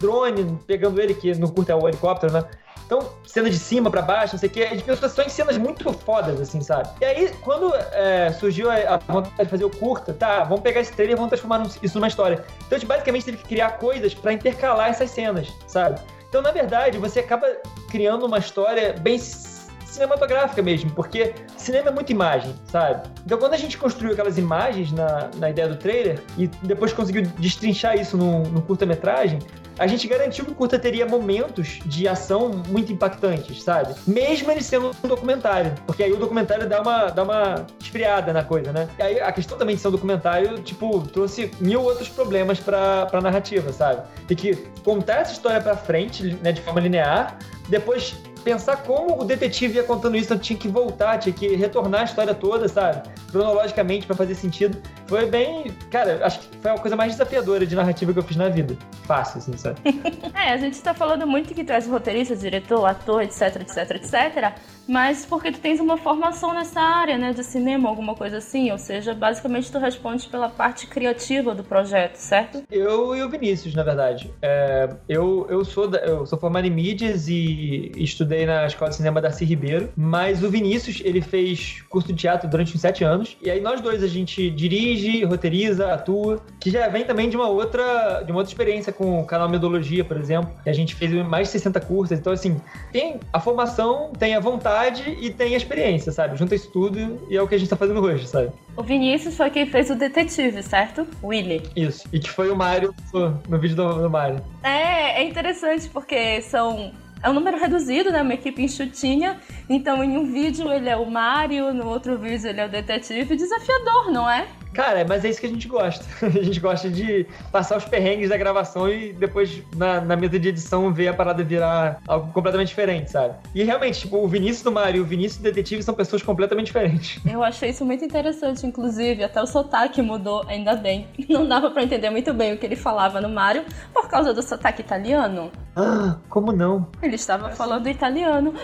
drone 0.00 0.58
pegando 0.66 1.00
ele, 1.00 1.12
que 1.12 1.34
no 1.34 1.52
curto 1.52 1.70
é 1.70 1.74
o 1.74 1.86
helicóptero, 1.86 2.32
né? 2.32 2.44
Então, 2.86 3.00
cena 3.26 3.50
de 3.50 3.58
cima 3.58 3.90
para 3.90 4.00
baixo, 4.00 4.34
não 4.34 4.40
sei 4.40 4.48
o 4.48 4.52
quê. 4.52 4.62
A 4.62 4.68
gente 4.68 4.84
pensou 4.84 5.06
só 5.10 5.22
em 5.22 5.28
cenas 5.28 5.58
muito 5.58 5.92
fodas, 5.92 6.40
assim, 6.40 6.62
sabe? 6.62 6.88
E 7.02 7.04
aí, 7.04 7.30
quando 7.42 7.74
é, 7.74 8.32
surgiu 8.32 8.70
a, 8.70 8.96
vontade 8.96 9.44
de 9.44 9.50
fazer 9.50 9.64
o 9.66 9.70
curta, 9.70 10.14
tá, 10.14 10.44
vamos 10.44 10.62
pegar 10.62 10.80
esse 10.80 10.92
trailer 10.94 11.14
e 11.14 11.16
vamos 11.16 11.28
transformar 11.28 11.66
isso 11.82 11.98
numa 11.98 12.08
história. 12.08 12.42
Então, 12.66 12.76
a 12.76 12.78
gente 12.78 12.88
basicamente 12.88 13.26
teve 13.26 13.36
que 13.36 13.44
criar 13.44 13.72
coisas 13.72 14.14
para 14.14 14.32
intercalar 14.32 14.88
essas 14.88 15.10
cenas, 15.10 15.52
sabe? 15.66 16.00
Então, 16.28 16.42
na 16.42 16.50
verdade, 16.50 16.98
você 16.98 17.20
acaba 17.20 17.46
criando 17.90 18.26
uma 18.26 18.38
história 18.38 18.92
bem 18.92 19.18
cinematográfica 19.18 20.62
mesmo, 20.62 20.90
porque 20.90 21.34
cinema 21.56 21.88
é 21.88 21.92
muita 21.92 22.12
imagem, 22.12 22.54
sabe? 22.66 23.08
Então 23.24 23.38
quando 23.38 23.54
a 23.54 23.56
gente 23.56 23.76
construiu 23.76 24.12
aquelas 24.12 24.38
imagens 24.38 24.92
na, 24.92 25.30
na 25.36 25.50
ideia 25.50 25.68
do 25.68 25.76
trailer 25.76 26.22
e 26.36 26.46
depois 26.46 26.92
conseguiu 26.92 27.22
destrinchar 27.38 27.98
isso 27.98 28.16
no, 28.16 28.42
curta-metragem, 28.62 29.38
a 29.78 29.86
gente 29.86 30.06
garantiu 30.08 30.44
que 30.44 30.50
o 30.50 30.54
curta 30.54 30.78
teria 30.78 31.06
momentos 31.06 31.78
de 31.84 32.08
ação 32.08 32.62
muito 32.68 32.92
impactantes, 32.92 33.62
sabe? 33.62 33.94
Mesmo 34.06 34.50
ele 34.50 34.62
sendo 34.62 34.90
um 35.02 35.08
documentário, 35.08 35.74
porque 35.86 36.02
aí 36.02 36.12
o 36.12 36.16
documentário 36.16 36.68
dá 36.68 36.82
uma, 36.82 37.10
dá 37.10 37.22
uma 37.22 37.66
esfriada 37.80 38.32
na 38.32 38.42
coisa, 38.42 38.72
né? 38.72 38.88
E 38.98 39.02
aí 39.02 39.20
a 39.20 39.32
questão 39.32 39.56
também 39.56 39.76
de 39.76 39.82
ser 39.82 39.88
um 39.88 39.92
documentário, 39.92 40.58
tipo, 40.62 41.06
trouxe 41.08 41.50
mil 41.60 41.82
outros 41.82 42.08
problemas 42.08 42.58
pra, 42.58 43.06
pra 43.06 43.20
narrativa, 43.20 43.72
sabe? 43.72 44.02
Tem 44.26 44.36
que 44.36 44.56
contar 44.84 45.20
essa 45.20 45.32
história 45.32 45.60
pra 45.60 45.76
frente, 45.76 46.24
né, 46.42 46.52
de 46.52 46.60
forma 46.60 46.80
linear, 46.80 47.38
depois 47.68 48.16
pensar 48.48 48.78
como 48.78 49.20
o 49.20 49.24
detetive 49.24 49.76
ia 49.76 49.82
contando 49.82 50.16
isso, 50.16 50.26
então 50.26 50.38
tinha 50.38 50.58
que 50.58 50.68
voltar, 50.68 51.18
tinha 51.18 51.34
que 51.34 51.54
retornar 51.54 52.02
a 52.02 52.04
história 52.04 52.34
toda, 52.34 52.66
sabe? 52.68 53.08
Cronologicamente 53.30 54.06
para 54.06 54.16
fazer 54.16 54.34
sentido. 54.34 54.80
Foi 55.08 55.24
bem. 55.24 55.72
Cara, 55.90 56.20
acho 56.24 56.40
que 56.40 56.48
foi 56.58 56.70
a 56.70 56.78
coisa 56.78 56.94
mais 56.94 57.12
desafiadora 57.12 57.66
de 57.66 57.74
narrativa 57.74 58.12
que 58.12 58.18
eu 58.18 58.22
fiz 58.22 58.36
na 58.36 58.50
vida. 58.50 58.76
Fácil, 59.04 59.38
assim, 59.38 59.56
sabe? 59.56 59.80
é, 60.34 60.52
a 60.52 60.56
gente 60.58 60.80
tá 60.82 60.92
falando 60.92 61.26
muito 61.26 61.54
que 61.54 61.64
tu 61.64 61.72
és 61.72 61.86
roteirista, 61.86 62.36
diretor, 62.36 62.84
ator, 62.84 63.22
etc, 63.22 63.56
etc, 63.56 63.90
etc. 63.92 64.54
Mas 64.86 65.24
porque 65.24 65.50
tu 65.50 65.60
tens 65.60 65.80
uma 65.80 65.96
formação 65.96 66.52
nessa 66.52 66.80
área, 66.80 67.16
né, 67.16 67.32
de 67.32 67.42
cinema, 67.42 67.88
alguma 67.88 68.14
coisa 68.14 68.36
assim. 68.36 68.70
Ou 68.70 68.76
seja, 68.76 69.14
basicamente 69.14 69.72
tu 69.72 69.78
respondes 69.78 70.26
pela 70.26 70.50
parte 70.50 70.86
criativa 70.86 71.54
do 71.54 71.64
projeto, 71.64 72.16
certo? 72.16 72.62
Eu 72.70 73.16
e 73.16 73.22
o 73.22 73.30
Vinícius, 73.30 73.74
na 73.74 73.82
verdade. 73.82 74.30
É, 74.42 74.90
eu, 75.08 75.46
eu, 75.48 75.64
sou 75.64 75.88
da, 75.88 75.98
eu 76.00 76.26
sou 76.26 76.38
formado 76.38 76.66
em 76.66 76.70
mídias 76.70 77.28
e 77.28 77.92
estudei 77.96 78.44
na 78.44 78.66
Escola 78.66 78.90
de 78.90 78.96
Cinema 78.96 79.22
Darcy 79.22 79.46
Ribeiro. 79.46 79.90
Mas 79.96 80.42
o 80.42 80.50
Vinícius, 80.50 81.00
ele 81.02 81.22
fez 81.22 81.82
curso 81.88 82.08
de 82.08 82.14
teatro 82.14 82.48
durante 82.48 82.74
uns 82.74 82.80
sete 82.82 83.04
anos. 83.04 83.38
E 83.42 83.50
aí 83.50 83.60
nós 83.60 83.80
dois, 83.80 84.02
a 84.02 84.06
gente 84.06 84.50
dirige 84.50 84.97
dirige, 84.98 85.24
roteiriza, 85.24 85.92
atua, 85.92 86.42
que 86.60 86.70
já 86.70 86.88
vem 86.88 87.04
também 87.04 87.28
de 87.28 87.36
uma 87.36 87.48
outra, 87.48 88.22
de 88.22 88.30
uma 88.30 88.40
outra 88.40 88.52
experiência 88.52 88.92
com 88.92 89.20
o 89.20 89.24
canal 89.24 89.48
Metodologia, 89.48 90.04
por 90.04 90.16
exemplo, 90.16 90.50
que 90.62 90.68
a 90.68 90.72
gente 90.72 90.94
fez 90.94 91.12
mais 91.26 91.48
de 91.48 91.52
60 91.52 91.80
cursos. 91.80 92.18
Então, 92.18 92.32
assim, 92.32 92.60
tem 92.92 93.20
a 93.32 93.40
formação, 93.40 94.12
tem 94.18 94.34
a 94.34 94.40
vontade 94.40 95.16
e 95.20 95.30
tem 95.30 95.54
a 95.54 95.56
experiência, 95.56 96.12
sabe? 96.12 96.36
Junta 96.36 96.54
isso 96.54 96.70
tudo 96.70 97.26
e 97.28 97.36
é 97.36 97.42
o 97.42 97.48
que 97.48 97.54
a 97.54 97.58
gente 97.58 97.68
tá 97.68 97.76
fazendo 97.76 98.00
hoje, 98.00 98.26
sabe? 98.26 98.50
O 98.76 98.82
Vinícius 98.82 99.36
foi 99.36 99.50
quem 99.50 99.66
fez 99.66 99.90
o 99.90 99.94
detetive, 99.94 100.62
certo? 100.62 101.06
Willy. 101.22 101.62
Isso. 101.74 102.08
E 102.12 102.18
que 102.18 102.30
foi 102.30 102.50
o 102.50 102.56
Mário 102.56 102.94
no, 103.12 103.40
no 103.48 103.58
vídeo 103.58 103.76
do, 103.76 104.02
do 104.02 104.10
Mário. 104.10 104.40
É, 104.62 105.22
é 105.22 105.24
interessante 105.24 105.88
porque 105.88 106.40
são 106.42 106.92
é 107.22 107.28
um 107.28 107.32
número 107.32 107.58
reduzido, 107.58 108.10
né? 108.10 108.22
Uma 108.22 108.34
equipe 108.34 108.62
enxutinha. 108.62 109.40
Então, 109.68 110.02
em 110.04 110.16
um 110.16 110.32
vídeo 110.32 110.70
ele 110.70 110.88
é 110.88 110.96
o 110.96 111.10
Mario, 111.10 111.72
no 111.74 111.88
outro 111.88 112.18
vídeo 112.18 112.48
ele 112.48 112.60
é 112.60 112.66
o 112.66 112.68
detetive. 112.68 113.36
Desafiador, 113.36 114.12
não 114.12 114.30
é? 114.30 114.46
Cara, 114.78 115.04
mas 115.08 115.24
é 115.24 115.28
isso 115.30 115.40
que 115.40 115.46
a 115.46 115.48
gente 115.48 115.66
gosta. 115.66 116.04
A 116.24 116.30
gente 116.30 116.60
gosta 116.60 116.88
de 116.88 117.26
passar 117.50 117.76
os 117.76 117.84
perrengues 117.84 118.28
da 118.28 118.36
gravação 118.36 118.88
e 118.88 119.12
depois, 119.12 119.60
na, 119.74 120.00
na 120.00 120.14
mesa 120.14 120.38
de 120.38 120.50
edição, 120.50 120.92
ver 120.92 121.08
a 121.08 121.14
parada 121.14 121.42
virar 121.42 122.00
algo 122.06 122.32
completamente 122.32 122.68
diferente, 122.68 123.10
sabe? 123.10 123.34
E 123.52 123.64
realmente, 123.64 124.02
tipo, 124.02 124.18
o 124.18 124.28
Vinícius 124.28 124.62
do 124.62 124.70
Mario 124.70 124.98
e 124.98 125.00
o 125.00 125.04
Vinícius 125.04 125.38
do 125.38 125.42
Detetive 125.42 125.82
são 125.82 125.94
pessoas 125.94 126.22
completamente 126.22 126.66
diferentes. 126.66 127.20
Eu 127.28 127.42
achei 127.42 127.70
isso 127.70 127.84
muito 127.84 128.04
interessante, 128.04 128.64
inclusive. 128.64 129.24
Até 129.24 129.42
o 129.42 129.48
sotaque 129.48 130.00
mudou, 130.00 130.44
ainda 130.46 130.76
bem. 130.76 131.08
Não 131.28 131.44
dava 131.44 131.72
para 131.72 131.82
entender 131.82 132.10
muito 132.10 132.32
bem 132.32 132.52
o 132.52 132.56
que 132.56 132.64
ele 132.64 132.76
falava 132.76 133.20
no 133.20 133.28
Mario 133.28 133.64
por 133.92 134.08
causa 134.08 134.32
do 134.32 134.42
sotaque 134.44 134.80
italiano. 134.80 135.50
Ah, 135.74 136.18
como 136.28 136.52
não? 136.52 136.86
Ele 137.02 137.16
estava 137.16 137.50
falando 137.50 137.88
italiano. 137.88 138.54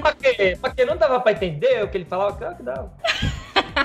Pra 0.00 0.14
quê? 0.14 0.86
Não 0.86 0.96
dava 0.96 1.20
pra 1.20 1.32
entender 1.32 1.82
o 1.82 1.88
que 1.88 1.96
ele 1.96 2.04
falava? 2.04 2.36
Claro 2.36 2.56
que 2.56 2.62
dava. 2.62 2.92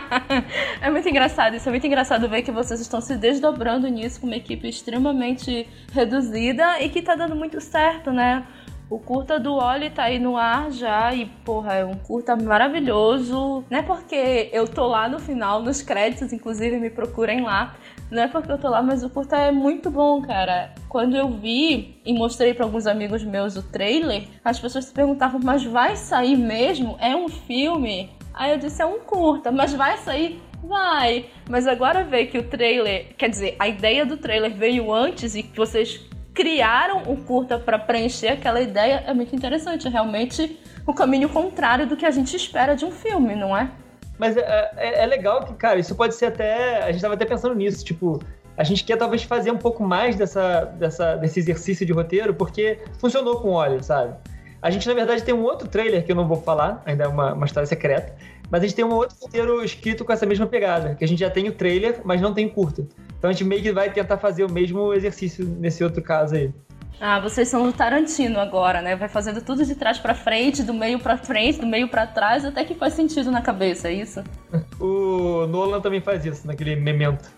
é 0.81 0.89
muito 0.89 1.07
engraçado, 1.07 1.55
isso 1.55 1.67
é 1.67 1.71
muito 1.71 1.87
engraçado 1.87 2.27
ver 2.29 2.41
que 2.41 2.51
vocês 2.51 2.79
estão 2.79 3.01
se 3.01 3.15
desdobrando 3.17 3.87
nisso 3.87 4.19
com 4.19 4.27
uma 4.27 4.35
equipe 4.35 4.67
extremamente 4.67 5.67
reduzida 5.91 6.81
e 6.81 6.89
que 6.89 7.01
tá 7.01 7.15
dando 7.15 7.35
muito 7.35 7.59
certo, 7.61 8.11
né? 8.11 8.45
O 8.89 8.99
curta 8.99 9.37
do 9.37 9.53
Oli 9.53 9.89
tá 9.89 10.03
aí 10.03 10.17
no 10.17 10.37
ar 10.37 10.71
já 10.71 11.13
e, 11.13 11.25
porra, 11.43 11.73
é 11.73 11.83
um 11.83 11.95
curta 11.95 12.37
maravilhoso. 12.37 13.65
Não 13.69 13.79
é 13.79 13.81
porque 13.81 14.49
eu 14.53 14.65
tô 14.65 14.87
lá 14.87 15.09
no 15.09 15.19
final, 15.19 15.61
nos 15.61 15.81
créditos, 15.81 16.31
inclusive, 16.31 16.79
me 16.79 16.89
procurem 16.89 17.41
lá. 17.41 17.75
Não 18.09 18.23
é 18.23 18.29
porque 18.29 18.49
eu 18.49 18.57
tô 18.57 18.69
lá, 18.69 18.81
mas 18.81 19.03
o 19.03 19.09
curta 19.09 19.35
é 19.35 19.51
muito 19.51 19.91
bom, 19.91 20.21
cara. 20.21 20.73
Quando 20.87 21.17
eu 21.17 21.27
vi 21.29 21.99
e 22.05 22.13
mostrei 22.13 22.53
para 22.53 22.63
alguns 22.63 22.87
amigos 22.87 23.25
meus 23.25 23.57
o 23.57 23.61
trailer, 23.61 24.25
as 24.41 24.57
pessoas 24.57 24.85
se 24.85 24.93
perguntavam, 24.93 25.41
mas 25.43 25.65
vai 25.65 25.97
sair 25.97 26.37
mesmo? 26.37 26.95
É 27.01 27.13
um 27.13 27.27
filme? 27.27 28.09
Aí 28.37 28.51
eu 28.51 28.57
disse, 28.57 28.81
é 28.81 28.85
um 28.85 28.99
curta, 28.99 29.51
mas 29.51 29.73
vai 29.73 29.97
sair? 29.97 30.39
Vai. 30.63 31.25
Mas 31.49 31.67
agora 31.67 32.03
ver 32.03 32.27
que 32.27 32.37
o 32.37 32.43
trailer, 32.43 33.07
quer 33.17 33.29
dizer, 33.29 33.55
a 33.57 33.67
ideia 33.67 34.05
do 34.05 34.17
trailer 34.17 34.53
veio 34.53 34.93
antes 34.93 35.35
e 35.35 35.43
que 35.43 35.57
vocês 35.57 36.07
criaram 36.33 37.01
um 37.07 37.15
curta 37.15 37.57
para 37.57 37.79
preencher 37.79 38.27
aquela 38.27 38.61
ideia 38.61 39.03
é 39.07 39.13
muito 39.13 39.35
interessante. 39.35 39.87
É 39.87 39.89
realmente 39.89 40.59
o 40.85 40.93
caminho 40.93 41.29
contrário 41.29 41.87
do 41.87 41.97
que 41.97 42.05
a 42.05 42.11
gente 42.11 42.35
espera 42.35 42.75
de 42.75 42.85
um 42.85 42.91
filme, 42.91 43.35
não 43.35 43.57
é? 43.57 43.71
Mas 44.19 44.37
é, 44.37 44.71
é, 44.77 45.03
é 45.03 45.05
legal 45.05 45.43
que, 45.43 45.53
cara, 45.55 45.79
isso 45.79 45.95
pode 45.95 46.13
ser 46.13 46.27
até. 46.27 46.83
A 46.83 46.91
gente 46.91 47.01
tava 47.01 47.15
até 47.15 47.25
pensando 47.25 47.55
nisso, 47.55 47.83
tipo, 47.83 48.19
a 48.55 48.63
gente 48.63 48.83
quer 48.83 48.97
talvez 48.97 49.23
fazer 49.23 49.51
um 49.51 49.57
pouco 49.57 49.83
mais 49.83 50.15
dessa, 50.15 50.65
dessa, 50.65 51.15
desse 51.15 51.39
exercício 51.39 51.85
de 51.85 51.93
roteiro, 51.93 52.33
porque 52.33 52.79
funcionou 52.99 53.39
com 53.41 53.49
óleo, 53.49 53.83
sabe? 53.83 54.15
A 54.61 54.69
gente, 54.71 54.87
na 54.87 54.93
verdade, 54.93 55.23
tem 55.23 55.33
um 55.33 55.43
outro 55.43 55.67
trailer 55.67 56.03
que 56.03 56.11
eu 56.11 56.15
não 56.15 56.27
vou 56.27 56.41
falar, 56.41 56.81
ainda 56.85 57.03
é 57.03 57.07
uma, 57.07 57.33
uma 57.33 57.45
história 57.45 57.67
secreta, 57.67 58.15
mas 58.49 58.61
a 58.61 58.65
gente 58.65 58.75
tem 58.75 58.85
um 58.85 58.93
outro 58.93 59.15
roteiro 59.21 59.63
escrito 59.63 60.03
com 60.03 60.11
essa 60.11 60.25
mesma 60.25 60.47
pegada, 60.47 60.95
que 60.95 61.03
a 61.03 61.07
gente 61.07 61.19
já 61.19 61.29
tem 61.29 61.47
o 61.47 61.51
trailer, 61.51 62.01
mas 62.03 62.21
não 62.21 62.33
tem 62.33 62.45
o 62.47 62.49
curta. 62.49 62.87
Então 63.17 63.29
a 63.29 63.33
gente 63.33 63.43
meio 63.43 63.61
que 63.61 63.71
vai 63.71 63.91
tentar 63.91 64.17
fazer 64.17 64.43
o 64.43 64.51
mesmo 64.51 64.93
exercício 64.93 65.45
nesse 65.45 65.83
outro 65.83 66.01
caso 66.01 66.35
aí. 66.35 66.51
Ah, 66.99 67.19
vocês 67.19 67.47
são 67.47 67.67
o 67.67 67.71
Tarantino 67.71 68.39
agora, 68.39 68.81
né? 68.81 68.95
Vai 68.95 69.07
fazendo 69.07 69.39
tudo 69.41 69.63
de 69.63 69.75
trás 69.75 69.99
para 69.99 70.15
frente, 70.15 70.63
do 70.63 70.73
meio 70.73 70.97
para 70.97 71.15
frente, 71.15 71.59
do 71.59 71.67
meio 71.67 71.87
para 71.87 72.07
trás, 72.07 72.43
até 72.43 72.63
que 72.63 72.73
faz 72.73 72.95
sentido 72.95 73.29
na 73.29 73.41
cabeça, 73.41 73.87
é 73.87 73.93
isso? 73.93 74.23
o 74.79 75.45
Nolan 75.45 75.79
também 75.79 76.01
faz 76.01 76.25
isso, 76.25 76.47
naquele 76.47 76.75
memento. 76.75 77.29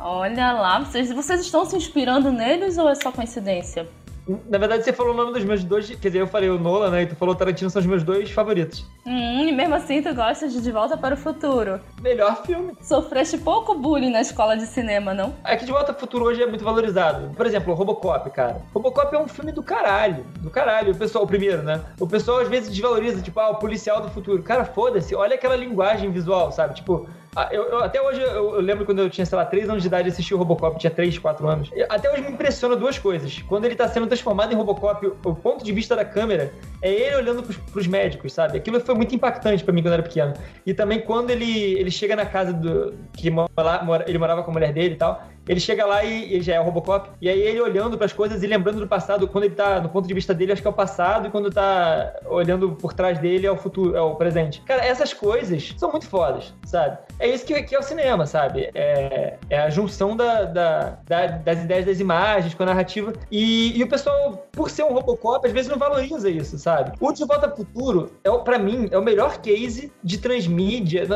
Olha 0.00 0.52
lá, 0.52 0.78
vocês, 0.78 1.12
vocês 1.12 1.40
estão 1.40 1.66
se 1.66 1.76
inspirando 1.76 2.32
neles 2.32 2.78
ou 2.78 2.88
é 2.88 2.94
só 2.94 3.12
coincidência? 3.12 3.86
Na 4.48 4.58
verdade, 4.58 4.84
você 4.84 4.92
falou 4.92 5.14
o 5.14 5.16
nome 5.16 5.32
dos 5.32 5.44
meus 5.44 5.64
dois. 5.64 5.88
Quer 5.88 6.08
dizer, 6.08 6.20
eu 6.20 6.26
falei 6.26 6.50
o 6.50 6.58
Nolan, 6.58 6.90
né? 6.90 7.02
E 7.02 7.06
tu 7.06 7.16
falou 7.16 7.34
o 7.34 7.38
Tarantino 7.38 7.70
são 7.70 7.80
os 7.80 7.86
meus 7.86 8.02
dois 8.02 8.30
favoritos. 8.30 8.84
Hum, 9.06 9.46
e 9.48 9.52
mesmo 9.52 9.74
assim 9.74 10.02
tu 10.02 10.14
gosta 10.14 10.48
de 10.48 10.60
De 10.60 10.70
Volta 10.70 10.96
para 10.96 11.14
o 11.14 11.18
Futuro. 11.18 11.80
Melhor 12.02 12.42
filme. 12.44 12.72
Sofreste 12.82 13.38
pouco 13.38 13.74
bullying 13.74 14.10
na 14.10 14.20
escola 14.20 14.56
de 14.56 14.66
cinema, 14.66 15.14
não? 15.14 15.34
É 15.44 15.56
que 15.56 15.64
De 15.64 15.72
Volta 15.72 15.92
para 15.92 15.96
o 15.96 16.00
Futuro 16.00 16.26
hoje 16.26 16.42
é 16.42 16.46
muito 16.46 16.64
valorizado. 16.64 17.34
Por 17.34 17.46
exemplo, 17.46 17.72
Robocop, 17.74 18.30
cara. 18.30 18.60
Robocop 18.74 19.14
é 19.14 19.18
um 19.18 19.28
filme 19.28 19.52
do 19.52 19.62
caralho. 19.62 20.24
Do 20.40 20.50
caralho. 20.50 20.92
O 20.92 20.96
pessoal, 20.96 21.24
o 21.24 21.26
primeiro, 21.26 21.62
né? 21.62 21.80
O 21.98 22.06
pessoal 22.06 22.40
às 22.40 22.48
vezes 22.48 22.68
desvaloriza, 22.70 23.22
tipo, 23.22 23.40
ah, 23.40 23.50
o 23.50 23.56
policial 23.56 24.00
do 24.02 24.10
futuro. 24.10 24.42
Cara, 24.42 24.64
foda-se. 24.64 25.14
Olha 25.14 25.36
aquela 25.36 25.56
linguagem 25.56 26.10
visual, 26.10 26.52
sabe? 26.52 26.74
Tipo, 26.74 27.08
eu, 27.50 27.64
eu, 27.64 27.78
até 27.84 28.00
hoje, 28.00 28.20
eu, 28.20 28.54
eu, 28.54 28.60
lembro 28.60 28.84
quando 28.84 29.00
eu 29.00 29.10
tinha, 29.10 29.24
sei 29.24 29.36
lá, 29.36 29.44
3 29.44 29.68
anos 29.68 29.82
de 29.82 29.88
idade, 29.88 30.08
assisti 30.08 30.34
o 30.34 30.38
Robocop, 30.38 30.78
tinha 30.78 30.90
3, 30.90 31.18
4 31.18 31.48
anos. 31.48 31.70
Até 31.88 32.10
hoje 32.10 32.22
me 32.22 32.30
impressiona 32.30 32.74
duas 32.74 32.98
coisas. 32.98 33.42
Quando 33.42 33.64
ele 33.64 33.74
tá 33.74 33.88
sendo 33.88 34.06
transformado 34.06 34.52
em 34.52 34.56
Robocop, 34.56 35.06
o, 35.06 35.16
o 35.24 35.34
ponto 35.34 35.64
de 35.64 35.72
vista 35.72 35.94
da 35.94 36.04
câmera 36.04 36.52
é 36.82 36.90
ele 36.90 37.16
olhando 37.16 37.42
pros, 37.42 37.56
pros 37.56 37.86
médicos, 37.86 38.32
sabe? 38.32 38.58
Aquilo 38.58 38.80
foi 38.80 38.94
muito 38.94 39.14
impactante 39.14 39.62
para 39.62 39.72
mim 39.72 39.82
quando 39.82 39.92
eu 39.92 39.98
era 39.98 40.02
pequeno. 40.02 40.34
E 40.64 40.72
também 40.72 41.00
quando 41.00 41.30
ele, 41.30 41.78
ele 41.78 41.90
chega 41.90 42.16
na 42.16 42.26
casa 42.26 42.52
do. 42.52 42.94
que 43.12 43.30
mora, 43.30 44.04
ele 44.06 44.18
morava 44.18 44.42
com 44.42 44.50
a 44.50 44.54
mulher 44.54 44.72
dele 44.72 44.94
e 44.94 44.98
tal. 44.98 45.22
Ele 45.48 45.60
chega 45.60 45.86
lá 45.86 46.04
e 46.04 46.32
ele 46.34 46.42
já 46.42 46.54
é 46.54 46.60
o 46.60 46.64
Robocop. 46.64 47.10
E 47.20 47.28
aí 47.28 47.40
ele 47.40 47.60
olhando 47.60 47.96
para 47.96 48.06
as 48.06 48.12
coisas 48.12 48.42
e 48.42 48.46
lembrando 48.46 48.80
do 48.80 48.86
passado, 48.86 49.26
quando 49.26 49.44
ele 49.44 49.54
tá 49.54 49.80
no 49.80 49.88
ponto 49.88 50.06
de 50.06 50.14
vista 50.14 50.34
dele, 50.34 50.52
acho 50.52 50.62
que 50.62 50.68
é 50.68 50.70
o 50.70 50.74
passado, 50.74 51.28
e 51.28 51.30
quando 51.30 51.50
tá 51.50 52.14
olhando 52.26 52.72
por 52.72 52.92
trás 52.92 53.18
dele 53.18 53.46
é 53.46 53.50
o 53.50 53.56
futuro, 53.56 53.96
é 53.96 54.00
o 54.00 54.14
presente. 54.14 54.60
Cara, 54.62 54.84
essas 54.84 55.12
coisas 55.12 55.74
são 55.76 55.90
muito 55.90 56.06
fodas, 56.06 56.54
sabe? 56.64 56.98
É 57.18 57.26
isso 57.26 57.44
que, 57.44 57.62
que 57.62 57.74
é 57.74 57.78
o 57.78 57.82
cinema, 57.82 58.26
sabe? 58.26 58.70
É, 58.74 59.38
é 59.48 59.58
a 59.58 59.70
junção 59.70 60.16
da, 60.16 60.44
da, 60.44 60.98
da, 61.06 61.26
das 61.26 61.62
ideias 61.62 61.86
das 61.86 62.00
imagens 62.00 62.54
com 62.54 62.62
a 62.62 62.66
narrativa. 62.66 63.12
E, 63.30 63.78
e, 63.78 63.82
o 63.82 63.88
pessoal, 63.88 64.46
por 64.52 64.70
ser 64.70 64.84
um 64.84 64.92
Robocop, 64.92 65.46
às 65.46 65.52
vezes 65.52 65.70
não 65.70 65.78
valoriza 65.78 66.28
isso, 66.28 66.58
sabe? 66.58 66.92
O 67.00 67.12
De 67.12 67.24
Volta 67.24 67.46
ao 67.46 67.56
Futuro, 67.56 68.12
é, 68.22 68.30
para 68.38 68.58
mim, 68.58 68.88
é 68.90 68.98
o 68.98 69.02
melhor 69.02 69.38
case 69.38 69.92
de 70.02 70.18
transmídia. 70.18 71.06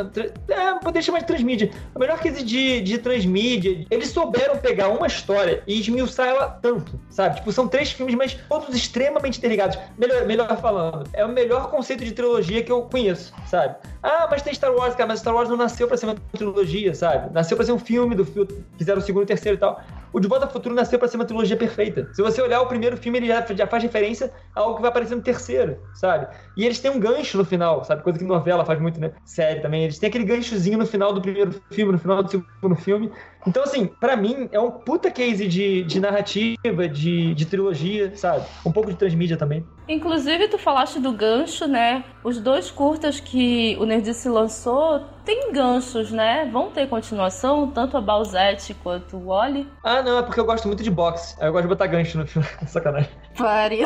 É, 0.48 0.74
poder 0.82 1.02
chamar 1.02 1.20
de 1.20 1.26
transmídia. 1.26 1.70
O 1.94 1.98
melhor 1.98 2.18
case 2.18 2.42
de, 2.42 2.80
de 2.80 2.98
transmídia. 2.98 3.84
Eles 3.90 4.12
souberam 4.22 4.56
pegar 4.56 4.88
uma 4.88 5.06
história 5.06 5.62
e 5.66 5.80
esmiuçar 5.80 6.28
ela 6.28 6.48
tanto, 6.48 6.98
sabe? 7.10 7.36
Tipo, 7.36 7.52
são 7.52 7.66
três 7.66 7.90
filmes, 7.90 8.14
mas 8.14 8.34
todos 8.48 8.74
extremamente 8.74 9.38
interligados. 9.38 9.78
Melhor, 9.98 10.24
melhor 10.26 10.56
falando, 10.60 11.08
é 11.12 11.24
o 11.24 11.28
melhor 11.28 11.70
conceito 11.70 12.04
de 12.04 12.12
trilogia 12.12 12.62
que 12.62 12.70
eu 12.70 12.82
conheço, 12.82 13.32
sabe? 13.46 13.76
Ah, 14.02 14.26
mas 14.30 14.42
tem 14.42 14.54
Star 14.54 14.72
Wars, 14.72 14.94
cara, 14.94 15.08
mas 15.08 15.20
Star 15.20 15.34
Wars 15.34 15.48
não 15.48 15.56
nasceu 15.56 15.88
pra 15.88 15.96
ser 15.96 16.06
uma 16.06 16.16
trilogia, 16.32 16.94
sabe? 16.94 17.32
Nasceu 17.32 17.56
pra 17.56 17.66
ser 17.66 17.72
um 17.72 17.78
filme 17.78 18.14
do 18.14 18.24
filme, 18.24 18.64
fizeram 18.78 19.00
o 19.00 19.02
segundo, 19.02 19.24
o 19.24 19.26
terceiro 19.26 19.56
e 19.56 19.60
tal. 19.60 19.80
O 20.12 20.20
De 20.20 20.28
Volta 20.28 20.44
ao 20.44 20.52
Futuro 20.52 20.74
nasceu 20.74 20.98
pra 20.98 21.08
ser 21.08 21.16
uma 21.16 21.24
trilogia 21.24 21.56
perfeita. 21.56 22.08
Se 22.12 22.20
você 22.20 22.42
olhar 22.42 22.60
o 22.60 22.66
primeiro 22.66 22.96
filme, 22.96 23.18
ele 23.18 23.28
já, 23.28 23.44
já 23.54 23.66
faz 23.66 23.82
referência 23.82 24.30
a 24.54 24.60
algo 24.60 24.76
que 24.76 24.82
vai 24.82 24.90
aparecer 24.90 25.14
no 25.14 25.22
terceiro, 25.22 25.78
sabe? 25.94 26.26
E 26.56 26.66
eles 26.66 26.78
têm 26.78 26.90
um 26.90 27.00
gancho 27.00 27.38
no 27.38 27.44
final, 27.44 27.82
sabe? 27.82 28.02
Coisa 28.02 28.18
que 28.18 28.24
novela 28.24 28.64
faz 28.64 28.78
muito, 28.78 29.00
né? 29.00 29.12
Série 29.24 29.60
também. 29.60 29.84
Eles 29.84 29.98
têm 29.98 30.08
aquele 30.08 30.24
ganchozinho 30.24 30.76
no 30.76 30.86
final 30.86 31.14
do 31.14 31.22
primeiro 31.22 31.54
filme, 31.70 31.92
no 31.92 31.98
final 31.98 32.22
do 32.22 32.30
segundo 32.30 32.76
filme. 32.76 33.10
Então, 33.46 33.62
assim, 33.64 33.86
para 33.86 34.16
mim, 34.16 34.48
é 34.52 34.60
um 34.60 34.70
puta 34.70 35.10
case 35.10 35.48
de, 35.48 35.82
de 35.82 36.00
narrativa, 36.00 36.88
de, 36.88 37.34
de 37.34 37.46
trilogia, 37.46 38.14
sabe? 38.16 38.46
Um 38.64 38.70
pouco 38.72 38.90
de 38.90 38.96
transmídia 38.96 39.36
também. 39.36 39.66
Inclusive, 39.88 40.48
tu 40.48 40.58
falaste 40.58 41.00
do 41.00 41.12
gancho, 41.12 41.66
né? 41.66 42.04
Os 42.22 42.38
dois 42.38 42.70
curtas 42.70 43.18
que 43.18 43.76
o 43.80 43.84
Nerdice 43.84 44.28
lançou 44.28 45.00
tem 45.24 45.52
ganchos, 45.52 46.12
né? 46.12 46.48
Vão 46.52 46.70
ter 46.70 46.88
continuação, 46.88 47.68
tanto 47.68 47.96
a 47.96 48.00
Balzette 48.00 48.74
quanto 48.74 49.16
o 49.16 49.26
Wally. 49.26 49.68
Ah, 49.82 50.02
não, 50.02 50.18
é 50.18 50.22
porque 50.22 50.38
eu 50.38 50.44
gosto 50.44 50.68
muito 50.68 50.82
de 50.82 50.90
boxe. 50.90 51.36
Aí 51.40 51.48
eu 51.48 51.52
gosto 51.52 51.64
de 51.64 51.68
botar 51.68 51.86
gancho 51.88 52.18
no 52.18 52.26
filme. 52.26 52.46
Sacanagem. 52.66 53.10
Pare. 53.36 53.82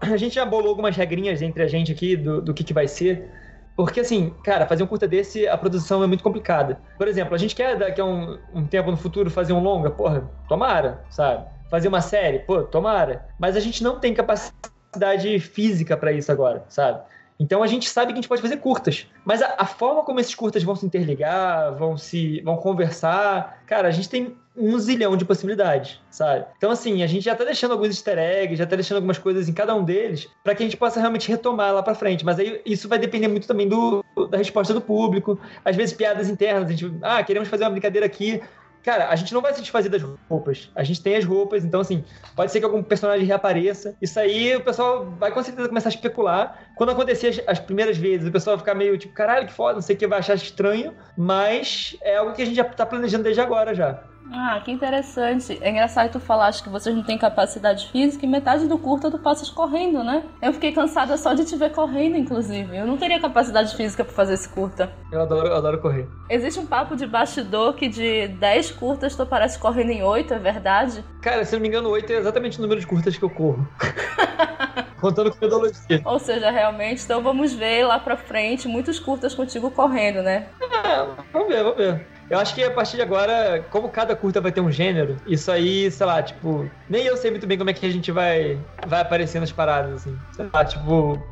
a 0.00 0.16
gente 0.16 0.34
já 0.34 0.44
bolou 0.44 0.70
algumas 0.70 0.96
regrinhas 0.96 1.42
entre 1.42 1.62
a 1.62 1.68
gente 1.68 1.92
aqui 1.92 2.16
do, 2.16 2.40
do 2.40 2.54
que, 2.54 2.64
que 2.64 2.72
vai 2.72 2.88
ser. 2.88 3.30
Porque, 3.76 4.00
assim, 4.00 4.34
cara, 4.42 4.66
fazer 4.66 4.82
um 4.82 4.86
curta 4.86 5.06
desse, 5.06 5.46
a 5.46 5.56
produção 5.56 6.02
é 6.02 6.06
muito 6.06 6.24
complicada. 6.24 6.80
Por 6.96 7.06
exemplo, 7.06 7.34
a 7.34 7.38
gente 7.38 7.54
quer 7.54 7.76
daqui 7.76 8.00
a 8.00 8.04
um, 8.04 8.38
um 8.54 8.66
tempo 8.66 8.90
no 8.90 8.96
futuro 8.96 9.30
fazer 9.30 9.52
um 9.52 9.60
longa, 9.62 9.90
porra, 9.90 10.30
tomara, 10.48 11.04
sabe? 11.10 11.46
Fazer 11.70 11.88
uma 11.88 12.00
série, 12.00 12.38
pô, 12.38 12.62
tomara. 12.62 13.26
Mas 13.38 13.54
a 13.54 13.60
gente 13.60 13.84
não 13.84 14.00
tem 14.00 14.14
capacidade 14.14 15.38
física 15.40 15.94
para 15.94 16.10
isso 16.10 16.32
agora, 16.32 16.64
sabe? 16.70 17.02
Então 17.38 17.62
a 17.62 17.66
gente 17.66 17.88
sabe 17.88 18.12
que 18.12 18.18
a 18.18 18.20
gente 18.20 18.28
pode 18.28 18.42
fazer 18.42 18.56
curtas, 18.58 19.06
mas 19.24 19.42
a, 19.42 19.54
a, 19.58 19.66
forma 19.66 20.02
como 20.02 20.18
esses 20.18 20.34
curtas 20.34 20.62
vão 20.62 20.74
se 20.74 20.86
interligar, 20.86 21.74
vão 21.74 21.96
se 21.96 22.40
vão 22.40 22.56
conversar, 22.56 23.62
cara, 23.66 23.88
a 23.88 23.90
gente 23.90 24.08
tem 24.08 24.36
um 24.56 24.78
zilhão 24.78 25.16
de 25.16 25.24
possibilidades, 25.24 26.00
sabe? 26.10 26.46
Então 26.56 26.70
assim, 26.70 27.02
a 27.02 27.06
gente 27.06 27.24
já 27.24 27.34
tá 27.34 27.44
deixando 27.44 27.72
alguns 27.72 27.88
easter 27.88 28.18
eggs, 28.18 28.56
já 28.56 28.66
tá 28.66 28.74
deixando 28.74 28.96
algumas 28.96 29.18
coisas 29.18 29.48
em 29.48 29.52
cada 29.52 29.74
um 29.74 29.84
deles 29.84 30.28
para 30.42 30.54
que 30.54 30.62
a 30.62 30.66
gente 30.66 30.78
possa 30.78 30.98
realmente 30.98 31.28
retomar 31.28 31.74
lá 31.74 31.82
para 31.82 31.94
frente, 31.94 32.24
mas 32.24 32.38
aí 32.38 32.60
isso 32.64 32.88
vai 32.88 32.98
depender 32.98 33.28
muito 33.28 33.46
também 33.46 33.68
do 33.68 34.02
da 34.30 34.38
resposta 34.38 34.72
do 34.72 34.80
público, 34.80 35.38
às 35.62 35.76
vezes 35.76 35.94
piadas 35.94 36.30
internas, 36.30 36.68
a 36.68 36.72
gente, 36.72 36.96
ah, 37.02 37.22
queremos 37.22 37.48
fazer 37.48 37.64
uma 37.64 37.70
brincadeira 37.70 38.06
aqui, 38.06 38.40
Cara, 38.86 39.08
a 39.08 39.16
gente 39.16 39.34
não 39.34 39.42
vai 39.42 39.52
se 39.52 39.60
desfazer 39.60 39.88
das 39.88 40.00
roupas. 40.30 40.70
A 40.72 40.84
gente 40.84 41.02
tem 41.02 41.16
as 41.16 41.24
roupas, 41.24 41.64
então, 41.64 41.80
assim, 41.80 42.04
pode 42.36 42.52
ser 42.52 42.60
que 42.60 42.64
algum 42.64 42.80
personagem 42.84 43.26
reapareça. 43.26 43.96
Isso 44.00 44.16
aí 44.20 44.54
o 44.54 44.60
pessoal 44.60 45.10
vai 45.18 45.32
com 45.32 45.42
certeza 45.42 45.66
começar 45.66 45.88
a 45.88 45.90
especular. 45.90 46.70
Quando 46.76 46.90
acontecer 46.90 47.26
as, 47.26 47.40
as 47.48 47.58
primeiras 47.58 47.96
vezes, 47.96 48.28
o 48.28 48.30
pessoal 48.30 48.56
vai 48.56 48.62
ficar 48.62 48.76
meio 48.76 48.96
tipo, 48.96 49.12
caralho, 49.12 49.48
que 49.48 49.52
foda, 49.52 49.74
não 49.74 49.82
sei 49.82 49.96
o 49.96 49.98
que, 49.98 50.06
vai 50.06 50.20
achar 50.20 50.34
estranho. 50.34 50.94
Mas 51.18 51.96
é 52.00 52.18
algo 52.18 52.32
que 52.32 52.42
a 52.42 52.44
gente 52.44 52.54
já 52.54 52.62
tá 52.62 52.86
planejando 52.86 53.24
desde 53.24 53.40
agora 53.40 53.74
já. 53.74 54.04
Ah, 54.32 54.60
que 54.64 54.70
interessante. 54.70 55.58
É 55.60 55.70
engraçado 55.70 56.12
tu 56.12 56.20
falaste 56.20 56.62
que 56.62 56.68
vocês 56.68 56.94
não 56.94 57.02
têm 57.02 57.18
capacidade 57.18 57.88
física 57.90 58.24
e 58.24 58.28
metade 58.28 58.66
do 58.66 58.78
curto 58.78 59.10
tu 59.10 59.18
passas 59.18 59.48
correndo, 59.50 60.02
né? 60.02 60.24
Eu 60.42 60.52
fiquei 60.52 60.72
cansada 60.72 61.16
só 61.16 61.32
de 61.34 61.44
te 61.44 61.56
ver 61.56 61.70
correndo, 61.72 62.16
inclusive. 62.16 62.76
Eu 62.76 62.86
não 62.86 62.96
teria 62.96 63.20
capacidade 63.20 63.74
física 63.76 64.04
para 64.04 64.14
fazer 64.14 64.34
esse 64.34 64.48
curta. 64.48 64.90
Eu 65.10 65.22
adoro, 65.22 65.48
eu 65.48 65.56
adoro 65.56 65.80
correr. 65.80 66.08
Existe 66.28 66.58
um 66.58 66.66
papo 66.66 66.96
de 66.96 67.06
bastidor 67.06 67.74
que 67.74 67.88
de 67.88 68.28
10 68.28 68.72
curtas 68.72 69.14
tu 69.14 69.24
parece 69.24 69.58
correndo 69.58 69.90
em 69.90 70.02
8, 70.02 70.34
é 70.34 70.38
verdade? 70.38 71.04
Cara, 71.22 71.44
se 71.44 71.54
não 71.54 71.62
me 71.62 71.68
engano, 71.68 71.88
8 71.90 72.12
é 72.12 72.16
exatamente 72.16 72.58
o 72.58 72.62
número 72.62 72.80
de 72.80 72.86
curtas 72.86 73.16
que 73.16 73.24
eu 73.24 73.30
corro. 73.30 73.66
Contando 75.00 75.30
com 75.30 75.36
metodologia. 75.40 76.02
Ou 76.04 76.18
seja, 76.18 76.50
realmente, 76.50 77.04
então 77.04 77.22
vamos 77.22 77.52
ver 77.52 77.84
lá 77.84 77.98
pra 77.98 78.16
frente 78.16 78.66
muitos 78.66 78.98
curtas 78.98 79.34
contigo 79.34 79.70
correndo, 79.70 80.22
né? 80.22 80.46
É, 80.60 81.06
vamos 81.32 81.48
ver, 81.48 81.62
vamos 81.62 81.76
ver. 81.76 82.15
Eu 82.28 82.38
acho 82.38 82.54
que 82.54 82.64
a 82.64 82.70
partir 82.70 82.96
de 82.96 83.02
agora, 83.02 83.64
como 83.70 83.88
cada 83.88 84.16
curta 84.16 84.40
vai 84.40 84.50
ter 84.50 84.60
um 84.60 84.70
gênero, 84.70 85.16
isso 85.26 85.50
aí, 85.50 85.90
sei 85.90 86.06
lá, 86.06 86.22
tipo, 86.22 86.68
nem 86.88 87.04
eu 87.06 87.16
sei 87.16 87.30
muito 87.30 87.46
bem 87.46 87.56
como 87.56 87.70
é 87.70 87.72
que 87.72 87.86
a 87.86 87.90
gente 87.90 88.10
vai, 88.10 88.60
vai 88.86 89.00
aparecer 89.00 89.40
nas 89.40 89.52
paradas, 89.52 89.94
assim. 89.94 90.18
Sei 90.32 90.48
lá, 90.52 90.64
tipo, 90.64 91.22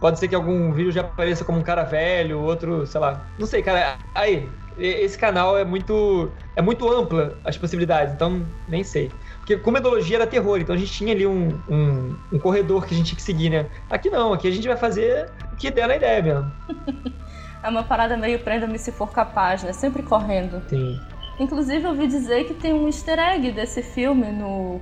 pode 0.00 0.18
ser 0.18 0.28
que 0.28 0.34
algum 0.34 0.72
vídeo 0.72 0.90
já 0.90 1.02
apareça 1.02 1.44
como 1.44 1.58
um 1.58 1.62
cara 1.62 1.84
velho, 1.84 2.40
outro, 2.40 2.86
sei 2.86 3.00
lá. 3.00 3.26
Não 3.38 3.46
sei, 3.46 3.62
cara. 3.62 3.98
Aí, 4.14 4.48
esse 4.78 5.18
canal 5.18 5.58
é 5.58 5.64
muito. 5.64 6.30
É 6.56 6.62
muito 6.62 6.90
ampla 6.90 7.38
as 7.44 7.56
possibilidades, 7.56 8.14
então 8.14 8.46
nem 8.68 8.82
sei. 8.82 9.10
Porque 9.38 9.58
com 9.58 9.70
metodologia 9.70 10.16
era 10.16 10.26
terror, 10.26 10.58
então 10.60 10.74
a 10.74 10.78
gente 10.78 10.92
tinha 10.92 11.12
ali 11.12 11.26
um, 11.26 11.48
um, 11.68 12.14
um 12.32 12.38
corredor 12.38 12.86
que 12.86 12.94
a 12.94 12.96
gente 12.96 13.06
tinha 13.08 13.16
que 13.16 13.22
seguir, 13.22 13.50
né? 13.50 13.66
Aqui 13.90 14.10
não, 14.10 14.32
aqui 14.32 14.48
a 14.48 14.50
gente 14.50 14.66
vai 14.66 14.76
fazer 14.76 15.30
o 15.52 15.56
que 15.56 15.70
der 15.70 15.88
na 15.88 15.96
ideia 15.96 16.22
mesmo. 16.22 16.52
É 17.62 17.68
uma 17.68 17.84
parada 17.84 18.16
meio 18.16 18.40
prenda-me 18.40 18.78
se 18.78 18.90
for 18.90 19.10
capaz, 19.12 19.62
né? 19.62 19.72
Sempre 19.72 20.02
correndo. 20.02 20.60
Sim. 20.68 20.98
Inclusive, 21.38 21.84
eu 21.84 21.90
ouvi 21.90 22.06
dizer 22.06 22.44
que 22.44 22.54
tem 22.54 22.72
um 22.72 22.86
easter 22.86 23.18
egg 23.18 23.52
desse 23.52 23.82
filme 23.82 24.26
no 24.32 24.80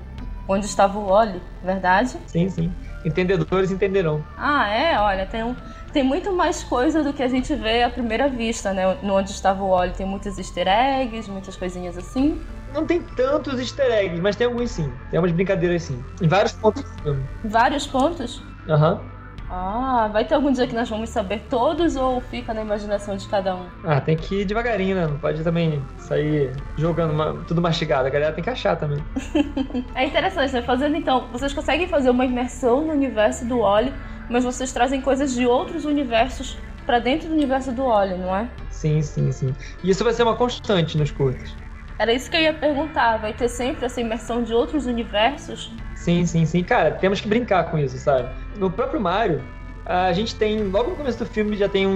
Onde 0.48 0.66
Estava 0.66 0.98
o 0.98 1.06
Wally, 1.06 1.40
verdade? 1.62 2.16
Sim, 2.26 2.48
sim. 2.48 2.72
Entendedores 3.04 3.70
entenderão. 3.70 4.24
Ah, 4.36 4.68
é? 4.68 4.98
Olha, 4.98 5.24
tem, 5.26 5.44
um, 5.44 5.54
tem 5.92 6.02
muito 6.02 6.32
mais 6.32 6.62
coisa 6.64 7.02
do 7.04 7.12
que 7.12 7.22
a 7.22 7.28
gente 7.28 7.54
vê 7.54 7.82
à 7.82 7.90
primeira 7.90 8.28
vista, 8.28 8.72
né? 8.72 8.96
No 9.02 9.14
Onde 9.14 9.30
Estava 9.30 9.62
o 9.62 9.70
Wally 9.70 9.92
tem 9.92 10.06
muitos 10.06 10.38
easter 10.38 10.66
eggs, 10.66 11.30
muitas 11.30 11.56
coisinhas 11.56 11.96
assim. 11.96 12.40
Não 12.72 12.86
tem 12.86 13.00
tantos 13.00 13.58
easter 13.58 13.90
eggs, 13.90 14.20
mas 14.20 14.36
tem 14.36 14.46
alguns 14.46 14.70
sim. 14.70 14.92
Tem 15.10 15.18
umas 15.18 15.32
brincadeiras 15.32 15.82
sim. 15.82 16.02
Em 16.20 16.28
vários 16.28 16.52
pontos 16.52 16.82
do 16.82 17.02
filme. 17.02 17.24
Vários 17.44 17.86
pontos? 17.86 18.42
Aham. 18.68 18.94
Uhum. 18.94 19.19
Ah, 19.52 20.08
vai 20.12 20.24
ter 20.24 20.34
algum 20.34 20.52
dia 20.52 20.64
que 20.64 20.74
nós 20.74 20.88
vamos 20.88 21.10
saber 21.10 21.40
todos 21.50 21.96
ou 21.96 22.20
fica 22.20 22.54
na 22.54 22.62
imaginação 22.62 23.16
de 23.16 23.26
cada 23.26 23.56
um? 23.56 23.66
Ah, 23.82 24.00
tem 24.00 24.16
que 24.16 24.42
ir 24.42 24.44
devagarinho, 24.44 24.94
né? 24.94 25.08
Não 25.08 25.18
pode 25.18 25.42
também 25.42 25.82
sair 25.98 26.52
jogando 26.76 27.12
uma, 27.12 27.34
tudo 27.48 27.60
mastigado. 27.60 28.06
A 28.06 28.10
galera 28.10 28.32
tem 28.32 28.44
que 28.44 28.50
achar 28.50 28.76
também. 28.76 29.02
é 29.96 30.06
interessante, 30.06 30.52
né? 30.52 30.62
Fazendo 30.62 30.94
então, 30.94 31.26
vocês 31.32 31.52
conseguem 31.52 31.88
fazer 31.88 32.10
uma 32.10 32.24
imersão 32.24 32.86
no 32.86 32.92
universo 32.92 33.44
do 33.44 33.58
óleo, 33.58 33.92
mas 34.28 34.44
vocês 34.44 34.72
trazem 34.72 35.00
coisas 35.00 35.34
de 35.34 35.44
outros 35.44 35.84
universos 35.84 36.56
para 36.86 37.00
dentro 37.00 37.28
do 37.28 37.34
universo 37.34 37.72
do 37.72 37.84
óleo, 37.84 38.18
não 38.18 38.34
é? 38.34 38.48
Sim, 38.70 39.02
sim, 39.02 39.32
sim. 39.32 39.52
E 39.82 39.90
isso 39.90 40.04
vai 40.04 40.12
ser 40.12 40.22
uma 40.22 40.36
constante 40.36 40.96
nos 40.96 41.10
curtos. 41.10 41.56
Era 42.00 42.14
isso 42.14 42.30
que 42.30 42.36
eu 42.38 42.40
ia 42.40 42.54
perguntar. 42.54 43.18
Vai 43.18 43.34
ter 43.34 43.46
sempre 43.46 43.84
essa 43.84 44.00
imersão 44.00 44.42
de 44.42 44.54
outros 44.54 44.86
universos? 44.86 45.70
Sim, 45.94 46.24
sim, 46.24 46.46
sim. 46.46 46.64
Cara, 46.64 46.92
temos 46.92 47.20
que 47.20 47.28
brincar 47.28 47.64
com 47.70 47.76
isso, 47.76 47.98
sabe? 47.98 48.26
No 48.56 48.70
próprio 48.70 48.98
Mario, 48.98 49.42
a 49.84 50.10
gente 50.14 50.34
tem, 50.34 50.64
logo 50.64 50.92
no 50.92 50.96
começo 50.96 51.18
do 51.18 51.26
filme, 51.26 51.58
já 51.58 51.68
tem 51.68 51.86
um, 51.86 51.92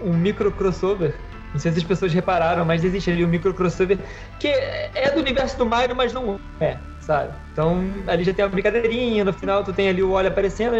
um, 0.00 0.08
um 0.08 0.12
micro 0.14 0.50
crossover. 0.50 1.14
Não 1.52 1.60
sei 1.60 1.72
se 1.72 1.78
as 1.78 1.84
pessoas 1.84 2.14
repararam, 2.14 2.64
mas 2.64 2.82
existe 2.82 3.10
ali 3.10 3.22
um 3.22 3.28
micro 3.28 3.52
crossover 3.52 3.98
que 4.40 4.48
é 4.48 5.10
do 5.12 5.20
universo 5.20 5.58
do 5.58 5.66
Mario, 5.66 5.94
mas 5.94 6.10
não 6.10 6.40
é, 6.58 6.78
sabe? 6.98 7.34
Então 7.52 7.84
ali 8.06 8.24
já 8.24 8.32
tem 8.32 8.46
uma 8.46 8.50
brincadeirinha, 8.50 9.24
no 9.24 9.32
final 9.32 9.62
tu 9.62 9.74
tem 9.74 9.90
ali 9.90 10.02
o 10.02 10.10
olho 10.10 10.28
aparecendo. 10.28 10.74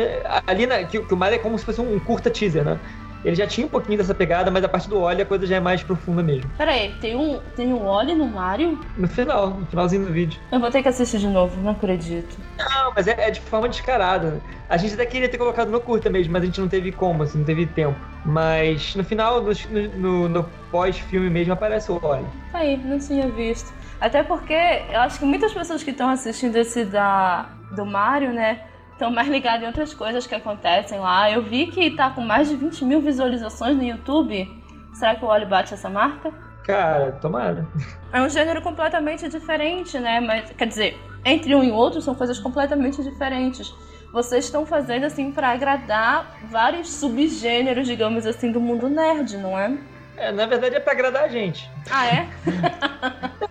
Ali 0.47 0.67
na, 0.67 0.83
que, 0.85 1.01
que 1.01 1.15
o 1.15 1.17
Mario 1.17 1.37
é 1.37 1.39
como 1.39 1.59
se 1.59 1.67
fosse 1.67 1.83
um 1.83 2.01
curta 2.01 2.31
teaser, 2.31 2.65
né? 2.65 2.81
Ele 3.25 3.35
já 3.35 3.47
tinha 3.47 3.67
um 3.67 3.71
pouquinho 3.71 3.97
dessa 3.99 4.15
pegada, 4.15 4.51
mas 4.51 4.63
a 4.63 4.69
partir 4.69 4.89
do 4.89 5.01
óleo 5.01 5.23
a 5.23 5.25
coisa 5.25 5.47
já 5.47 5.57
é 5.57 5.61
mais 5.61 5.83
profunda 5.83 6.23
mesmo. 6.23 6.51
Peraí, 6.59 6.95
tem 7.01 7.17
um, 7.17 7.41
tem 7.57 7.73
um 7.73 7.87
óleo 7.87 8.15
no 8.15 8.27
Mario? 8.27 8.79
No 8.97 9.09
final, 9.09 9.51
no 9.51 9.67
finalzinho 9.67 10.05
do 10.05 10.13
vídeo. 10.13 10.39
Eu 10.53 10.61
vou 10.61 10.71
ter 10.71 10.83
que 10.83 10.89
assistir 10.89 11.19
de 11.19 11.29
novo, 11.29 11.61
não 11.61 11.73
acredito. 11.73 12.37
Não, 12.59 12.93
mas 12.95 13.07
é, 13.07 13.29
é 13.29 13.31
de 13.31 13.41
forma 13.41 13.69
descarada. 13.69 14.41
A 14.69 14.77
gente 14.77 14.95
até 14.95 15.07
queria 15.07 15.29
ter 15.29 15.39
colocado 15.39 15.71
no 15.71 15.81
curta 15.81 16.11
mesmo, 16.11 16.33
mas 16.33 16.43
a 16.43 16.47
gente 16.47 16.61
não 16.61 16.69
teve 16.69 16.93
como, 16.93 17.23
assim, 17.23 17.39
não 17.39 17.45
teve 17.45 17.67
tempo. 17.67 17.99
Mas 18.25 18.95
no 18.95 19.05
final, 19.05 19.43
no, 19.43 19.53
no, 19.97 20.29
no 20.29 20.45
pós-filme 20.71 21.31
mesmo, 21.31 21.53
aparece 21.53 21.91
o 21.91 22.01
óleo. 22.05 22.27
Aí, 22.53 22.77
não 22.77 22.99
tinha 22.99 23.29
visto. 23.29 23.73
Até 24.01 24.23
porque 24.23 24.55
eu 24.91 25.01
acho 25.01 25.19
que 25.19 25.25
muitas 25.25 25.53
pessoas 25.53 25.83
que 25.83 25.91
estão 25.91 26.11
assistindo 26.11 26.57
esse 26.57 26.85
da, 26.85 27.49
do 27.71 27.87
Mario, 27.87 28.33
né? 28.33 28.61
Estão 29.05 29.11
mais 29.11 29.29
ligados 29.29 29.63
em 29.63 29.67
outras 29.67 29.93
coisas 29.93 30.27
que 30.27 30.35
acontecem 30.35 30.99
lá. 30.99 31.31
Eu 31.31 31.43
vi 31.43 31.67
que 31.67 31.91
tá 31.91 32.09
com 32.11 32.23
mais 32.23 32.49
de 32.49 32.57
20 32.57 32.85
mil 32.85 33.01
visualizações 33.03 33.77
no 33.77 33.83
YouTube. 33.83 34.51
Será 34.95 35.15
que 35.15 35.25
o 35.25 35.29
Oli 35.29 35.45
bate 35.45 35.75
essa 35.75 35.91
marca? 35.91 36.33
Cara, 36.65 37.13
tomara. 37.13 37.67
É 38.11 38.23
um 38.23 38.29
gênero 38.29 38.63
completamente 38.63 39.29
diferente, 39.29 39.99
né? 39.99 40.21
Mas, 40.21 40.51
quer 40.53 40.67
dizer, 40.67 40.99
entre 41.25 41.55
um 41.55 41.63
e 41.63 41.71
outro 41.71 42.01
são 42.01 42.15
coisas 42.15 42.39
completamente 42.39 43.03
diferentes. 43.03 43.75
Vocês 44.11 44.47
estão 44.47 44.65
fazendo 44.65 45.05
assim 45.05 45.31
para 45.33 45.51
agradar 45.51 46.39
vários 46.49 46.89
subgêneros, 46.95 47.87
digamos 47.87 48.25
assim, 48.25 48.51
do 48.51 48.61
mundo 48.61 48.89
nerd, 48.89 49.37
não 49.37 49.59
é? 49.59 49.77
É, 50.17 50.31
na 50.31 50.47
verdade 50.47 50.77
é 50.77 50.81
pra 50.81 50.93
agradar 50.93 51.25
a 51.25 51.29
gente. 51.29 51.71
Ah, 51.91 52.07
é? 52.07 52.29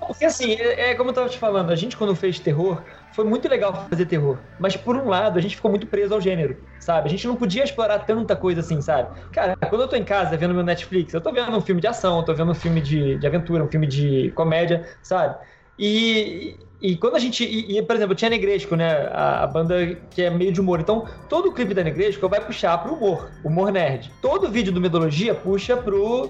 Porque 0.08 0.26
assim, 0.26 0.54
é, 0.54 0.92
é, 0.92 0.96
como 0.96 1.10
eu 1.10 1.14
tava 1.14 1.30
te 1.30 1.38
falando, 1.38 1.72
a 1.72 1.76
gente 1.76 1.98
quando 1.98 2.16
fez 2.16 2.40
terror, 2.40 2.82
foi 3.14 3.26
muito 3.26 3.48
legal 3.48 3.88
fazer 3.90 4.06
terror. 4.06 4.38
Mas 4.60 4.76
por 4.76 4.96
um 4.96 5.10
lado, 5.10 5.38
a 5.38 5.42
gente 5.42 5.56
ficou 5.56 5.70
muito 5.70 5.88
preso 5.88 6.14
ao 6.14 6.22
gênero, 6.22 6.58
sabe? 6.80 7.08
A 7.08 7.10
gente 7.10 7.28
não 7.28 7.36
podia 7.36 7.64
explorar 7.64 8.00
tanta 8.00 8.36
coisa 8.36 8.62
assim, 8.62 8.82
sabe? 8.82 9.10
Cara, 9.32 9.56
quando 9.70 9.82
eu 9.82 9.88
tô 9.88 9.96
em 9.96 10.04
casa 10.04 10.38
vendo 10.38 10.54
meu 10.54 10.64
Netflix, 10.64 11.14
eu 11.14 11.22
tô 11.22 11.32
vendo 11.32 11.56
um 11.56 11.62
filme 11.62 11.82
de 11.82 11.88
ação, 11.88 12.20
eu 12.20 12.24
tô 12.24 12.34
vendo 12.34 12.52
um 12.52 12.56
filme 12.56 12.82
de, 12.82 13.18
de 13.18 13.28
aventura, 13.28 13.64
um 13.64 13.70
filme 13.70 13.88
de 13.88 14.32
comédia, 14.36 14.88
sabe? 15.02 15.36
E, 15.78 16.58
e 16.82 16.96
quando 16.98 17.16
a 17.16 17.20
gente. 17.20 17.44
E, 17.44 17.78
e, 17.78 17.82
por 17.82 17.96
exemplo, 17.96 18.16
tinha 18.16 18.30
Negresco, 18.30 18.76
né? 18.76 19.08
A, 19.12 19.44
a, 19.44 19.48
banda 19.48 19.96
que 20.12 20.22
é 20.22 20.30
meio 20.30 20.52
de 20.52 20.62
humor. 20.62 20.80
Então, 20.80 21.08
todo 21.28 21.50
o 21.50 21.54
clipe 21.54 21.74
da 21.74 21.84
Negresco 21.84 22.28
vai 22.30 22.40
puxar 22.40 22.78
pro 22.78 22.94
humor, 22.94 23.32
humor 23.44 23.72
nerd. 23.72 24.12
Todo 24.22 24.52
vídeo 24.52 24.72
do 24.72 24.82
Metodologia 24.82 25.34
puxa 25.34 25.76
pro 25.76 26.30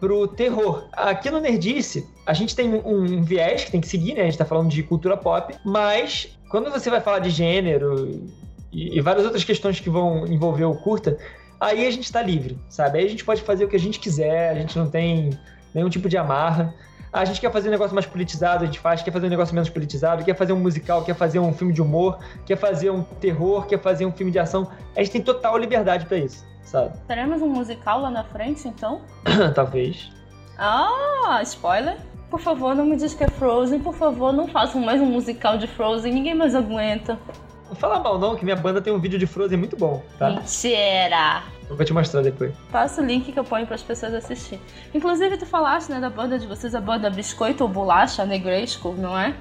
pro 0.00 0.26
terror. 0.26 0.88
Aqui 0.94 1.30
no 1.30 1.38
Nerdice, 1.38 2.08
a 2.26 2.32
gente 2.32 2.56
tem 2.56 2.74
um, 2.74 3.22
viés 3.22 3.64
que 3.64 3.70
tem 3.70 3.80
que 3.80 3.86
seguir, 3.86 4.14
né? 4.14 4.22
A 4.22 4.24
gente 4.24 4.38
tá 4.38 4.46
falando 4.46 4.70
de 4.70 4.82
cultura 4.82 5.16
pop, 5.16 5.54
mas 5.62 6.36
quando 6.50 6.70
você 6.70 6.88
vai 6.88 7.02
falar 7.02 7.18
de 7.18 7.28
gênero 7.28 8.26
e, 8.72 8.96
e 8.96 9.00
várias 9.02 9.24
outras 9.24 9.44
questões 9.44 9.78
que 9.78 9.90
vão 9.90 10.26
envolver 10.26 10.64
o 10.64 10.74
curta, 10.74 11.18
aí 11.60 11.86
a 11.86 11.90
gente 11.90 12.10
tá 12.10 12.22
livre, 12.22 12.58
sabe? 12.70 12.98
Aí 12.98 13.04
a 13.04 13.08
gente 13.08 13.24
pode 13.24 13.42
fazer 13.42 13.66
o 13.66 13.68
que 13.68 13.76
a 13.76 13.78
gente 13.78 14.00
quiser, 14.00 14.50
a 14.50 14.54
gente 14.54 14.76
não 14.78 14.88
tem 14.88 15.38
nenhum 15.74 15.90
tipo 15.90 16.08
de 16.08 16.16
amarra. 16.16 16.74
a 17.12 17.24
gente 17.26 17.38
quer 17.38 17.52
fazer 17.52 17.68
um 17.68 17.72
negócio 17.72 17.94
mais 17.94 18.06
politizado, 18.06 18.64
a 18.64 18.66
gente 18.66 18.80
faz, 18.80 19.02
quer 19.02 19.12
fazer 19.12 19.26
um 19.26 19.30
negócio 19.30 19.54
menos 19.54 19.68
politizado, 19.68 20.24
quer 20.24 20.34
fazer 20.34 20.54
um 20.54 20.60
musical, 20.60 21.04
quer 21.04 21.14
fazer 21.14 21.40
um 21.40 21.52
filme 21.52 21.74
de 21.74 21.82
humor, 21.82 22.18
quer 22.46 22.56
fazer 22.56 22.88
um 22.88 23.02
terror, 23.02 23.66
quer 23.66 23.78
fazer 23.78 24.06
um 24.06 24.12
filme 24.12 24.32
de 24.32 24.38
ação. 24.38 24.66
A 24.96 25.00
gente 25.02 25.12
tem 25.12 25.20
total 25.20 25.58
liberdade 25.58 26.06
para 26.06 26.16
isso 26.16 26.49
sabe? 26.70 26.96
Teremos 27.06 27.42
um 27.42 27.48
musical 27.48 28.00
lá 28.00 28.10
na 28.10 28.24
frente, 28.24 28.66
então? 28.68 29.00
Talvez. 29.54 30.10
Ah, 30.56 31.40
spoiler. 31.42 31.96
Por 32.30 32.40
favor, 32.40 32.76
não 32.76 32.86
me 32.86 32.96
diz 32.96 33.12
que 33.12 33.24
é 33.24 33.28
Frozen. 33.28 33.80
Por 33.80 33.94
favor, 33.94 34.32
não 34.32 34.46
façam 34.46 34.80
mais 34.80 35.00
um 35.00 35.06
musical 35.06 35.58
de 35.58 35.66
Frozen. 35.66 36.14
Ninguém 36.14 36.34
mais 36.34 36.54
aguenta. 36.54 37.18
Não 37.68 37.74
fala 37.74 37.98
mal 37.98 38.18
não, 38.18 38.36
que 38.36 38.44
minha 38.44 38.56
banda 38.56 38.80
tem 38.80 38.92
um 38.92 38.98
vídeo 38.98 39.18
de 39.18 39.26
Frozen 39.26 39.58
muito 39.58 39.76
bom, 39.76 40.02
tá? 40.18 40.30
Mentira! 40.30 41.42
Eu 41.68 41.76
vou 41.76 41.84
te 41.84 41.92
mostrar 41.92 42.20
depois. 42.20 42.52
Passa 42.70 43.00
o 43.00 43.04
link 43.04 43.32
que 43.32 43.38
eu 43.38 43.44
ponho 43.44 43.64
para 43.64 43.76
as 43.76 43.82
pessoas 43.82 44.14
assistirem. 44.14 44.60
Inclusive, 44.92 45.36
tu 45.36 45.46
falaste, 45.46 45.90
né, 45.90 46.00
da 46.00 46.10
banda 46.10 46.38
de 46.38 46.46
vocês, 46.46 46.74
a 46.74 46.80
banda 46.80 47.08
Biscoito 47.08 47.62
ou 47.62 47.70
Bolacha, 47.70 48.24
Negresco, 48.24 48.92
não 48.98 49.16
é? 49.16 49.34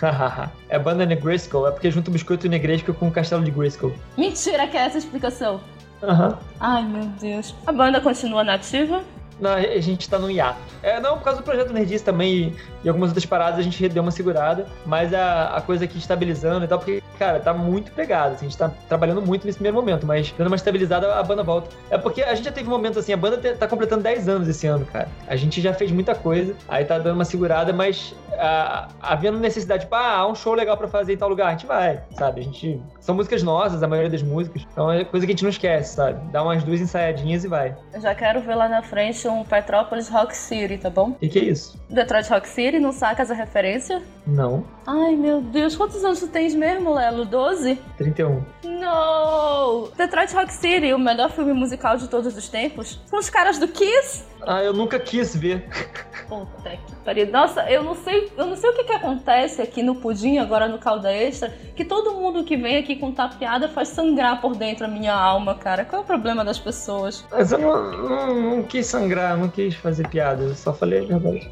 é 0.68 0.78
banda 0.78 1.06
Negresco, 1.06 1.66
é 1.66 1.70
porque 1.70 1.90
junto 1.90 2.08
o 2.08 2.12
Biscoito 2.12 2.46
e 2.46 2.50
Negresco 2.50 2.92
com 2.92 3.08
o 3.08 3.10
Castelo 3.10 3.42
de 3.42 3.50
Grayskull. 3.50 3.94
Mentira 4.16 4.66
que 4.66 4.76
é 4.76 4.80
essa 4.80 4.98
explicação. 4.98 5.60
Uhum. 6.02 6.36
Ai, 6.58 6.82
meu 6.84 7.04
Deus. 7.20 7.54
A 7.66 7.72
banda 7.72 8.00
continua 8.00 8.42
nativa? 8.42 9.02
Não, 9.40 9.52
a 9.52 9.80
gente 9.80 10.08
tá 10.08 10.18
no 10.18 10.30
hiato. 10.30 10.58
É, 10.82 11.00
não, 11.00 11.18
por 11.18 11.24
causa 11.24 11.40
do 11.40 11.44
projeto 11.44 11.72
Nerdista 11.72 12.12
também 12.12 12.32
e, 12.32 12.56
e, 12.84 12.88
algumas 12.88 13.10
outras 13.10 13.24
paradas 13.24 13.58
a 13.58 13.62
gente 13.62 13.88
deu 13.88 14.02
uma 14.02 14.10
segurada, 14.10 14.66
mas 14.84 15.12
a, 15.14 15.56
a 15.56 15.60
coisa 15.60 15.84
aqui 15.84 15.98
estabilizando 15.98 16.64
e 16.64 16.68
tal, 16.68 16.78
porque, 16.78 17.02
cara, 17.18 17.40
tá 17.40 17.52
muito 17.52 17.92
pegado. 17.92 18.34
Assim, 18.34 18.46
a 18.46 18.48
gente 18.48 18.58
tá 18.58 18.70
trabalhando 18.88 19.22
muito 19.22 19.46
nesse 19.46 19.58
primeiro 19.58 19.76
momento, 19.76 20.06
mas 20.06 20.32
dando 20.36 20.48
uma 20.48 20.56
estabilizada, 20.56 21.14
a 21.14 21.22
banda 21.22 21.42
volta. 21.42 21.70
É 21.90 21.98
porque 21.98 22.22
a 22.22 22.34
gente 22.34 22.44
já 22.44 22.52
teve 22.52 22.68
momentos 22.68 22.98
assim, 22.98 23.12
a 23.12 23.16
banda 23.16 23.38
tá 23.54 23.66
completando 23.66 24.02
10 24.02 24.28
anos 24.28 24.48
esse 24.48 24.66
ano, 24.66 24.84
cara. 24.86 25.08
A 25.26 25.36
gente 25.36 25.60
já 25.60 25.72
fez 25.72 25.90
muita 25.90 26.14
coisa, 26.14 26.54
aí 26.68 26.84
tá 26.84 26.98
dando 26.98 27.14
uma 27.14 27.24
segurada, 27.24 27.72
mas 27.72 28.14
a, 28.38 28.88
havendo 29.00 29.38
necessidade, 29.38 29.84
tipo, 29.84 29.94
ah, 29.94 30.16
há 30.16 30.26
um 30.26 30.34
show 30.34 30.54
legal 30.54 30.76
pra 30.76 30.88
fazer 30.88 31.14
em 31.14 31.16
tal 31.16 31.28
lugar, 31.28 31.48
a 31.48 31.50
gente 31.52 31.66
vai, 31.66 32.00
sabe? 32.12 32.40
A 32.40 32.44
gente. 32.44 32.80
São 33.00 33.14
músicas 33.14 33.42
nossas, 33.42 33.82
a 33.82 33.88
maioria 33.88 34.10
das 34.10 34.22
músicas. 34.22 34.66
Então 34.72 34.90
é 34.90 35.04
coisa 35.04 35.26
que 35.26 35.32
a 35.32 35.34
gente 35.34 35.42
não 35.42 35.50
esquece, 35.50 35.94
sabe? 35.94 36.20
Dá 36.30 36.42
umas 36.42 36.62
duas 36.62 36.80
ensaiadinhas 36.80 37.44
e 37.44 37.48
vai. 37.48 37.76
Eu 37.92 38.00
já 38.00 38.14
quero 38.14 38.40
ver 38.40 38.54
lá 38.54 38.68
na 38.68 38.82
frente 38.82 39.26
um 39.30 39.44
Petrópolis 39.44 40.08
Rock 40.08 40.36
City, 40.36 40.78
tá 40.78 40.90
bom? 40.90 41.10
O 41.10 41.14
que, 41.14 41.28
que 41.28 41.38
é 41.38 41.44
isso? 41.44 41.78
Detroit 41.88 42.28
Rock 42.28 42.48
City, 42.48 42.78
não 42.78 42.92
saca 42.92 43.22
essa 43.22 43.34
referência? 43.34 44.02
Não. 44.26 44.64
Ai, 44.86 45.16
meu 45.16 45.40
Deus, 45.40 45.76
quantos 45.76 46.04
anos 46.04 46.20
tu 46.20 46.28
tens 46.28 46.54
mesmo, 46.54 46.94
Lelo? 46.94 47.24
12? 47.24 47.78
31. 47.96 48.44
Não! 48.64 49.88
Detroit 49.96 50.32
Rock 50.34 50.52
City, 50.52 50.92
o 50.92 50.98
melhor 50.98 51.30
filme 51.30 51.52
musical 51.52 51.96
de 51.96 52.08
todos 52.08 52.36
os 52.36 52.48
tempos? 52.48 53.00
Com 53.10 53.18
os 53.18 53.28
caras 53.30 53.58
do 53.58 53.68
Kiss? 53.68 54.24
Ah, 54.46 54.62
eu 54.62 54.72
nunca 54.72 54.98
quis 54.98 55.36
ver. 55.36 55.68
Puta 56.28 56.70
que 56.70 56.94
pariu. 57.04 57.26
Nossa, 57.30 57.68
eu 57.70 57.82
não 57.82 57.94
sei, 57.94 58.32
eu 58.36 58.46
não 58.46 58.56
sei 58.56 58.70
o 58.70 58.74
que, 58.74 58.84
que 58.84 58.92
acontece 58.92 59.60
aqui 59.60 59.82
no 59.82 59.96
pudim, 59.96 60.38
agora 60.38 60.68
no 60.68 60.78
calda 60.78 61.12
extra, 61.12 61.50
que 61.74 61.84
todo 61.84 62.14
mundo 62.14 62.44
que 62.44 62.56
vem 62.56 62.76
aqui 62.78 62.96
contar 62.96 63.36
piada 63.38 63.68
faz 63.68 63.88
sangrar 63.88 64.40
por 64.40 64.56
dentro 64.56 64.86
a 64.86 64.88
minha 64.88 65.12
alma, 65.12 65.54
cara. 65.56 65.84
Qual 65.84 66.00
é 66.00 66.04
o 66.04 66.06
problema 66.06 66.44
das 66.44 66.58
pessoas? 66.58 67.24
Mas 67.30 67.52
eu 67.52 67.58
não, 67.58 67.90
não, 67.90 68.34
não 68.34 68.62
quis 68.62 68.86
sangrar, 68.86 69.19
não 69.36 69.48
quis 69.48 69.74
fazer 69.74 70.08
piada, 70.08 70.42
eu 70.42 70.54
só 70.54 70.72
falei 70.72 71.04
a 71.04 71.18
verdade. 71.18 71.50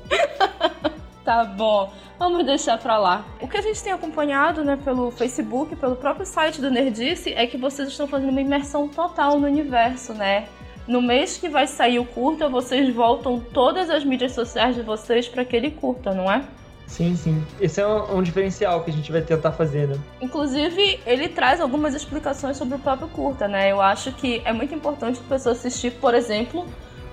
tá 1.24 1.44
bom, 1.44 1.92
vamos 2.18 2.44
deixar 2.44 2.78
pra 2.78 2.98
lá. 2.98 3.24
O 3.40 3.48
que 3.48 3.56
a 3.56 3.62
gente 3.62 3.82
tem 3.82 3.92
acompanhado, 3.92 4.64
né, 4.64 4.78
pelo 4.82 5.10
Facebook, 5.10 5.74
pelo 5.76 5.96
próprio 5.96 6.26
site 6.26 6.60
do 6.60 6.70
Nerdice, 6.70 7.32
é 7.32 7.46
que 7.46 7.56
vocês 7.56 7.88
estão 7.88 8.06
fazendo 8.06 8.30
uma 8.30 8.40
imersão 8.40 8.88
total 8.88 9.38
no 9.38 9.46
universo, 9.46 10.12
né? 10.14 10.48
No 10.86 11.02
mês 11.02 11.36
que 11.36 11.50
vai 11.50 11.66
sair 11.66 11.98
o 11.98 12.04
curta, 12.04 12.48
vocês 12.48 12.94
voltam 12.94 13.38
todas 13.38 13.90
as 13.90 14.04
mídias 14.04 14.32
sociais 14.32 14.74
de 14.74 14.80
vocês 14.80 15.28
para 15.28 15.42
aquele 15.42 15.70
curta, 15.70 16.14
não 16.14 16.32
é? 16.32 16.42
Sim, 16.88 17.14
sim. 17.14 17.44
Esse 17.60 17.82
é 17.82 17.86
um, 17.86 18.16
um, 18.16 18.22
diferencial 18.22 18.82
que 18.82 18.90
a 18.90 18.92
gente 18.92 19.12
vai 19.12 19.20
tentar 19.20 19.52
fazer, 19.52 19.86
né? 19.86 19.96
Inclusive, 20.22 20.98
ele 21.06 21.28
traz 21.28 21.60
algumas 21.60 21.94
explicações 21.94 22.56
sobre 22.56 22.76
o 22.76 22.78
próprio 22.78 23.08
curta, 23.08 23.46
né? 23.46 23.70
Eu 23.70 23.82
acho 23.82 24.10
que 24.12 24.40
é 24.44 24.52
muito 24.52 24.74
importante 24.74 25.20
a 25.20 25.28
pessoa 25.28 25.52
assistir, 25.52 25.92
por 25.92 26.14
exemplo, 26.14 26.66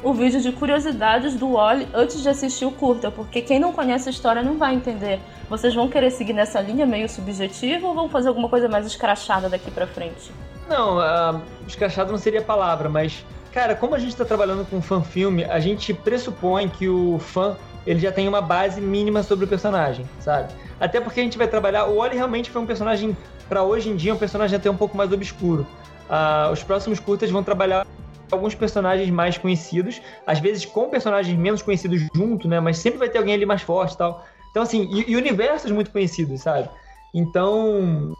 o 0.05 0.13
vídeo 0.13 0.39
de 0.39 0.51
curiosidades 0.51 1.35
do 1.35 1.53
Wally 1.53 1.87
antes 1.91 2.21
de 2.21 2.29
assistir 2.29 2.63
o 2.63 2.71
curta, 2.71 3.09
porque 3.09 3.41
quem 3.41 3.59
não 3.59 3.73
conhece 3.73 4.07
a 4.07 4.11
história 4.11 4.43
não 4.43 4.55
vai 4.55 4.75
entender. 4.75 5.19
Vocês 5.49 5.73
vão 5.73 5.89
querer 5.89 6.11
seguir 6.11 6.31
nessa 6.31 6.61
linha 6.61 6.85
meio 6.85 7.09
subjetiva 7.09 7.87
ou 7.87 7.95
vão 7.95 8.07
fazer 8.07 8.27
alguma 8.27 8.47
coisa 8.47 8.69
mais 8.69 8.85
escrachada 8.85 9.49
daqui 9.49 9.71
para 9.71 9.87
frente? 9.87 10.31
Não, 10.69 10.99
uh, 10.99 11.41
escrachado 11.67 12.11
não 12.11 12.19
seria 12.19 12.39
a 12.39 12.43
palavra, 12.43 12.87
mas 12.87 13.25
Cara, 13.51 13.73
como 13.73 13.95
a 13.95 13.97
gente 13.97 14.09
está 14.09 14.25
trabalhando 14.25 14.69
com 14.69 14.81
fã-filme, 14.81 15.45
a 15.45 15.61
gente 15.61 15.93
pressupõe 15.93 16.67
que 16.67 16.89
o 16.89 17.17
fã 17.19 17.55
ele 17.87 18.01
já 18.01 18.11
tem 18.11 18.27
uma 18.27 18.41
base 18.41 18.81
mínima 18.81 19.23
sobre 19.23 19.45
o 19.45 19.47
personagem, 19.47 20.05
sabe? 20.19 20.53
Até 20.77 20.99
porque 20.99 21.21
a 21.21 21.23
gente 21.23 21.37
vai 21.37 21.47
trabalhar. 21.47 21.85
O 21.85 21.95
Wally 21.99 22.17
realmente 22.17 22.51
foi 22.51 22.61
um 22.61 22.65
personagem, 22.65 23.15
para 23.47 23.63
hoje 23.63 23.89
em 23.89 23.95
dia, 23.95 24.13
um 24.13 24.17
personagem 24.17 24.57
até 24.57 24.69
um 24.69 24.75
pouco 24.75 24.97
mais 24.97 25.09
obscuro. 25.13 25.65
Uh, 26.09 26.51
os 26.51 26.61
próximos 26.63 26.99
curtas 26.99 27.31
vão 27.31 27.41
trabalhar 27.45 27.87
alguns 28.31 28.55
personagens 28.55 29.09
mais 29.09 29.38
conhecidos, 29.38 30.01
às 30.25 30.39
vezes 30.39 30.65
com 30.65 30.89
personagens 30.89 31.38
menos 31.38 31.61
conhecidos 31.61 32.01
junto, 32.13 32.47
né? 32.47 32.59
Mas 32.59 32.77
sempre 32.77 32.99
vai 32.99 33.09
ter 33.09 33.17
alguém 33.17 33.33
ali 33.33 33.45
mais 33.45 33.61
forte 33.61 33.93
e 33.93 33.97
tal. 33.97 34.25
Então, 34.51 34.63
assim, 34.63 34.88
e, 34.91 35.11
e 35.11 35.15
universos 35.15 35.71
muito 35.71 35.91
conhecidos, 35.91 36.41
sabe? 36.41 36.69
Então, 37.13 38.15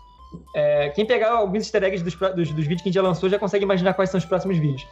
é, 0.54 0.90
quem 0.90 1.06
pegar 1.06 1.32
alguns 1.32 1.64
easter 1.64 1.84
eggs 1.84 2.04
dos, 2.04 2.16
dos, 2.16 2.52
dos 2.52 2.66
vídeos 2.66 2.82
que 2.82 2.90
a 2.90 2.92
gente 2.92 2.96
já 2.96 3.02
lançou 3.02 3.30
já 3.30 3.40
consegue 3.40 3.64
imaginar 3.64 3.94
quais 3.94 4.10
são 4.10 4.18
os 4.18 4.26
próximos 4.26 4.58
vídeos. 4.58 4.88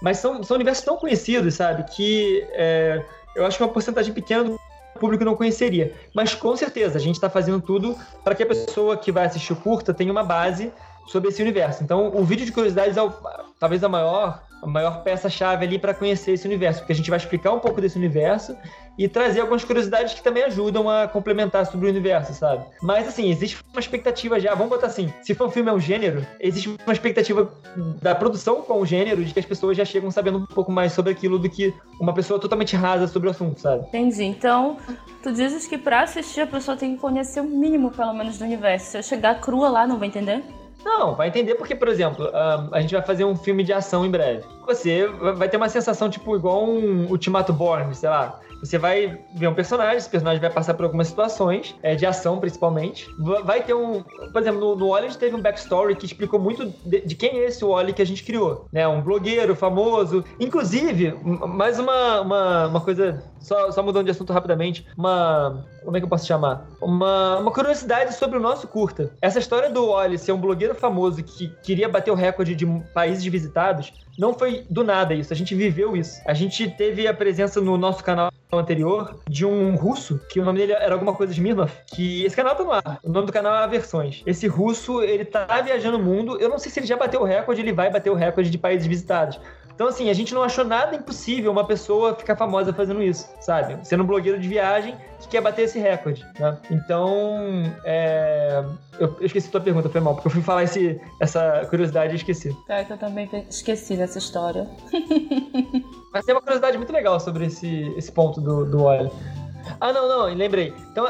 Mas 0.00 0.18
são, 0.18 0.42
são 0.42 0.54
universos 0.54 0.84
tão 0.84 0.96
conhecidos, 0.96 1.54
sabe? 1.54 1.84
Que 1.84 2.46
é, 2.52 3.02
eu 3.34 3.46
acho 3.46 3.56
que 3.56 3.62
uma 3.62 3.72
porcentagem 3.72 4.12
pequena 4.12 4.44
do 4.44 4.60
público 4.98 5.24
não 5.24 5.36
conheceria. 5.36 5.94
Mas 6.14 6.34
com 6.34 6.56
certeza, 6.56 6.98
a 6.98 7.00
gente 7.00 7.16
está 7.16 7.30
fazendo 7.30 7.60
tudo 7.60 7.96
para 8.24 8.34
que 8.34 8.42
a 8.42 8.46
pessoa 8.46 8.96
que 8.96 9.12
vai 9.12 9.26
assistir 9.26 9.52
o 9.52 9.56
curta 9.56 9.94
tenha 9.94 10.10
uma 10.10 10.24
base 10.24 10.72
sobre 11.06 11.28
esse 11.28 11.40
universo. 11.40 11.82
Então, 11.82 12.10
o 12.14 12.24
vídeo 12.24 12.44
de 12.44 12.52
curiosidades 12.52 12.96
é 12.96 13.02
o, 13.02 13.12
talvez 13.58 13.82
a 13.84 13.88
maior, 13.88 14.42
a 14.62 14.66
maior 14.66 15.02
peça-chave 15.02 15.64
ali 15.64 15.78
para 15.78 15.94
conhecer 15.94 16.32
esse 16.32 16.46
universo, 16.46 16.80
porque 16.80 16.92
a 16.92 16.96
gente 16.96 17.10
vai 17.10 17.18
explicar 17.18 17.52
um 17.52 17.58
pouco 17.58 17.80
desse 17.80 17.96
universo 17.96 18.56
e 18.98 19.06
trazer 19.08 19.40
algumas 19.40 19.62
curiosidades 19.62 20.14
que 20.14 20.22
também 20.22 20.42
ajudam 20.44 20.88
a 20.88 21.06
complementar 21.06 21.66
sobre 21.66 21.86
o 21.86 21.90
universo, 21.90 22.32
sabe? 22.32 22.64
Mas 22.82 23.06
assim, 23.06 23.30
existe 23.30 23.58
uma 23.72 23.80
expectativa 23.80 24.40
já, 24.40 24.54
vamos 24.54 24.70
botar 24.70 24.86
assim, 24.86 25.12
se 25.22 25.34
for 25.34 25.48
um 25.48 25.50
filme 25.50 25.68
é 25.68 25.72
um 25.72 25.80
gênero, 25.80 26.26
existe 26.40 26.68
uma 26.68 26.92
expectativa 26.92 27.52
da 28.00 28.14
produção 28.14 28.62
com 28.62 28.80
o 28.80 28.86
gênero 28.86 29.22
de 29.24 29.32
que 29.32 29.40
as 29.40 29.44
pessoas 29.44 29.76
já 29.76 29.84
chegam 29.84 30.10
sabendo 30.10 30.38
um 30.38 30.46
pouco 30.46 30.72
mais 30.72 30.92
sobre 30.92 31.12
aquilo 31.12 31.38
do 31.38 31.48
que 31.48 31.74
uma 32.00 32.14
pessoa 32.14 32.40
totalmente 32.40 32.74
rasa 32.74 33.06
sobre 33.06 33.28
o 33.28 33.30
assunto, 33.30 33.60
sabe? 33.60 33.86
Entendi. 33.88 34.24
Então, 34.24 34.78
tu 35.22 35.32
dizes 35.32 35.66
que 35.66 35.76
para 35.76 36.02
assistir 36.02 36.40
a 36.40 36.46
pessoa 36.46 36.76
tem 36.76 36.94
que 36.94 37.00
conhecer 37.00 37.40
o 37.40 37.44
mínimo, 37.44 37.90
pelo 37.90 38.14
menos, 38.14 38.38
do 38.38 38.44
universo. 38.44 38.92
Se 38.92 38.98
eu 38.98 39.02
chegar 39.02 39.40
crua 39.40 39.68
lá, 39.68 39.86
não 39.86 39.98
vai 39.98 40.08
entender? 40.08 40.42
Não, 40.86 41.16
vai 41.16 41.26
entender 41.26 41.56
porque, 41.56 41.74
por 41.74 41.88
exemplo, 41.88 42.30
a 42.70 42.80
gente 42.80 42.94
vai 42.94 43.02
fazer 43.02 43.24
um 43.24 43.34
filme 43.34 43.64
de 43.64 43.72
ação 43.72 44.06
em 44.06 44.10
breve. 44.10 44.44
Você 44.64 45.08
vai 45.34 45.48
ter 45.48 45.56
uma 45.56 45.68
sensação, 45.68 46.08
tipo, 46.08 46.36
igual 46.36 46.64
um 46.64 47.10
Ultimato 47.10 47.52
Born, 47.52 47.92
sei 47.92 48.08
lá. 48.08 48.40
Você 48.60 48.78
vai 48.78 49.18
ver 49.34 49.48
um 49.48 49.54
personagem, 49.54 49.96
esse 49.96 50.08
personagem 50.08 50.40
vai 50.40 50.48
passar 50.48 50.74
por 50.74 50.84
algumas 50.84 51.08
situações, 51.08 51.74
é, 51.82 51.96
de 51.96 52.06
ação 52.06 52.38
principalmente. 52.38 53.06
Vai 53.44 53.64
ter 53.64 53.74
um. 53.74 54.02
Por 54.32 54.40
exemplo, 54.40 54.60
no, 54.60 54.76
no 54.76 54.88
Wally 54.90 55.06
a 55.06 55.08
gente 55.08 55.18
teve 55.18 55.34
um 55.34 55.42
backstory 55.42 55.96
que 55.96 56.06
explicou 56.06 56.38
muito 56.38 56.72
de, 56.84 57.00
de 57.00 57.14
quem 57.16 57.40
é 57.40 57.46
esse 57.46 57.64
Wally 57.64 57.92
que 57.92 58.00
a 58.00 58.06
gente 58.06 58.22
criou. 58.22 58.66
Né? 58.72 58.86
Um 58.86 59.02
blogueiro 59.02 59.56
famoso. 59.56 60.24
Inclusive, 60.38 61.14
mais 61.24 61.80
uma, 61.80 62.20
uma, 62.20 62.66
uma 62.68 62.80
coisa 62.80 63.22
só, 63.46 63.70
só, 63.70 63.82
mudando 63.82 64.06
de 64.06 64.10
assunto 64.10 64.32
rapidamente, 64.32 64.86
uma. 64.96 65.64
Como 65.84 65.96
é 65.96 66.00
que 66.00 66.04
eu 66.04 66.10
posso 66.10 66.26
chamar? 66.26 66.66
Uma, 66.80 67.38
uma 67.38 67.52
curiosidade 67.52 68.14
sobre 68.14 68.38
o 68.38 68.40
nosso 68.40 68.66
curta. 68.66 69.12
Essa 69.22 69.38
história 69.38 69.70
do 69.70 69.92
Wally 69.92 70.18
ser 70.18 70.32
um 70.32 70.40
blogueiro 70.40 70.74
famoso 70.74 71.22
que 71.22 71.48
queria 71.62 71.88
bater 71.88 72.10
o 72.10 72.14
recorde 72.14 72.56
de 72.56 72.66
países 72.92 73.24
visitados 73.24 73.92
não 74.18 74.32
foi 74.34 74.64
do 74.70 74.82
nada 74.82 75.14
isso, 75.14 75.32
a 75.32 75.36
gente 75.36 75.54
viveu 75.54 75.96
isso. 75.96 76.20
A 76.24 76.32
gente 76.32 76.68
teve 76.70 77.06
a 77.06 77.14
presença 77.14 77.60
no 77.60 77.76
nosso 77.76 78.02
canal 78.02 78.32
anterior 78.52 79.20
de 79.28 79.44
um 79.44 79.76
russo, 79.76 80.18
que 80.30 80.40
o 80.40 80.44
nome 80.44 80.58
dele 80.58 80.72
era 80.72 80.94
alguma 80.94 81.12
coisa 81.12 81.32
de 81.32 81.38
Smirnov, 81.38 81.70
que 81.86 82.24
esse 82.24 82.34
canal 82.34 82.56
tá 82.56 82.64
no 82.64 82.72
ar. 82.72 82.98
O 83.02 83.10
nome 83.10 83.26
do 83.26 83.32
canal 83.32 83.54
é 83.54 83.58
Aversões. 83.58 84.22
Esse 84.24 84.46
russo, 84.46 85.02
ele 85.02 85.24
tá 85.24 85.60
viajando 85.60 85.98
o 85.98 86.02
mundo, 86.02 86.40
eu 86.40 86.48
não 86.48 86.58
sei 86.58 86.70
se 86.70 86.80
ele 86.80 86.86
já 86.86 86.96
bateu 86.96 87.20
o 87.20 87.24
recorde, 87.24 87.60
ele 87.60 87.72
vai 87.72 87.90
bater 87.90 88.10
o 88.10 88.14
recorde 88.14 88.50
de 88.50 88.58
países 88.58 88.86
visitados. 88.86 89.38
Então, 89.76 89.88
assim, 89.88 90.08
a 90.08 90.14
gente 90.14 90.32
não 90.32 90.42
achou 90.42 90.64
nada 90.64 90.96
impossível 90.96 91.52
uma 91.52 91.62
pessoa 91.62 92.14
ficar 92.14 92.34
famosa 92.34 92.72
fazendo 92.72 93.02
isso, 93.02 93.28
sabe? 93.42 93.78
Sendo 93.86 94.04
um 94.04 94.06
blogueiro 94.06 94.40
de 94.40 94.48
viagem 94.48 94.96
que 95.20 95.28
quer 95.28 95.42
bater 95.42 95.66
esse 95.66 95.78
recorde, 95.78 96.26
né? 96.40 96.56
Então, 96.70 97.62
é... 97.84 98.64
eu, 98.98 99.14
eu 99.20 99.26
esqueci 99.26 99.50
tua 99.50 99.60
pergunta, 99.60 99.90
foi 99.90 100.00
mal, 100.00 100.14
porque 100.14 100.28
eu 100.28 100.32
fui 100.32 100.40
falar 100.40 100.64
esse, 100.64 100.98
essa 101.20 101.66
curiosidade 101.68 102.14
e 102.14 102.16
esqueci. 102.16 102.56
Que 102.86 102.92
eu 102.94 102.96
também 102.96 103.28
esqueci 103.50 103.96
dessa 103.96 104.16
história. 104.16 104.66
Mas 106.10 106.24
tem 106.24 106.34
uma 106.34 106.40
curiosidade 106.40 106.78
muito 106.78 106.92
legal 106.94 107.20
sobre 107.20 107.44
esse, 107.44 107.92
esse 107.98 108.10
ponto 108.10 108.40
do, 108.40 108.64
do 108.64 108.82
óleo. 108.82 109.10
Ah, 109.80 109.92
não, 109.92 110.08
não, 110.08 110.34
lembrei. 110.34 110.74
Então, 110.90 111.06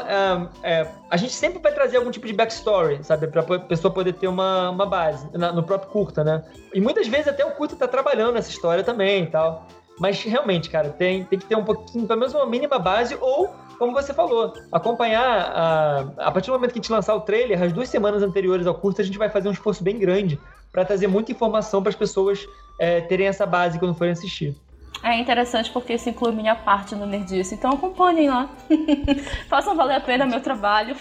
é, 0.63 0.87
a 1.09 1.17
gente 1.17 1.33
sempre 1.33 1.59
vai 1.59 1.71
trazer 1.71 1.97
algum 1.97 2.11
tipo 2.11 2.27
de 2.27 2.33
backstory, 2.33 3.03
sabe? 3.03 3.27
Pra 3.27 3.43
pessoa 3.43 3.93
poder 3.93 4.13
ter 4.13 4.27
uma, 4.27 4.69
uma 4.69 4.85
base 4.85 5.27
na, 5.33 5.51
no 5.51 5.63
próprio 5.63 5.89
curta, 5.91 6.23
né? 6.23 6.43
E 6.73 6.81
muitas 6.81 7.07
vezes 7.07 7.27
até 7.27 7.45
o 7.45 7.51
curta 7.51 7.75
tá 7.75 7.87
trabalhando 7.87 8.33
nessa 8.33 8.49
história 8.49 8.83
também 8.83 9.23
e 9.23 9.27
tal. 9.27 9.67
Mas 9.99 10.21
realmente, 10.23 10.69
cara, 10.69 10.89
tem, 10.89 11.23
tem 11.23 11.39
que 11.39 11.45
ter 11.45 11.55
um 11.55 11.63
pouquinho, 11.63 12.05
pelo 12.05 12.19
menos 12.19 12.33
uma 12.33 12.45
mínima 12.45 12.77
base, 12.77 13.17
ou, 13.19 13.49
como 13.79 13.93
você 13.93 14.13
falou, 14.13 14.53
acompanhar. 14.71 15.25
A, 15.25 15.99
a 16.27 16.31
partir 16.31 16.47
do 16.47 16.53
momento 16.53 16.71
que 16.71 16.79
a 16.79 16.81
gente 16.81 16.91
lançar 16.91 17.15
o 17.15 17.21
trailer, 17.21 17.61
as 17.61 17.73
duas 17.73 17.89
semanas 17.89 18.21
anteriores 18.21 18.67
ao 18.67 18.75
curta, 18.75 19.01
a 19.01 19.05
gente 19.05 19.17
vai 19.17 19.29
fazer 19.29 19.49
um 19.49 19.51
esforço 19.51 19.83
bem 19.83 19.97
grande 19.97 20.39
para 20.71 20.85
trazer 20.85 21.07
muita 21.07 21.31
informação 21.31 21.81
para 21.81 21.89
as 21.89 21.95
pessoas 21.95 22.47
é, 22.79 23.01
terem 23.01 23.27
essa 23.27 23.45
base 23.45 23.79
quando 23.79 23.95
forem 23.95 24.13
assistir. 24.13 24.55
É 25.03 25.15
interessante 25.19 25.71
porque 25.71 25.93
isso 25.93 26.09
inclui 26.09 26.31
minha 26.31 26.55
parte 26.55 26.95
no 26.95 27.05
Nerdice. 27.05 27.55
Então 27.55 27.71
acompanhem 27.71 28.29
lá. 28.29 28.49
Façam 29.47 29.75
valer 29.75 29.95
a 29.95 30.01
pena 30.01 30.25
meu 30.25 30.41
trabalho. 30.41 30.95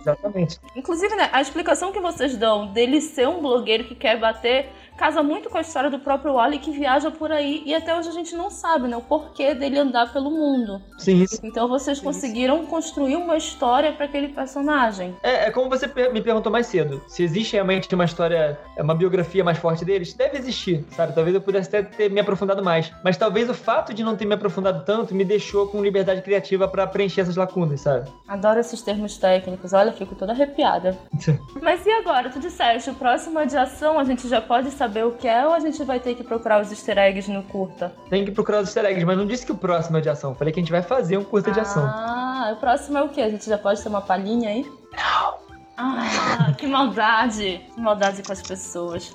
Exatamente. 0.00 0.60
Inclusive, 0.74 1.14
né, 1.16 1.28
a 1.32 1.40
explicação 1.40 1.92
que 1.92 2.00
vocês 2.00 2.36
dão 2.36 2.72
dele 2.72 3.00
ser 3.00 3.28
um 3.28 3.40
blogueiro 3.40 3.84
que 3.84 3.94
quer 3.94 4.18
bater 4.18 4.70
casa 4.96 5.22
muito 5.22 5.50
com 5.50 5.58
a 5.58 5.60
história 5.60 5.90
do 5.90 5.98
próprio 5.98 6.34
Wally 6.34 6.58
que 6.58 6.70
viaja 6.70 7.10
por 7.10 7.30
aí 7.30 7.62
e 7.64 7.74
até 7.74 7.96
hoje 7.96 8.08
a 8.08 8.12
gente 8.12 8.34
não 8.34 8.50
sabe, 8.50 8.88
né, 8.88 8.96
o 8.96 9.02
porquê 9.02 9.54
dele 9.54 9.78
andar 9.78 10.12
pelo 10.12 10.30
mundo. 10.30 10.80
Sim. 10.98 11.22
Isso. 11.22 11.38
Então 11.42 11.68
vocês 11.68 12.00
conseguiram 12.00 12.64
construir 12.66 13.16
uma 13.16 13.36
história 13.36 13.92
para 13.92 14.06
aquele 14.06 14.28
personagem. 14.28 15.14
É, 15.22 15.46
é 15.46 15.50
como 15.50 15.68
você 15.68 15.86
me 16.10 16.20
perguntou 16.20 16.50
mais 16.50 16.66
cedo, 16.66 17.02
se 17.06 17.22
existe 17.22 17.52
realmente 17.52 17.94
uma 17.94 18.04
história, 18.04 18.58
uma 18.78 18.94
biografia 18.94 19.44
mais 19.44 19.58
forte 19.58 19.84
deles, 19.84 20.14
deve 20.14 20.38
existir, 20.38 20.84
sabe? 20.90 21.12
Talvez 21.14 21.34
eu 21.34 21.40
pudesse 21.40 21.68
até 21.68 21.82
ter 21.82 22.10
me 22.10 22.20
aprofundado 22.20 22.62
mais, 22.64 22.92
mas 23.04 23.16
talvez 23.16 23.48
o 23.48 23.54
fato 23.54 23.92
de 23.92 24.02
não 24.02 24.16
ter 24.16 24.24
me 24.24 24.34
aprofundado 24.34 24.84
tanto 24.84 25.14
me 25.14 25.24
deixou 25.24 25.68
com 25.68 25.82
liberdade 25.82 26.22
criativa 26.22 26.66
para 26.66 26.86
preencher 26.86 27.20
essas 27.22 27.36
lacunas, 27.36 27.82
sabe? 27.82 28.10
Adoro 28.26 28.60
esses 28.60 28.80
termos 28.82 29.18
técnicos. 29.18 29.72
Olha, 29.72 29.92
fico 29.92 30.14
toda 30.14 30.32
arrepiada. 30.32 30.96
mas 31.62 31.84
e 31.84 31.90
agora? 31.90 32.30
Tu 32.30 32.38
disseste, 32.38 32.90
o 32.90 32.94
próximo 32.94 33.38
adiação 33.38 33.98
a 33.98 34.04
gente 34.04 34.28
já 34.28 34.40
pode 34.40 34.70
saber 34.70 34.85
saber 34.86 35.04
o 35.04 35.12
que 35.12 35.26
é 35.26 35.44
ou 35.44 35.52
a 35.52 35.58
gente 35.58 35.82
vai 35.82 35.98
ter 35.98 36.14
que 36.14 36.22
procurar 36.22 36.62
os 36.62 36.70
easter 36.70 36.96
eggs 36.96 37.30
no 37.30 37.42
curta? 37.42 37.92
Tem 38.08 38.24
que 38.24 38.30
procurar 38.30 38.60
os 38.60 38.68
easter 38.68 38.84
eggs, 38.84 39.04
mas 39.04 39.18
não 39.18 39.26
disse 39.26 39.44
que 39.44 39.52
o 39.52 39.56
próximo 39.56 39.98
é 39.98 40.00
de 40.00 40.08
ação. 40.08 40.34
Falei 40.34 40.52
que 40.52 40.60
a 40.60 40.62
gente 40.62 40.70
vai 40.70 40.82
fazer 40.82 41.16
um 41.16 41.24
curta 41.24 41.50
ah, 41.50 41.52
de 41.52 41.60
ação. 41.60 41.84
Ah, 41.84 42.52
o 42.52 42.60
próximo 42.60 42.98
é 42.98 43.02
o 43.02 43.08
quê? 43.08 43.20
A 43.20 43.28
gente 43.28 43.46
já 43.46 43.58
pode 43.58 43.82
ter 43.82 43.88
uma 43.88 44.00
palhinha 44.00 44.50
aí? 44.50 44.62
Não. 44.62 45.34
Ah, 45.76 46.52
que 46.56 46.66
maldade. 46.66 47.60
Que 47.74 47.80
maldade 47.80 48.22
com 48.22 48.32
as 48.32 48.42
pessoas. 48.42 49.14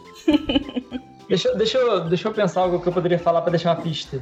deixa, 1.30 1.56
deixa, 1.56 1.78
eu, 1.78 2.02
deixa 2.02 2.28
eu 2.28 2.34
pensar 2.34 2.62
algo 2.62 2.82
que 2.82 2.88
eu 2.88 2.94
poderia 2.94 3.18
falar 3.18 3.42
para 3.42 3.52
deixar 3.52 3.76
uma 3.76 3.82
pista. 3.82 4.22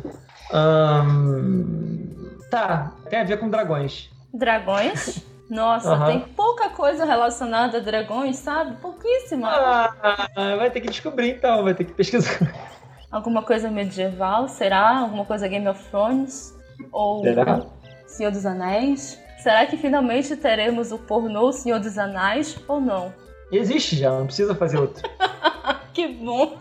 Um... 0.54 2.38
Tá, 2.52 2.94
tem 3.10 3.20
a 3.20 3.24
ver 3.24 3.40
com 3.40 3.50
dragões. 3.50 4.10
Dragões? 4.34 5.24
Nossa, 5.50 5.96
uhum. 5.96 6.06
tem 6.06 6.20
pouca 6.20 6.70
coisa 6.70 7.06
relacionada 7.06 7.78
a 7.78 7.82
dragões, 7.82 8.38
sabe? 8.38 8.76
Pouquíssima. 8.78 9.50
Ah, 9.50 10.56
vai 10.58 10.70
ter 10.70 10.82
que 10.82 10.90
descobrir 10.90 11.32
então, 11.32 11.64
vai 11.64 11.74
ter 11.74 11.86
que 11.86 11.94
pesquisar. 11.94 12.38
Alguma 13.12 13.42
coisa 13.42 13.72
medieval, 13.72 14.48
será? 14.48 15.00
Alguma 15.00 15.26
coisa 15.26 15.48
Game 15.48 15.68
of 15.68 15.84
Thrones? 15.90 16.56
Ou 16.92 17.24
será? 17.24 17.66
Senhor 18.06 18.32
dos 18.32 18.46
Anéis? 18.46 19.20
Será 19.40 19.66
que 19.66 19.78
finalmente 19.78 20.36
teremos 20.36 20.92
o 20.92 21.00
pornô 21.00 21.52
Senhor 21.52 21.80
dos 21.80 21.98
Anéis 21.98 22.56
ou 22.68 22.80
não? 22.80 23.12
Existe 23.52 23.96
já, 23.96 24.12
não 24.12 24.28
precisa 24.28 24.54
fazer 24.54 24.78
outro. 24.78 25.02
que 25.94 26.08
bom! 26.08 26.58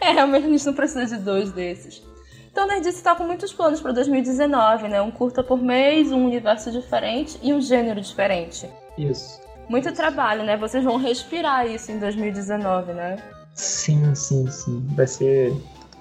É, 0.00 0.12
realmente 0.12 0.46
a 0.46 0.50
gente 0.50 0.66
não 0.66 0.74
precisa 0.74 1.16
de 1.16 1.22
dois 1.22 1.50
desses. 1.50 2.07
Então, 2.58 2.66
o 2.66 2.72
Nerdice 2.72 2.96
está 2.96 3.14
com 3.14 3.22
muitos 3.22 3.52
planos 3.52 3.80
para 3.80 3.92
2019, 3.92 4.88
né? 4.88 5.00
Um 5.00 5.12
curta 5.12 5.44
por 5.44 5.62
mês, 5.62 6.10
um 6.10 6.26
universo 6.26 6.72
diferente 6.72 7.38
e 7.40 7.52
um 7.52 7.60
gênero 7.60 8.00
diferente. 8.00 8.68
Isso. 8.98 9.40
Muito 9.68 9.92
trabalho, 9.92 10.42
né? 10.42 10.56
Vocês 10.56 10.82
vão 10.82 10.96
respirar 10.96 11.68
isso 11.68 11.92
em 11.92 12.00
2019, 12.00 12.94
né? 12.94 13.22
Sim, 13.54 14.12
sim, 14.12 14.50
sim. 14.50 14.84
Vai 14.96 15.06
ser 15.06 15.54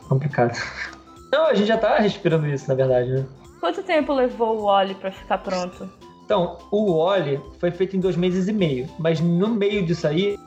complicado. 0.09 0.57
Não, 1.31 1.45
a 1.45 1.53
gente 1.53 1.67
já 1.67 1.77
tá 1.77 1.99
respirando 1.99 2.47
isso, 2.47 2.67
na 2.67 2.73
verdade, 2.73 3.11
né? 3.11 3.25
Quanto 3.59 3.83
tempo 3.83 4.11
levou 4.11 4.61
o 4.61 4.63
Oli 4.63 4.95
para 4.95 5.11
ficar 5.11 5.37
pronto? 5.37 5.87
Então, 6.25 6.57
o 6.71 6.91
Oli 6.91 7.39
foi 7.59 7.69
feito 7.69 7.95
em 7.95 7.99
dois 7.99 8.15
meses 8.15 8.47
e 8.47 8.51
meio, 8.51 8.89
mas 8.97 9.21
no 9.21 9.47
meio 9.47 9.85
disso 9.85 10.07
aí, 10.07 10.39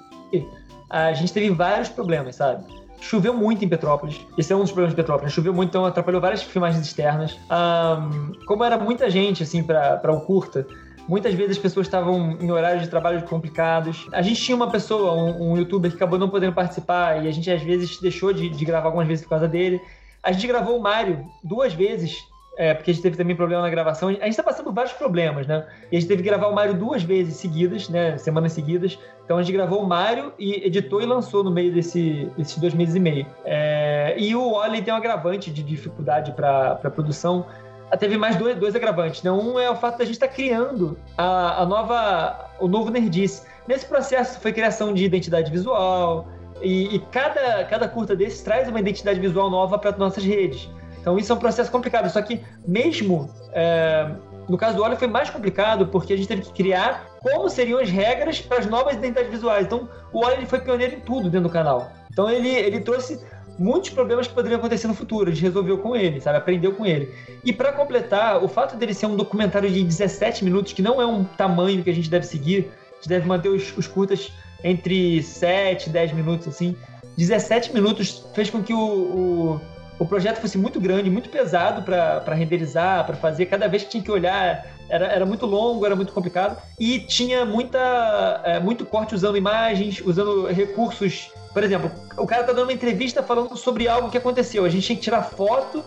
a 0.90 1.12
gente 1.12 1.32
teve 1.32 1.50
vários 1.50 1.88
problemas, 1.88 2.34
sabe? 2.34 2.64
Choveu 3.00 3.32
muito 3.32 3.64
em 3.64 3.68
Petrópolis. 3.68 4.20
Esse 4.36 4.52
é 4.52 4.56
um 4.56 4.60
dos 4.60 4.70
problemas 4.70 4.92
de 4.92 4.96
Petrópolis. 4.96 5.32
Choveu 5.32 5.54
muito, 5.54 5.70
então 5.70 5.86
atrapalhou 5.86 6.20
várias 6.20 6.42
filmagens 6.42 6.86
externas. 6.86 7.38
Um, 7.50 8.32
como 8.44 8.62
era 8.62 8.76
muita 8.78 9.10
gente, 9.10 9.42
assim, 9.42 9.62
para 9.62 10.12
o 10.12 10.20
curta, 10.20 10.66
Muitas 11.10 11.34
vezes 11.34 11.56
as 11.56 11.58
pessoas 11.58 11.88
estavam 11.88 12.36
em 12.40 12.52
horários 12.52 12.84
de 12.84 12.88
trabalho 12.88 13.20
complicados. 13.22 14.06
A 14.12 14.22
gente 14.22 14.40
tinha 14.40 14.54
uma 14.54 14.70
pessoa, 14.70 15.12
um, 15.12 15.54
um, 15.54 15.56
youtuber, 15.56 15.90
que 15.90 15.96
acabou 15.96 16.16
não 16.16 16.28
podendo 16.28 16.52
participar 16.52 17.24
e 17.24 17.26
a 17.26 17.32
gente 17.32 17.50
às 17.50 17.60
vezes 17.60 17.98
deixou 18.00 18.32
de, 18.32 18.48
de, 18.48 18.64
gravar 18.64 18.86
algumas 18.86 19.08
vezes 19.08 19.24
por 19.24 19.30
causa 19.30 19.48
dele. 19.48 19.80
A 20.22 20.30
gente 20.30 20.46
gravou 20.46 20.78
o 20.78 20.80
Mário 20.80 21.26
duas 21.42 21.74
vezes 21.74 22.16
é, 22.60 22.74
porque 22.74 22.90
a 22.90 22.94
gente 22.94 23.02
teve 23.02 23.16
também 23.16 23.34
problema 23.34 23.62
na 23.62 23.70
gravação. 23.70 24.10
A 24.10 24.12
gente 24.12 24.28
está 24.28 24.42
passando 24.42 24.66
por 24.66 24.74
vários 24.74 24.92
problemas, 24.92 25.46
né? 25.46 25.66
E 25.90 25.96
a 25.96 25.98
gente 25.98 26.06
teve 26.06 26.22
que 26.22 26.28
gravar 26.28 26.48
o 26.48 26.54
Mario 26.54 26.74
duas 26.74 27.02
vezes 27.02 27.36
seguidas, 27.36 27.88
né? 27.88 28.18
Semanas 28.18 28.52
seguidas. 28.52 28.98
Então 29.24 29.38
a 29.38 29.42
gente 29.42 29.54
gravou 29.54 29.82
o 29.82 29.88
Mario 29.88 30.30
e 30.38 30.66
editou 30.66 31.00
e 31.00 31.06
lançou 31.06 31.42
no 31.42 31.50
meio 31.50 31.72
desse, 31.72 32.30
desses 32.36 32.58
dois 32.58 32.74
meses 32.74 32.94
e 32.94 33.00
meio. 33.00 33.26
É, 33.46 34.14
e 34.18 34.36
o 34.36 34.52
Oli 34.52 34.82
tem 34.82 34.92
um 34.92 34.96
agravante 34.98 35.50
de 35.50 35.62
dificuldade 35.62 36.32
para 36.32 36.76
produção. 36.94 37.46
Ah, 37.90 37.96
teve 37.96 38.18
mais 38.18 38.36
dois, 38.36 38.54
dois 38.58 38.76
agravantes, 38.76 39.22
né? 39.22 39.32
Um 39.32 39.58
é 39.58 39.70
o 39.70 39.76
fato 39.76 39.96
da 39.96 40.04
gente 40.04 40.16
estar 40.16 40.28
tá 40.28 40.34
criando 40.34 40.98
a, 41.16 41.62
a 41.62 41.64
nova, 41.64 42.50
o 42.60 42.68
novo 42.68 42.90
Nerdice. 42.90 43.42
Nesse 43.66 43.86
processo 43.86 44.38
foi 44.38 44.52
criação 44.52 44.92
de 44.92 45.02
identidade 45.02 45.50
visual, 45.50 46.28
e, 46.60 46.94
e, 46.94 46.98
cada, 47.10 47.64
cada 47.64 47.88
curta 47.88 48.14
desses 48.14 48.42
traz 48.42 48.68
uma 48.68 48.80
identidade 48.80 49.18
visual 49.18 49.48
nova 49.48 49.78
para 49.78 49.96
nossas 49.96 50.22
redes. 50.24 50.68
Então 51.00 51.18
isso 51.18 51.32
é 51.32 51.34
um 51.34 51.38
processo 51.38 51.70
complicado. 51.70 52.10
Só 52.10 52.20
que 52.22 52.40
mesmo 52.66 53.30
é, 53.52 54.10
no 54.48 54.58
caso 54.58 54.76
do 54.76 54.82
óleo 54.82 54.96
foi 54.96 55.08
mais 55.08 55.30
complicado 55.30 55.86
porque 55.86 56.12
a 56.12 56.16
gente 56.16 56.28
teve 56.28 56.42
que 56.42 56.52
criar 56.52 57.08
como 57.20 57.48
seriam 57.48 57.78
as 57.78 57.90
regras 57.90 58.40
para 58.40 58.58
as 58.58 58.66
novas 58.66 58.94
identidades 58.94 59.30
visuais. 59.30 59.66
Então 59.66 59.88
o 60.12 60.24
óleo 60.24 60.46
foi 60.46 60.60
pioneiro 60.60 60.96
em 60.96 61.00
tudo 61.00 61.30
dentro 61.30 61.48
do 61.48 61.52
canal. 61.52 61.90
Então 62.10 62.28
ele, 62.30 62.48
ele 62.48 62.80
trouxe 62.80 63.20
muitos 63.58 63.90
problemas 63.90 64.26
que 64.26 64.34
poderiam 64.34 64.58
acontecer 64.58 64.88
no 64.88 64.94
futuro. 64.94 65.30
A 65.30 65.32
gente 65.32 65.42
resolveu 65.42 65.78
com 65.78 65.94
ele, 65.94 66.20
sabe? 66.20 66.38
Aprendeu 66.38 66.72
com 66.72 66.86
ele. 66.86 67.14
E 67.44 67.52
para 67.52 67.72
completar, 67.72 68.42
o 68.42 68.48
fato 68.48 68.76
dele 68.76 68.94
ser 68.94 69.06
um 69.06 69.14
documentário 69.14 69.70
de 69.70 69.84
17 69.84 70.44
minutos, 70.44 70.72
que 70.72 70.82
não 70.82 71.00
é 71.00 71.06
um 71.06 71.24
tamanho 71.24 71.84
que 71.84 71.90
a 71.90 71.94
gente 71.94 72.10
deve 72.10 72.26
seguir, 72.26 72.70
a 72.92 72.94
gente 72.96 73.08
deve 73.08 73.26
manter 73.28 73.50
os, 73.50 73.76
os 73.76 73.86
curtas 73.86 74.32
entre 74.64 75.22
7 75.22 75.88
e 75.88 75.92
10 75.92 76.12
minutos, 76.12 76.48
assim. 76.48 76.74
17 77.16 77.74
minutos 77.74 78.26
fez 78.34 78.50
com 78.50 78.62
que 78.62 78.72
o, 78.72 78.78
o 78.78 79.60
o 80.00 80.06
projeto 80.06 80.40
fosse 80.40 80.56
muito 80.56 80.80
grande, 80.80 81.10
muito 81.10 81.28
pesado 81.28 81.82
para 81.82 82.34
renderizar, 82.34 83.04
para 83.04 83.14
fazer. 83.14 83.44
Cada 83.44 83.68
vez 83.68 83.84
que 83.84 83.90
tinha 83.90 84.02
que 84.02 84.10
olhar, 84.10 84.66
era, 84.88 85.06
era 85.06 85.26
muito 85.26 85.44
longo, 85.44 85.84
era 85.84 85.94
muito 85.94 86.10
complicado. 86.10 86.56
E 86.78 87.00
tinha 87.00 87.44
muita, 87.44 88.40
é, 88.42 88.58
muito 88.58 88.86
corte 88.86 89.14
usando 89.14 89.36
imagens, 89.36 90.00
usando 90.00 90.46
recursos. 90.46 91.30
Por 91.52 91.62
exemplo, 91.62 91.90
o 92.16 92.26
cara 92.26 92.44
tá 92.44 92.52
dando 92.54 92.62
uma 92.62 92.72
entrevista 92.72 93.22
falando 93.22 93.54
sobre 93.58 93.88
algo 93.88 94.10
que 94.10 94.16
aconteceu. 94.16 94.64
A 94.64 94.70
gente 94.70 94.86
tinha 94.86 94.96
que 94.96 95.02
tirar 95.02 95.22
foto 95.22 95.84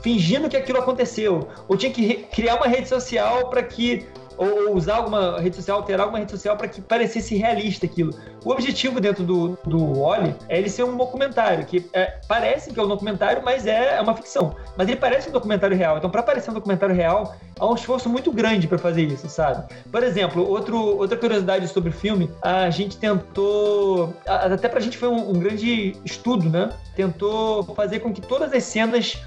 fingindo 0.00 0.48
que 0.48 0.56
aquilo 0.56 0.78
aconteceu. 0.78 1.48
Ou 1.66 1.76
tinha 1.76 1.92
que 1.92 2.18
criar 2.32 2.54
uma 2.54 2.68
rede 2.68 2.88
social 2.88 3.50
para 3.50 3.64
que 3.64 4.06
ou, 4.36 4.74
usar 4.74 4.96
alguma 4.96 5.40
rede 5.40 5.56
social, 5.56 5.78
alterar 5.78 6.02
alguma 6.02 6.18
rede 6.18 6.30
social 6.30 6.56
para 6.56 6.68
que 6.68 6.80
parecesse 6.80 7.36
realista 7.36 7.86
aquilo. 7.86 8.12
O 8.44 8.50
objetivo 8.50 9.00
dentro 9.00 9.24
do, 9.24 9.58
do 9.64 10.00
Oli 10.00 10.34
é 10.48 10.58
ele 10.58 10.68
ser 10.68 10.84
um 10.84 10.96
documentário, 10.96 11.64
que 11.64 11.88
é, 11.92 12.20
parece 12.28 12.72
que 12.72 12.78
é 12.78 12.82
um 12.82 12.88
documentário, 12.88 13.42
mas 13.44 13.66
é, 13.66 13.96
é 13.96 14.00
uma 14.00 14.14
ficção. 14.14 14.54
Mas 14.76 14.88
ele 14.88 14.98
parece 14.98 15.28
um 15.28 15.32
documentário 15.32 15.76
real. 15.76 15.98
Então, 15.98 16.10
para 16.10 16.22
parecer 16.22 16.50
um 16.50 16.54
documentário 16.54 16.94
real, 16.94 17.36
há 17.58 17.66
um 17.66 17.74
esforço 17.74 18.08
muito 18.08 18.30
grande 18.30 18.68
para 18.68 18.78
fazer 18.78 19.02
isso, 19.02 19.28
sabe? 19.28 19.72
Por 19.90 20.02
exemplo, 20.02 20.48
outro, 20.48 20.76
outra 20.76 21.16
curiosidade 21.16 21.66
sobre 21.68 21.90
o 21.90 21.92
filme, 21.92 22.30
a 22.42 22.70
gente 22.70 22.96
tentou, 22.96 24.14
até 24.26 24.68
pra 24.68 24.80
gente 24.80 24.96
foi 24.96 25.08
um, 25.08 25.30
um 25.30 25.38
grande 25.38 25.96
estudo, 26.04 26.48
né? 26.48 26.70
Tentou 26.94 27.64
fazer 27.74 28.00
com 28.00 28.12
que 28.12 28.20
todas 28.20 28.52
as 28.52 28.64
cenas 28.64 29.18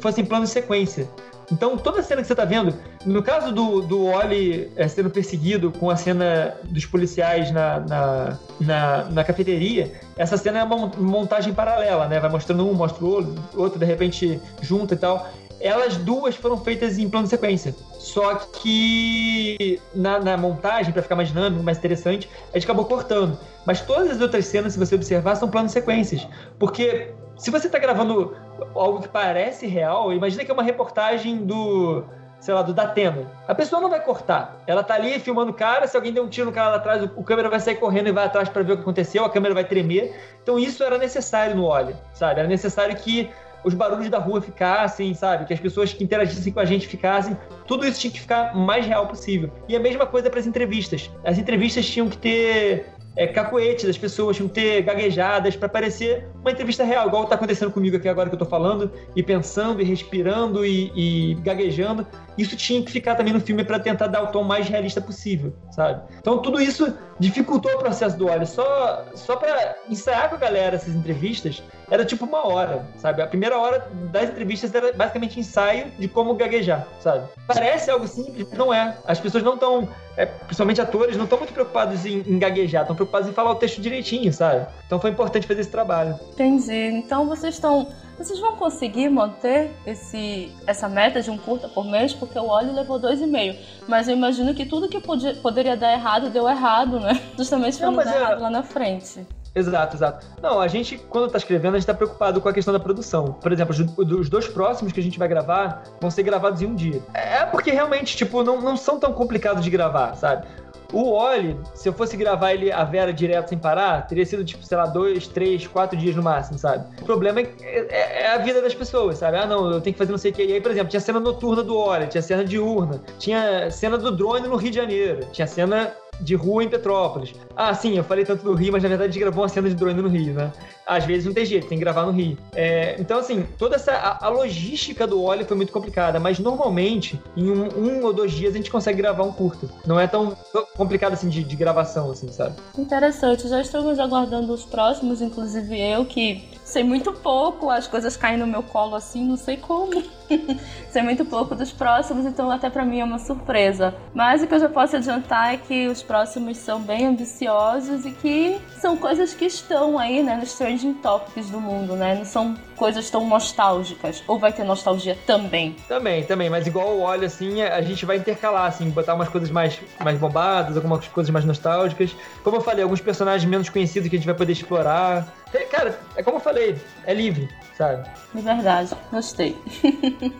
fossem 0.00 0.24
plano 0.24 0.44
de 0.44 0.50
sequência. 0.50 1.08
Então, 1.50 1.76
toda 1.76 2.00
a 2.00 2.02
cena 2.02 2.20
que 2.20 2.26
você 2.26 2.32
está 2.32 2.44
vendo, 2.44 2.74
no 3.04 3.22
caso 3.22 3.52
do, 3.52 3.80
do 3.80 4.06
Oli 4.06 4.70
é, 4.76 4.88
sendo 4.88 5.10
perseguido 5.10 5.70
com 5.70 5.88
a 5.88 5.96
cena 5.96 6.54
dos 6.64 6.84
policiais 6.86 7.50
na, 7.52 7.80
na, 7.80 8.38
na, 8.60 9.04
na, 9.04 9.24
cafeteria, 9.24 9.92
essa 10.16 10.36
cena 10.36 10.60
é 10.60 10.64
uma 10.64 10.88
montagem 10.98 11.54
paralela, 11.54 12.08
né? 12.08 12.18
Vai 12.18 12.30
mostrando 12.30 12.68
um, 12.68 12.74
mostra 12.74 13.04
o 13.04 13.08
outro, 13.08 13.34
outro 13.54 13.78
de 13.78 13.84
repente 13.84 14.40
junta 14.60 14.94
e 14.94 14.96
tal. 14.96 15.28
Elas 15.60 15.96
duas 15.96 16.34
foram 16.34 16.58
feitas 16.58 16.98
em 16.98 17.08
plano 17.08 17.24
de 17.24 17.30
sequência. 17.30 17.74
Só 17.98 18.34
que 18.34 19.80
na, 19.94 20.18
na 20.18 20.36
montagem, 20.36 20.92
para 20.92 21.02
ficar 21.02 21.16
mais 21.16 21.28
dinâmico, 21.28 21.62
mais 21.62 21.78
interessante, 21.78 22.28
a 22.52 22.58
gente 22.58 22.64
acabou 22.64 22.84
cortando. 22.84 23.38
Mas 23.64 23.80
todas 23.80 24.10
as 24.10 24.20
outras 24.20 24.46
cenas, 24.46 24.74
se 24.74 24.78
você 24.78 24.94
observar, 24.94 25.36
são 25.36 25.48
planos 25.48 25.70
de 25.70 25.78
sequências. 25.78 26.26
Porque 26.58 27.12
se 27.38 27.50
você 27.50 27.66
está 27.66 27.78
gravando 27.78 28.36
algo 28.74 29.00
que 29.00 29.08
parece 29.08 29.66
real, 29.66 30.12
imagina 30.12 30.44
que 30.44 30.50
é 30.50 30.54
uma 30.54 30.62
reportagem 30.62 31.44
do, 31.44 32.04
sei 32.40 32.54
lá, 32.54 32.62
do 32.62 32.72
Datena. 32.72 33.30
A 33.48 33.54
pessoa 33.54 33.80
não 33.80 33.88
vai 33.88 34.00
cortar. 34.00 34.62
Ela 34.66 34.82
tá 34.82 34.94
ali 34.94 35.18
filmando 35.18 35.50
o 35.50 35.54
cara, 35.54 35.86
se 35.86 35.96
alguém 35.96 36.12
der 36.12 36.20
um 36.20 36.28
tiro 36.28 36.46
no 36.46 36.52
cara 36.52 36.70
lá 36.70 36.76
atrás, 36.76 37.02
o, 37.02 37.22
câmera 37.22 37.48
vai 37.48 37.60
sair 37.60 37.76
correndo 37.76 38.08
e 38.08 38.12
vai 38.12 38.24
atrás 38.24 38.48
para 38.48 38.62
ver 38.62 38.72
o 38.72 38.76
que 38.76 38.82
aconteceu, 38.82 39.24
a 39.24 39.30
câmera 39.30 39.54
vai 39.54 39.64
tremer. 39.64 40.14
Então 40.42 40.58
isso 40.58 40.82
era 40.82 40.98
necessário 40.98 41.56
no 41.56 41.64
óleo, 41.64 41.96
sabe? 42.12 42.40
Era 42.40 42.48
necessário 42.48 42.94
que 42.96 43.30
os 43.64 43.74
barulhos 43.74 44.08
da 44.08 44.18
rua 44.18 44.40
ficassem, 44.40 45.12
sabe? 45.12 45.44
Que 45.44 45.52
as 45.52 45.58
pessoas 45.58 45.92
que 45.92 46.04
interagissem 46.04 46.52
com 46.52 46.60
a 46.60 46.64
gente 46.64 46.86
ficassem. 46.86 47.36
Tudo 47.66 47.84
isso 47.84 48.00
tinha 48.00 48.12
que 48.12 48.20
ficar 48.20 48.54
o 48.54 48.58
mais 48.58 48.86
real 48.86 49.08
possível. 49.08 49.50
E 49.68 49.74
a 49.74 49.80
mesma 49.80 50.06
coisa 50.06 50.30
para 50.30 50.38
as 50.38 50.46
entrevistas. 50.46 51.10
As 51.24 51.36
entrevistas 51.36 51.84
tinham 51.84 52.08
que 52.08 52.16
ter 52.16 52.86
é, 53.16 53.26
cacoete 53.26 53.86
das 53.86 53.96
pessoas, 53.96 54.38
que 54.38 54.46
ter 54.48 54.82
gaguejadas 54.82 55.56
para 55.56 55.68
parecer 55.68 56.28
uma 56.40 56.50
entrevista 56.50 56.84
real, 56.84 57.08
igual 57.08 57.24
tá 57.26 57.34
acontecendo 57.34 57.72
comigo 57.72 57.96
aqui 57.96 58.08
agora 58.08 58.28
que 58.28 58.34
eu 58.34 58.38
tô 58.38 58.44
falando, 58.44 58.92
e 59.16 59.22
pensando, 59.22 59.80
e 59.80 59.84
respirando, 59.84 60.64
e, 60.64 60.92
e 60.94 61.34
gaguejando. 61.36 62.06
Isso 62.36 62.54
tinha 62.54 62.82
que 62.82 62.92
ficar 62.92 63.14
também 63.14 63.32
no 63.32 63.40
filme 63.40 63.64
para 63.64 63.78
tentar 63.78 64.08
dar 64.08 64.22
o 64.22 64.26
tom 64.26 64.42
mais 64.42 64.68
realista 64.68 65.00
possível, 65.00 65.54
sabe? 65.70 66.02
Então 66.18 66.38
tudo 66.38 66.60
isso 66.60 66.92
dificultou 67.18 67.72
o 67.72 67.78
processo 67.78 68.18
do 68.18 68.28
óleo. 68.28 68.46
Só, 68.46 69.06
só 69.14 69.36
para 69.36 69.76
ensaiar 69.88 70.28
com 70.28 70.36
a 70.36 70.38
galera 70.38 70.76
essas 70.76 70.94
entrevistas, 70.94 71.62
era 71.90 72.04
tipo 72.04 72.24
uma 72.24 72.46
hora, 72.46 72.84
sabe? 72.96 73.22
A 73.22 73.26
primeira 73.26 73.58
hora 73.58 73.86
das 74.10 74.30
entrevistas 74.30 74.74
era 74.74 74.92
basicamente 74.92 75.38
ensaio 75.38 75.90
de 75.98 76.08
como 76.08 76.34
gaguejar, 76.34 76.86
sabe? 77.00 77.28
Parece 77.46 77.90
algo 77.90 78.06
simples, 78.08 78.46
mas 78.48 78.58
não 78.58 78.72
é. 78.72 78.96
As 79.06 79.20
pessoas 79.20 79.42
não 79.42 79.54
estão 79.54 79.88
é, 80.16 80.24
principalmente 80.24 80.80
atores, 80.80 81.16
não 81.16 81.24
estão 81.24 81.38
muito 81.38 81.52
preocupados 81.52 82.06
em, 82.06 82.24
em 82.26 82.38
gaguejar, 82.38 82.82
estão 82.82 82.96
preocupados 82.96 83.28
em 83.28 83.32
falar 83.32 83.50
o 83.50 83.56
texto 83.56 83.80
direitinho, 83.80 84.32
sabe? 84.32 84.66
Então 84.86 84.98
foi 84.98 85.10
importante 85.10 85.46
fazer 85.46 85.60
esse 85.60 85.70
trabalho. 85.70 86.18
Entendi. 86.32 86.72
Então 86.72 87.26
vocês 87.26 87.54
estão. 87.54 87.88
Vocês 88.16 88.40
vão 88.40 88.56
conseguir 88.56 89.10
manter 89.10 89.70
esse, 89.86 90.50
essa 90.66 90.88
meta 90.88 91.20
de 91.20 91.30
um 91.30 91.36
curta 91.36 91.68
por 91.68 91.84
mês? 91.84 92.14
Porque 92.14 92.38
o 92.38 92.46
óleo 92.46 92.72
levou 92.72 92.98
dois 92.98 93.20
e 93.20 93.26
meio. 93.26 93.54
Mas 93.86 94.08
eu 94.08 94.16
imagino 94.16 94.54
que 94.54 94.64
tudo 94.64 94.88
que 94.88 94.98
podia, 94.98 95.34
poderia 95.34 95.76
dar 95.76 95.92
errado 95.92 96.30
deu 96.30 96.48
errado, 96.48 96.98
né? 96.98 97.20
Justamente 97.36 97.76
para 97.76 97.90
não, 97.90 97.96
não 97.98 98.04
dar 98.04 98.14
é... 98.14 98.20
errado 98.20 98.40
lá 98.40 98.50
na 98.50 98.62
frente. 98.62 99.26
Exato, 99.56 99.96
exato. 99.96 100.26
Não, 100.42 100.60
a 100.60 100.68
gente, 100.68 100.98
quando 100.98 101.30
tá 101.30 101.38
escrevendo, 101.38 101.76
a 101.76 101.78
gente 101.78 101.86
tá 101.86 101.94
preocupado 101.94 102.42
com 102.42 102.48
a 102.48 102.52
questão 102.52 102.74
da 102.74 102.78
produção. 102.78 103.32
Por 103.32 103.50
exemplo, 103.50 103.74
os 103.96 104.28
dois 104.28 104.46
próximos 104.46 104.92
que 104.92 105.00
a 105.00 105.02
gente 105.02 105.18
vai 105.18 105.26
gravar 105.26 105.82
vão 105.98 106.10
ser 106.10 106.22
gravados 106.22 106.60
em 106.60 106.66
um 106.66 106.74
dia. 106.74 107.02
É 107.14 107.46
porque 107.46 107.70
realmente, 107.70 108.14
tipo, 108.14 108.42
não, 108.42 108.60
não 108.60 108.76
são 108.76 109.00
tão 109.00 109.14
complicados 109.14 109.64
de 109.64 109.70
gravar, 109.70 110.14
sabe? 110.14 110.46
O 110.92 111.10
Oli, 111.10 111.58
se 111.74 111.88
eu 111.88 111.92
fosse 111.92 112.16
gravar 112.16 112.52
ele 112.52 112.70
a 112.70 112.84
Vera 112.84 113.12
direto 113.12 113.48
sem 113.48 113.58
parar, 113.58 114.06
teria 114.06 114.24
sido, 114.24 114.44
tipo, 114.44 114.64
sei 114.64 114.76
lá, 114.76 114.86
dois, 114.86 115.26
três, 115.26 115.66
quatro 115.66 115.98
dias 115.98 116.14
no 116.14 116.22
máximo, 116.22 116.58
sabe? 116.58 116.84
O 117.00 117.04
problema 117.04 117.40
é, 117.40 117.46
é, 117.62 118.22
é 118.22 118.34
a 118.34 118.38
vida 118.38 118.60
das 118.60 118.74
pessoas, 118.74 119.18
sabe? 119.18 119.38
Ah, 119.38 119.46
não, 119.46 119.72
eu 119.72 119.80
tenho 119.80 119.94
que 119.94 119.98
fazer 119.98 120.12
não 120.12 120.18
sei 120.18 120.30
o 120.30 120.34
que. 120.34 120.44
E 120.44 120.52
aí, 120.52 120.60
por 120.60 120.70
exemplo, 120.70 120.88
tinha 120.88 121.00
cena 121.00 121.18
noturna 121.18 121.62
do 121.62 121.76
Oli, 121.76 122.06
tinha 122.06 122.22
cena 122.22 122.44
diurna, 122.44 123.00
tinha 123.18 123.70
cena 123.70 123.96
do 123.96 124.12
drone 124.12 124.46
no 124.46 124.56
Rio 124.56 124.70
de 124.70 124.76
Janeiro, 124.76 125.26
tinha 125.32 125.46
cena 125.46 125.92
de 126.20 126.34
rua 126.34 126.64
em 126.64 126.68
Petrópolis. 126.68 127.34
Ah, 127.56 127.74
sim, 127.74 127.96
eu 127.96 128.04
falei 128.04 128.24
tanto 128.24 128.44
do 128.44 128.54
Rio, 128.54 128.72
mas 128.72 128.82
na 128.82 128.88
verdade 128.88 129.10
a 129.10 129.12
gente 129.12 129.20
gravou 129.20 129.42
uma 129.42 129.48
cena 129.48 129.68
de 129.68 129.74
drone 129.74 130.00
no 130.00 130.08
Rio, 130.08 130.34
né? 130.34 130.52
Às 130.86 131.04
vezes 131.04 131.24
não 131.24 131.32
tem 131.32 131.44
jeito, 131.44 131.66
tem 131.66 131.78
que 131.78 131.84
gravar 131.84 132.04
no 132.04 132.12
Rio. 132.12 132.38
É, 132.54 132.96
então, 132.98 133.18
assim, 133.18 133.46
toda 133.58 133.76
essa. 133.76 133.92
A, 133.92 134.26
a, 134.26 134.28
logística 134.28 135.06
do 135.06 135.22
óleo 135.22 135.44
foi 135.44 135.56
muito 135.56 135.72
complicada, 135.72 136.20
mas 136.20 136.38
normalmente, 136.38 137.20
em 137.36 137.50
um, 137.50 137.68
um, 137.76 138.04
ou 138.04 138.12
dois 138.12 138.32
dias, 138.32 138.54
a 138.54 138.56
gente 138.56 138.70
consegue 138.70 138.98
gravar 138.98 139.24
um 139.24 139.32
curto. 139.32 139.68
Não 139.84 139.98
é 139.98 140.06
tão 140.06 140.36
complicado 140.76 141.14
assim 141.14 141.28
de, 141.28 141.42
de 141.42 141.56
gravação, 141.56 142.10
assim, 142.10 142.30
sabe? 142.30 142.56
Interessante, 142.78 143.48
já 143.48 143.60
estamos 143.60 143.98
aguardando 143.98 144.52
os 144.52 144.64
próximos, 144.64 145.20
inclusive 145.20 145.80
eu, 145.80 146.04
que 146.04 146.48
sei 146.64 146.82
muito 146.82 147.12
pouco, 147.12 147.70
as 147.70 147.86
coisas 147.86 148.16
caem 148.16 148.36
no 148.36 148.46
meu 148.46 148.62
colo 148.62 148.94
assim, 148.94 149.24
não 149.24 149.36
sei 149.36 149.56
como. 149.56 150.02
sei 150.90 151.02
muito 151.02 151.24
pouco 151.24 151.54
dos 151.54 151.72
próximos, 151.72 152.24
então 152.24 152.50
até 152.50 152.70
para 152.70 152.84
mim 152.84 153.00
é 153.00 153.04
uma 153.04 153.18
surpresa. 153.18 153.94
Mas 154.14 154.42
o 154.42 154.46
que 154.46 154.54
eu 154.54 154.60
já 154.60 154.68
posso 154.68 154.96
adiantar 154.96 155.54
é 155.54 155.56
que 155.56 155.88
os 155.88 156.02
próximos 156.02 156.58
são 156.58 156.80
bem 156.80 157.06
ambiciosos 157.06 158.04
e 158.04 158.10
que 158.10 158.60
são 158.78 158.96
coisas 158.96 159.34
que 159.34 159.44
estão 159.44 159.98
aí, 159.98 160.22
né, 160.22 160.36
nos 160.36 160.54
trending 160.54 160.94
topics 160.94 161.50
do 161.50 161.60
mundo, 161.60 161.94
né? 161.94 162.14
Não 162.14 162.24
são 162.24 162.56
coisas 162.76 163.10
tão 163.10 163.26
nostálgicas. 163.26 164.22
Ou 164.26 164.38
vai 164.38 164.52
ter 164.52 164.64
nostalgia 164.64 165.16
também? 165.26 165.74
Também, 165.88 166.24
também, 166.24 166.50
mas 166.50 166.66
igual 166.66 166.88
o 166.88 167.00
óleo 167.00 167.26
assim, 167.26 167.62
a 167.62 167.80
gente 167.80 168.04
vai 168.04 168.16
intercalar 168.16 168.66
assim, 168.66 168.88
botar 168.90 169.14
umas 169.14 169.28
coisas 169.28 169.50
mais 169.50 169.78
mais 170.02 170.18
bombadas, 170.18 170.76
algumas 170.76 171.06
coisas 171.08 171.30
mais 171.30 171.44
nostálgicas. 171.44 172.14
Como 172.42 172.56
eu 172.56 172.60
falei, 172.60 172.82
alguns 172.82 173.00
personagens 173.00 173.48
menos 173.48 173.68
conhecidos 173.68 174.08
que 174.08 174.16
a 174.16 174.18
gente 174.18 174.26
vai 174.26 174.34
poder 174.34 174.52
explorar. 174.52 175.26
Cara, 175.70 175.98
é 176.16 176.22
como 176.22 176.36
eu 176.36 176.40
falei, 176.40 176.76
é 177.04 177.14
livre, 177.14 177.48
sabe? 177.76 178.08
De 178.34 178.40
verdade, 178.42 178.90
gostei. 179.10 179.56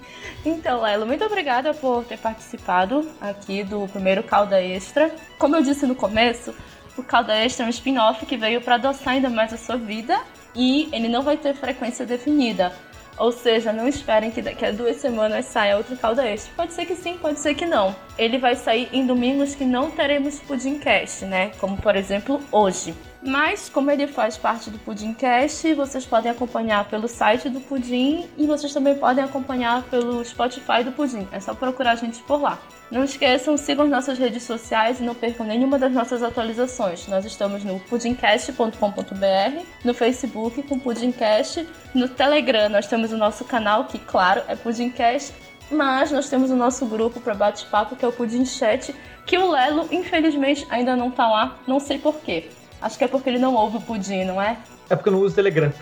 então, 0.45 0.83
Lelo, 0.83 1.07
muito 1.07 1.25
obrigada 1.25 1.75
por 1.75 2.05
ter 2.05 2.19
participado 2.19 3.09
aqui 3.21 3.63
do 3.63 3.87
primeiro 3.89 4.23
Calda 4.23 4.61
Extra. 4.63 5.15
Como 5.39 5.57
eu 5.57 5.63
disse 5.63 5.87
no 5.87 5.95
começo, 5.95 6.55
o 6.97 7.03
Calda 7.03 7.35
Extra 7.35 7.65
é 7.65 7.67
um 7.67 7.71
spin-off 7.71 8.25
que 8.27 8.37
veio 8.37 8.61
para 8.61 8.77
adoçar 8.77 9.15
ainda 9.15 9.29
mais 9.29 9.53
a 9.53 9.59
sua 9.59 9.77
vida 9.77 10.19
e 10.55 10.89
ele 10.93 11.09
não 11.09 11.23
vai 11.23 11.37
ter 11.37 11.55
frequência 11.55 12.07
definida. 12.07 12.73
Ou 13.19 13.33
seja, 13.33 13.73
não 13.73 13.89
esperem 13.89 14.31
que 14.31 14.43
daqui 14.43 14.65
a 14.65 14.71
duas 14.71 14.97
semanas 14.97 15.47
saia 15.47 15.77
outro 15.77 15.97
calda 15.97 16.27
extra. 16.27 16.53
Pode 16.55 16.73
ser 16.73 16.87
que 16.87 16.95
sim, 16.95 17.17
pode 17.17 17.41
ser 17.41 17.55
que 17.55 17.65
não. 17.65 17.95
Ele 18.19 18.39
vai 18.39 18.57
sair 18.57 18.89
em 18.93 19.07
domingos 19.07 19.55
que 19.55 19.65
não 19.65 19.91
teremos 19.91 20.39
Pudimcast, 20.41 21.25
né? 21.25 21.51
Como 21.59 21.77
por 21.77 21.97
exemplo 21.97 22.41
hoje. 22.53 22.95
Mas, 23.23 23.69
como 23.69 23.91
ele 23.91 24.07
faz 24.07 24.37
parte 24.37 24.71
do 24.71 24.79
Pudimcast, 24.79 25.75
vocês 25.75 26.07
podem 26.07 26.31
acompanhar 26.31 26.85
pelo 26.89 27.09
site 27.09 27.49
do 27.49 27.61
Pudim 27.61 28.29
e 28.39 28.47
vocês 28.47 28.73
também 28.73 28.95
podem 28.95 29.25
acompanhar 29.25 29.83
pelo 29.85 30.25
Spotify 30.25 30.85
do 30.85 30.93
Pudim. 30.93 31.27
É 31.33 31.41
só 31.41 31.53
procurar 31.53 31.93
a 31.93 31.97
gente 31.97 32.23
por 32.23 32.41
lá. 32.41 32.57
Não 32.91 33.03
esqueçam, 33.03 33.57
sigam 33.57 33.87
nossas 33.89 34.17
redes 34.17 34.45
sociais 34.45 35.01
e 35.01 35.03
não 35.03 35.15
percam 35.15 35.45
nenhuma 35.45 35.77
das 35.79 35.93
nossas 35.93 36.23
atualizações. 36.23 37.09
Nós 37.09 37.25
estamos 37.25 37.65
no 37.65 37.81
pudimcast.com.br, 37.81 39.65
no 39.85 39.93
Facebook 39.93 40.63
com 40.63 40.79
Pudimcast, 40.79 41.67
no 41.93 42.09
Telegram 42.09 42.69
nós 42.69 42.87
temos 42.87 43.13
o 43.13 43.17
nosso 43.17 43.45
canal, 43.45 43.87
que 43.87 43.99
claro 43.99 44.43
é 44.47 44.55
Pudimcast, 44.55 45.35
mas 45.71 46.13
nós 46.13 46.29
temos 46.29 46.51
o 46.51 46.57
nosso 46.57 46.87
grupo 46.87 47.21
para 47.21 47.35
bate-papo, 47.35 47.97
que 47.97 48.05
é 48.05 48.09
o 48.09 48.13
Pudim 48.13 48.45
Chat, 48.45 48.95
que 49.25 49.37
o 49.37 49.51
Lelo, 49.51 49.89
infelizmente, 49.91 50.65
ainda 50.71 50.95
não 50.95 51.11
tá 51.11 51.29
lá, 51.29 51.59
não 51.67 51.81
sei 51.81 51.99
porquê. 51.99 52.49
Acho 52.81 52.97
que 52.97 53.05
é 53.05 53.09
porque 53.09 53.29
ele 53.29 53.39
não 53.39 53.55
ouve 53.55 53.79
o 53.79 53.81
Pudim, 53.81 54.25
não 54.25 54.41
é? 54.41 54.57
É 54.89 54.95
porque 54.95 55.09
eu 55.09 55.13
não 55.13 55.21
uso 55.21 55.33
o 55.33 55.35
Telegram. 55.35 55.73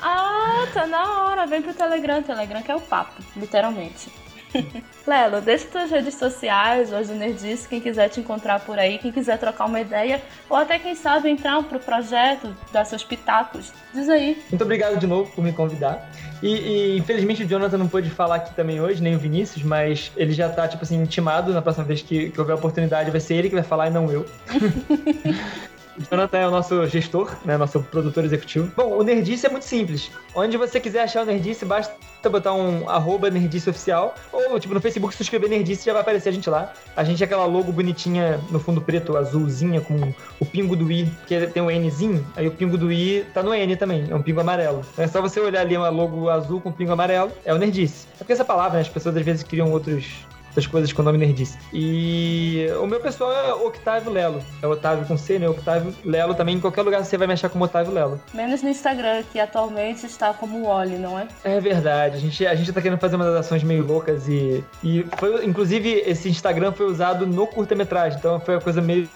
ah, 0.00 0.66
tá 0.72 0.86
na 0.86 1.24
hora, 1.24 1.46
vem 1.46 1.60
pro 1.60 1.74
Telegram. 1.74 2.22
Telegram 2.22 2.62
que 2.62 2.70
é 2.70 2.74
o 2.74 2.80
papo, 2.80 3.22
literalmente. 3.36 4.23
Lelo, 5.06 5.40
deixa 5.40 5.70
suas 5.70 5.90
redes 5.90 6.14
sociais, 6.14 6.92
hoje 6.92 7.12
o 7.12 7.14
Nerdice, 7.14 7.68
quem 7.68 7.80
quiser 7.80 8.08
te 8.08 8.20
encontrar 8.20 8.60
por 8.60 8.78
aí, 8.78 8.98
quem 8.98 9.12
quiser 9.12 9.38
trocar 9.38 9.66
uma 9.66 9.80
ideia, 9.80 10.22
ou 10.48 10.56
até 10.56 10.78
quem 10.78 10.94
sabe 10.94 11.28
entrar 11.28 11.62
pro 11.62 11.78
projeto, 11.78 12.54
dar 12.72 12.84
seus 12.84 13.04
pitacos. 13.04 13.72
Diz 13.92 14.08
aí. 14.08 14.42
Muito 14.50 14.62
obrigado 14.62 14.98
de 14.98 15.06
novo 15.06 15.30
por 15.30 15.44
me 15.44 15.52
convidar. 15.52 16.10
E, 16.42 16.48
e, 16.48 16.98
infelizmente 16.98 17.44
o 17.44 17.46
Jonathan 17.46 17.78
não 17.78 17.88
pôde 17.88 18.10
falar 18.10 18.36
aqui 18.36 18.54
também 18.54 18.80
hoje, 18.80 19.02
nem 19.02 19.14
o 19.14 19.18
Vinícius, 19.18 19.62
mas 19.62 20.12
ele 20.16 20.32
já 20.32 20.48
tá, 20.48 20.66
tipo 20.68 20.82
assim, 20.82 21.00
intimado 21.00 21.52
na 21.52 21.62
próxima 21.62 21.84
vez 21.84 22.02
que, 22.02 22.30
que 22.30 22.40
houver 22.40 22.52
a 22.52 22.56
oportunidade, 22.56 23.10
vai 23.10 23.20
ser 23.20 23.34
ele 23.34 23.48
que 23.48 23.54
vai 23.54 23.64
falar 23.64 23.88
e 23.88 23.90
não 23.90 24.10
eu. 24.10 24.26
O 25.96 26.02
Jonathan 26.02 26.38
é 26.38 26.48
o 26.48 26.50
nosso 26.50 26.86
gestor, 26.86 27.32
né? 27.44 27.56
Nosso 27.56 27.80
produtor 27.80 28.24
executivo. 28.24 28.70
Bom, 28.76 28.98
o 28.98 29.02
Nerdice 29.02 29.46
é 29.46 29.48
muito 29.48 29.64
simples. 29.64 30.10
Onde 30.34 30.56
você 30.56 30.80
quiser 30.80 31.02
achar 31.02 31.22
o 31.22 31.26
Nerdice, 31.26 31.64
basta 31.64 31.94
botar 32.28 32.52
um 32.52 32.88
arroba 32.88 33.30
Nerdice 33.30 33.70
Oficial. 33.70 34.14
Ou, 34.32 34.58
tipo, 34.58 34.74
no 34.74 34.80
Facebook, 34.80 35.14
se 35.14 35.22
escrever 35.22 35.48
Nerdice, 35.48 35.86
já 35.86 35.92
vai 35.92 36.02
aparecer 36.02 36.30
a 36.30 36.32
gente 36.32 36.50
lá. 36.50 36.72
A 36.96 37.04
gente 37.04 37.22
é 37.22 37.26
aquela 37.26 37.44
logo 37.44 37.70
bonitinha 37.70 38.40
no 38.50 38.58
fundo 38.58 38.80
preto, 38.80 39.16
azulzinha, 39.16 39.80
com 39.80 40.12
o 40.40 40.44
pingo 40.44 40.74
do 40.74 40.90
i, 40.90 41.08
que 41.26 41.46
tem 41.46 41.62
um 41.62 41.70
Nzinho. 41.70 42.26
Aí 42.34 42.48
o 42.48 42.50
pingo 42.50 42.76
do 42.76 42.90
i 42.90 43.24
tá 43.32 43.42
no 43.42 43.54
N 43.54 43.76
também, 43.76 44.06
é 44.10 44.14
um 44.14 44.22
pingo 44.22 44.40
amarelo. 44.40 44.84
Então 44.92 45.04
é 45.04 45.08
só 45.08 45.22
você 45.22 45.38
olhar 45.38 45.60
ali 45.60 45.76
uma 45.76 45.90
logo 45.90 46.28
azul 46.28 46.60
com 46.60 46.72
pingo 46.72 46.92
amarelo, 46.92 47.30
é 47.44 47.54
o 47.54 47.58
Nerdice. 47.58 48.08
É 48.14 48.18
porque 48.18 48.32
essa 48.32 48.44
palavra, 48.44 48.74
né? 48.74 48.80
As 48.80 48.88
pessoas 48.88 49.16
às 49.16 49.24
vezes 49.24 49.42
criam 49.44 49.70
outros 49.70 50.26
das 50.54 50.66
coisas 50.66 50.92
com 50.92 51.02
o 51.02 51.04
nome 51.04 51.18
Nerdice. 51.18 51.58
E 51.72 52.66
o 52.80 52.86
meu 52.86 53.00
pessoal 53.00 53.32
é 53.32 53.54
Octávio 53.54 54.12
Lelo. 54.12 54.42
É 54.62 54.66
Otávio 54.66 55.06
com 55.06 55.16
C, 55.16 55.38
né? 55.38 55.48
Octávio 55.48 55.94
Lelo 56.04 56.34
também. 56.34 56.56
Em 56.56 56.60
qualquer 56.60 56.82
lugar 56.82 57.04
você 57.04 57.16
vai 57.16 57.26
me 57.26 57.32
achar 57.32 57.48
como 57.48 57.64
Otávio 57.64 57.92
Lelo. 57.92 58.20
Menos 58.32 58.62
no 58.62 58.68
Instagram, 58.68 59.22
que 59.32 59.40
atualmente 59.40 60.06
está 60.06 60.32
como 60.32 60.66
Wally, 60.66 60.96
não 60.96 61.18
é? 61.18 61.26
É 61.42 61.60
verdade. 61.60 62.16
A 62.16 62.20
gente, 62.20 62.46
a 62.46 62.54
gente 62.54 62.72
tá 62.72 62.80
querendo 62.80 62.98
fazer 62.98 63.16
umas 63.16 63.34
ações 63.34 63.62
meio 63.62 63.84
loucas 63.84 64.28
e. 64.28 64.64
E 64.82 65.04
foi, 65.18 65.44
inclusive, 65.44 66.02
esse 66.06 66.28
Instagram 66.28 66.72
foi 66.72 66.86
usado 66.86 67.26
no 67.26 67.46
curta-metragem. 67.46 68.18
Então 68.18 68.40
foi 68.40 68.54
uma 68.54 68.60
coisa 68.60 68.80
meio 68.80 69.08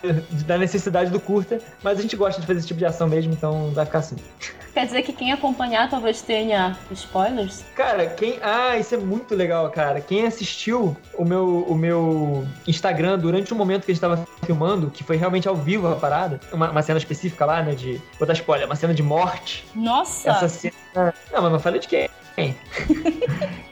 da 0.47 0.59
necessidade 0.59 1.11
do 1.11 1.21
curta. 1.21 1.61
Mas 1.83 1.99
a 1.99 2.03
gente 2.03 2.17
gosta 2.17 2.41
de 2.41 2.47
fazer 2.47 2.59
esse 2.59 2.69
tipo 2.69 2.79
de 2.79 2.87
ação 2.87 3.09
mesmo, 3.09 3.33
então 3.33 3.71
vai 3.71 3.85
ficar 3.85 3.99
assim. 3.99 4.17
Quer 4.79 4.87
dizer 4.87 5.03
que 5.03 5.13
quem 5.13 5.33
acompanhar 5.33 5.91
talvez 5.91 6.23
tenha 6.23 6.79
spoilers? 6.93 7.65
Cara, 7.75 8.07
quem. 8.07 8.39
Ah, 8.41 8.77
isso 8.77 8.95
é 8.95 8.97
muito 8.97 9.35
legal, 9.35 9.69
cara. 9.73 10.01
Quem 10.01 10.25
assistiu 10.25 10.97
o 11.15 11.25
meu, 11.25 11.65
o 11.69 11.75
meu 11.75 12.47
Instagram 12.65 13.19
durante 13.19 13.53
o 13.53 13.57
momento 13.57 13.85
que 13.85 13.91
a 13.91 13.95
gente 13.95 14.01
tava 14.01 14.25
filmando, 14.47 14.89
que 14.89 15.03
foi 15.03 15.17
realmente 15.17 15.49
ao 15.49 15.57
vivo 15.57 15.89
a 15.89 15.97
parada, 15.97 16.39
uma, 16.53 16.71
uma 16.71 16.81
cena 16.81 16.97
específica 16.97 17.45
lá, 17.45 17.61
né? 17.61 17.75
De. 17.75 18.01
Vou 18.21 18.29
dar 18.29 18.35
spoiler, 18.35 18.67
uma 18.67 18.77
cena 18.77 18.95
de 18.95 19.03
morte. 19.03 19.67
Nossa! 19.75 20.31
Essa 20.31 20.49
cena. 20.49 20.75
Não, 20.95 21.43
mas 21.43 21.53
não 21.53 21.59
falei 21.59 21.81
de 21.81 21.89
quem. 21.89 22.09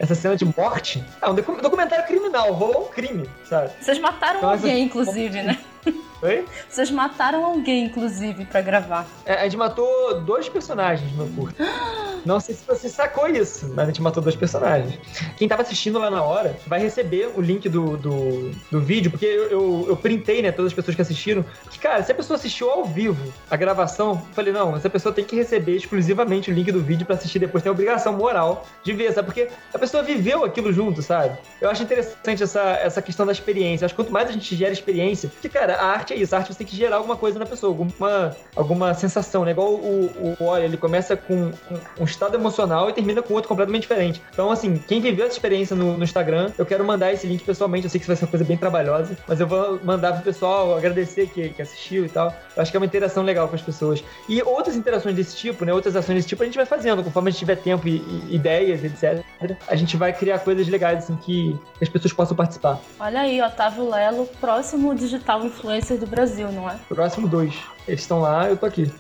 Essa 0.00 0.16
cena 0.16 0.34
de 0.34 0.44
morte. 0.44 1.04
É 1.22 1.30
um 1.30 1.36
documentário 1.36 2.04
criminal, 2.04 2.52
rolou 2.52 2.86
um 2.86 2.88
crime, 2.88 3.30
sabe? 3.44 3.70
Vocês 3.80 4.00
mataram 4.00 4.38
então, 4.38 4.50
alguém, 4.50 4.72
essa... 4.72 4.80
inclusive, 4.80 5.40
né? 5.40 5.57
Oi? 6.22 6.44
Vocês 6.68 6.90
mataram 6.90 7.44
alguém, 7.44 7.84
inclusive, 7.84 8.44
pra 8.46 8.60
gravar. 8.60 9.06
É, 9.24 9.34
a 9.34 9.44
gente 9.44 9.56
matou 9.56 10.20
dois 10.20 10.48
personagens 10.48 11.12
no 11.12 11.28
curto. 11.28 11.56
Não 12.26 12.40
sei 12.40 12.56
se 12.56 12.66
você 12.66 12.88
sacou 12.88 13.28
isso, 13.28 13.68
mas 13.68 13.84
a 13.84 13.86
gente 13.86 14.02
matou 14.02 14.20
dois 14.20 14.34
personagens. 14.34 14.98
Quem 15.36 15.46
tava 15.46 15.62
assistindo 15.62 15.96
lá 15.96 16.10
na 16.10 16.22
hora 16.24 16.58
vai 16.66 16.80
receber 16.80 17.30
o 17.36 17.40
link 17.40 17.68
do, 17.68 17.96
do, 17.96 18.50
do 18.68 18.80
vídeo, 18.80 19.12
porque 19.12 19.26
eu, 19.26 19.48
eu, 19.48 19.86
eu 19.90 19.96
printei, 19.96 20.42
né, 20.42 20.50
todas 20.50 20.72
as 20.72 20.74
pessoas 20.74 20.96
que 20.96 21.02
assistiram. 21.02 21.44
Que, 21.70 21.78
cara, 21.78 22.02
se 22.02 22.10
a 22.10 22.14
pessoa 22.16 22.36
assistiu 22.36 22.68
ao 22.68 22.84
vivo 22.84 23.32
a 23.48 23.54
gravação, 23.54 24.10
eu 24.10 24.34
falei, 24.34 24.52
não, 24.52 24.74
essa 24.74 24.90
pessoa 24.90 25.14
tem 25.14 25.24
que 25.24 25.36
receber 25.36 25.76
exclusivamente 25.76 26.50
o 26.50 26.54
link 26.54 26.72
do 26.72 26.80
vídeo 26.80 27.06
para 27.06 27.14
assistir 27.14 27.38
depois. 27.38 27.62
Tem 27.62 27.70
a 27.70 27.72
obrigação 27.72 28.12
moral 28.14 28.66
de 28.82 28.92
ver, 28.92 29.12
sabe? 29.12 29.26
Porque 29.26 29.48
a 29.72 29.78
pessoa 29.78 30.02
viveu 30.02 30.44
aquilo 30.44 30.72
junto, 30.72 31.02
sabe? 31.02 31.38
Eu 31.60 31.70
acho 31.70 31.84
interessante 31.84 32.42
essa, 32.42 32.60
essa 32.60 33.00
questão 33.00 33.24
da 33.24 33.30
experiência. 33.30 33.84
Acho 33.84 33.94
que 33.94 34.02
quanto 34.02 34.12
mais 34.12 34.28
a 34.28 34.32
gente 34.32 34.56
gera 34.56 34.72
experiência, 34.72 35.28
porque, 35.28 35.48
cara, 35.48 35.76
a 35.76 35.84
arte 35.84 36.12
isso. 36.16 36.34
A 36.34 36.38
arte 36.38 36.52
você 36.52 36.58
tem 36.58 36.66
que 36.66 36.76
gerar 36.76 36.96
alguma 36.96 37.16
coisa 37.16 37.38
na 37.38 37.46
pessoa, 37.46 37.70
alguma, 37.70 38.36
alguma 38.54 38.94
sensação, 38.94 39.44
né? 39.44 39.50
Igual 39.50 39.74
o, 39.74 40.36
o 40.40 40.56
ele 40.56 40.76
começa 40.76 41.16
com 41.16 41.34
um, 41.34 41.52
um 42.00 42.04
estado 42.04 42.34
emocional 42.36 42.88
e 42.88 42.92
termina 42.92 43.22
com 43.22 43.34
outro 43.34 43.48
completamente 43.48 43.82
diferente. 43.82 44.22
Então, 44.32 44.50
assim, 44.50 44.76
quem 44.78 45.00
viveu 45.00 45.26
essa 45.26 45.34
experiência 45.34 45.74
no, 45.76 45.96
no, 45.96 46.04
Instagram, 46.04 46.50
eu 46.56 46.64
quero 46.64 46.84
mandar 46.84 47.12
esse 47.12 47.26
link 47.26 47.44
pessoalmente. 47.44 47.84
Eu 47.84 47.90
sei 47.90 47.98
que 47.98 48.04
isso 48.04 48.10
vai 48.10 48.16
ser 48.16 48.24
uma 48.24 48.30
coisa 48.30 48.44
bem 48.44 48.56
trabalhosa, 48.56 49.16
mas 49.26 49.40
eu 49.40 49.46
vou 49.46 49.80
mandar 49.82 50.12
pro 50.12 50.22
pessoal 50.22 50.76
agradecer 50.76 51.28
que, 51.28 51.50
que 51.50 51.62
assistiu 51.62 52.04
e 52.04 52.08
tal. 52.08 52.34
Eu 52.56 52.62
acho 52.62 52.70
que 52.70 52.76
é 52.76 52.80
uma 52.80 52.86
interação 52.86 53.22
legal 53.22 53.48
com 53.48 53.54
as 53.54 53.62
pessoas. 53.62 54.02
E 54.28 54.42
outras 54.42 54.76
interações 54.76 55.14
desse 55.14 55.36
tipo, 55.36 55.64
né? 55.64 55.72
Outras 55.72 55.96
ações 55.96 56.16
desse 56.16 56.28
tipo, 56.28 56.42
a 56.42 56.46
gente 56.46 56.56
vai 56.56 56.66
fazendo, 56.66 57.02
conforme 57.02 57.28
a 57.28 57.30
gente 57.30 57.38
tiver 57.40 57.56
tempo 57.56 57.86
e, 57.88 57.96
e 58.28 58.34
ideias, 58.34 58.84
etc. 58.84 59.24
A 59.68 59.76
gente 59.76 59.96
vai 59.96 60.12
criar 60.12 60.38
coisas 60.40 60.66
legais, 60.68 61.04
assim, 61.04 61.16
que 61.16 61.58
as 61.80 61.88
pessoas 61.88 62.12
possam 62.12 62.36
participar. 62.36 62.80
Olha 62.98 63.20
aí, 63.20 63.40
Otávio 63.40 63.88
Lelo, 63.88 64.26
próximo 64.40 64.94
digital 64.94 65.44
influencer 65.44 65.95
do 65.99 66.07
Brasil, 66.07 66.51
não 66.53 66.68
é? 66.68 66.76
Próximo 66.88 67.28
dois. 67.28 67.55
Eles 67.86 68.01
estão 68.01 68.20
lá, 68.20 68.49
eu 68.49 68.57
tô 68.57 68.66
aqui. 68.66 68.92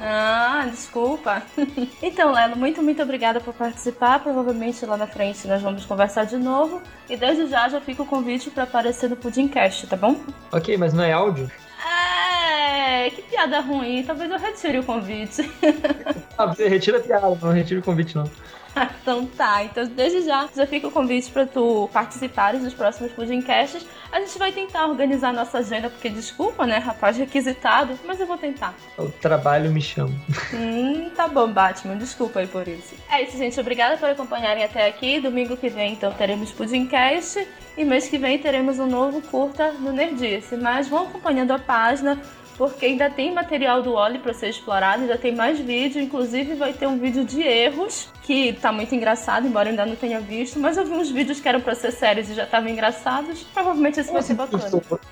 Ah, 0.00 0.66
desculpa. 0.70 1.42
Então, 2.02 2.32
Lelo, 2.32 2.56
muito, 2.56 2.82
muito 2.82 3.02
obrigada 3.02 3.40
por 3.40 3.54
participar. 3.54 4.20
Provavelmente 4.20 4.84
lá 4.84 4.96
na 4.96 5.06
frente 5.06 5.46
nós 5.46 5.62
vamos 5.62 5.84
conversar 5.84 6.24
de 6.24 6.36
novo. 6.36 6.82
E 7.08 7.16
desde 7.16 7.46
já 7.46 7.68
já 7.68 7.80
fica 7.80 8.02
o 8.02 8.06
convite 8.06 8.50
para 8.50 8.64
aparecer 8.64 9.08
no 9.08 9.16
Pudimcast, 9.16 9.86
tá 9.86 9.96
bom? 9.96 10.16
Ok, 10.50 10.76
mas 10.76 10.92
não 10.92 11.04
é 11.04 11.12
áudio? 11.12 11.50
É, 11.84 13.10
que 13.10 13.22
piada 13.22 13.60
ruim. 13.60 14.02
Talvez 14.04 14.30
eu 14.30 14.38
retire 14.38 14.78
o 14.78 14.84
convite. 14.84 15.50
ah, 16.36 16.46
você 16.46 16.68
retira 16.68 16.98
a 16.98 17.00
piada, 17.00 17.38
não 17.40 17.52
retira 17.52 17.80
o 17.80 17.82
convite 17.82 18.16
não. 18.16 18.30
então 19.02 19.26
tá, 19.26 19.64
então 19.64 19.86
desde 19.86 20.22
já 20.22 20.48
já 20.54 20.66
fica 20.66 20.88
o 20.88 20.90
convite 20.90 21.30
para 21.30 21.46
tu 21.46 21.88
participares 21.92 22.62
dos 22.62 22.74
próximos 22.74 23.12
Pudimcasts. 23.12 23.86
A 24.10 24.20
gente 24.20 24.38
vai 24.38 24.52
tentar 24.52 24.86
organizar 24.86 25.32
nossa 25.32 25.58
agenda, 25.58 25.88
porque 25.88 26.10
desculpa, 26.10 26.66
né, 26.66 26.76
rapaz 26.76 27.16
requisitado, 27.16 27.98
mas 28.04 28.20
eu 28.20 28.26
vou 28.26 28.36
tentar. 28.36 28.74
O 28.98 29.08
trabalho 29.08 29.70
me 29.70 29.80
chama. 29.80 30.12
Hum, 30.52 31.10
tá 31.16 31.26
bom, 31.26 31.50
Batman, 31.50 31.96
desculpa 31.96 32.40
aí 32.40 32.46
por 32.46 32.68
isso. 32.68 32.94
É 33.10 33.22
isso, 33.22 33.38
gente, 33.38 33.58
obrigada 33.58 33.96
por 33.96 34.10
acompanharem 34.10 34.64
até 34.64 34.86
aqui. 34.86 35.18
Domingo 35.18 35.56
que 35.56 35.68
vem, 35.68 35.94
então, 35.94 36.12
teremos 36.12 36.52
Pudimcast 36.52 37.46
e 37.76 37.84
mês 37.84 38.08
que 38.08 38.18
vem 38.18 38.38
teremos 38.38 38.78
um 38.78 38.86
novo 38.86 39.22
curta 39.22 39.72
no 39.72 39.92
Nerdice. 39.92 40.56
Mas 40.56 40.88
vão 40.88 41.04
acompanhando 41.04 41.52
a 41.52 41.58
página 41.58 42.20
porque 42.56 42.86
ainda 42.86 43.10
tem 43.10 43.32
material 43.32 43.82
do 43.82 43.94
Oli 43.94 44.18
para 44.18 44.32
ser 44.34 44.48
explorado, 44.48 45.02
ainda 45.02 45.18
tem 45.18 45.34
mais 45.34 45.58
vídeo, 45.58 46.00
inclusive 46.00 46.54
vai 46.54 46.72
ter 46.72 46.86
um 46.86 46.98
vídeo 46.98 47.24
de 47.24 47.42
erros, 47.42 48.08
que 48.22 48.52
tá 48.54 48.70
muito 48.70 48.94
engraçado, 48.94 49.46
embora 49.46 49.70
ainda 49.70 49.86
não 49.86 49.96
tenha 49.96 50.20
visto, 50.20 50.58
mas 50.58 50.76
eu 50.76 50.84
vi 50.84 50.92
uns 50.92 51.10
vídeos 51.10 51.40
que 51.40 51.48
eram 51.48 51.60
pra 51.60 51.74
ser 51.74 51.92
sérios 51.92 52.28
e 52.30 52.34
já 52.34 52.44
estavam 52.44 52.68
engraçados, 52.68 53.42
provavelmente 53.54 54.00
esse 54.00 54.12
vai 54.12 54.22
ser 54.22 54.34
bacana. 54.34 54.64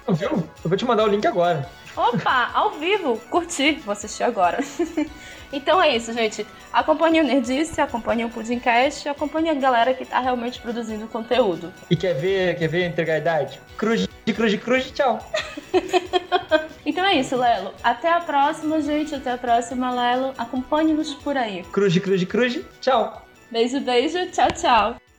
Viu? 0.08 0.30
Eu 0.30 0.68
vou 0.68 0.76
te 0.76 0.84
mandar 0.84 1.04
o 1.04 1.08
link 1.08 1.26
agora. 1.26 1.68
Opa, 1.96 2.50
ao 2.54 2.72
vivo, 2.72 3.20
curti, 3.30 3.72
vou 3.84 3.92
assistir 3.92 4.22
agora. 4.22 4.58
então 5.52 5.82
é 5.82 5.96
isso, 5.96 6.12
gente. 6.12 6.46
Acompanhe 6.72 7.20
o 7.20 7.24
Nerdice, 7.24 7.80
acompanhe 7.80 8.24
o 8.24 8.28
Pudimcast, 8.28 9.08
acompanhe 9.08 9.50
a 9.50 9.54
galera 9.54 9.92
que 9.92 10.04
tá 10.04 10.20
realmente 10.20 10.60
produzindo 10.60 11.06
conteúdo. 11.08 11.72
E 11.90 11.96
quer 11.96 12.14
ver, 12.14 12.56
quer 12.56 12.68
ver 12.68 12.94
a 13.10 13.18
idade? 13.18 13.60
Cruz 13.76 14.08
de 14.24 14.32
cruz 14.32 14.54
cruz, 14.56 14.90
tchau. 14.92 15.18
então 16.86 17.04
é 17.04 17.14
isso, 17.14 17.36
Lelo. 17.36 17.72
Até 17.82 18.12
a 18.12 18.20
próxima, 18.20 18.80
gente. 18.80 19.14
Até 19.14 19.32
a 19.32 19.38
próxima, 19.38 19.90
Lelo. 19.90 20.32
Acompanhe-nos 20.38 21.14
por 21.14 21.36
aí. 21.36 21.62
Cruz 21.72 21.98
cruz 21.98 22.24
cruz, 22.24 22.60
tchau. 22.80 23.26
Beijo, 23.50 23.80
beijo. 23.80 24.30
Tchau, 24.30 24.48
tchau. 24.52 25.09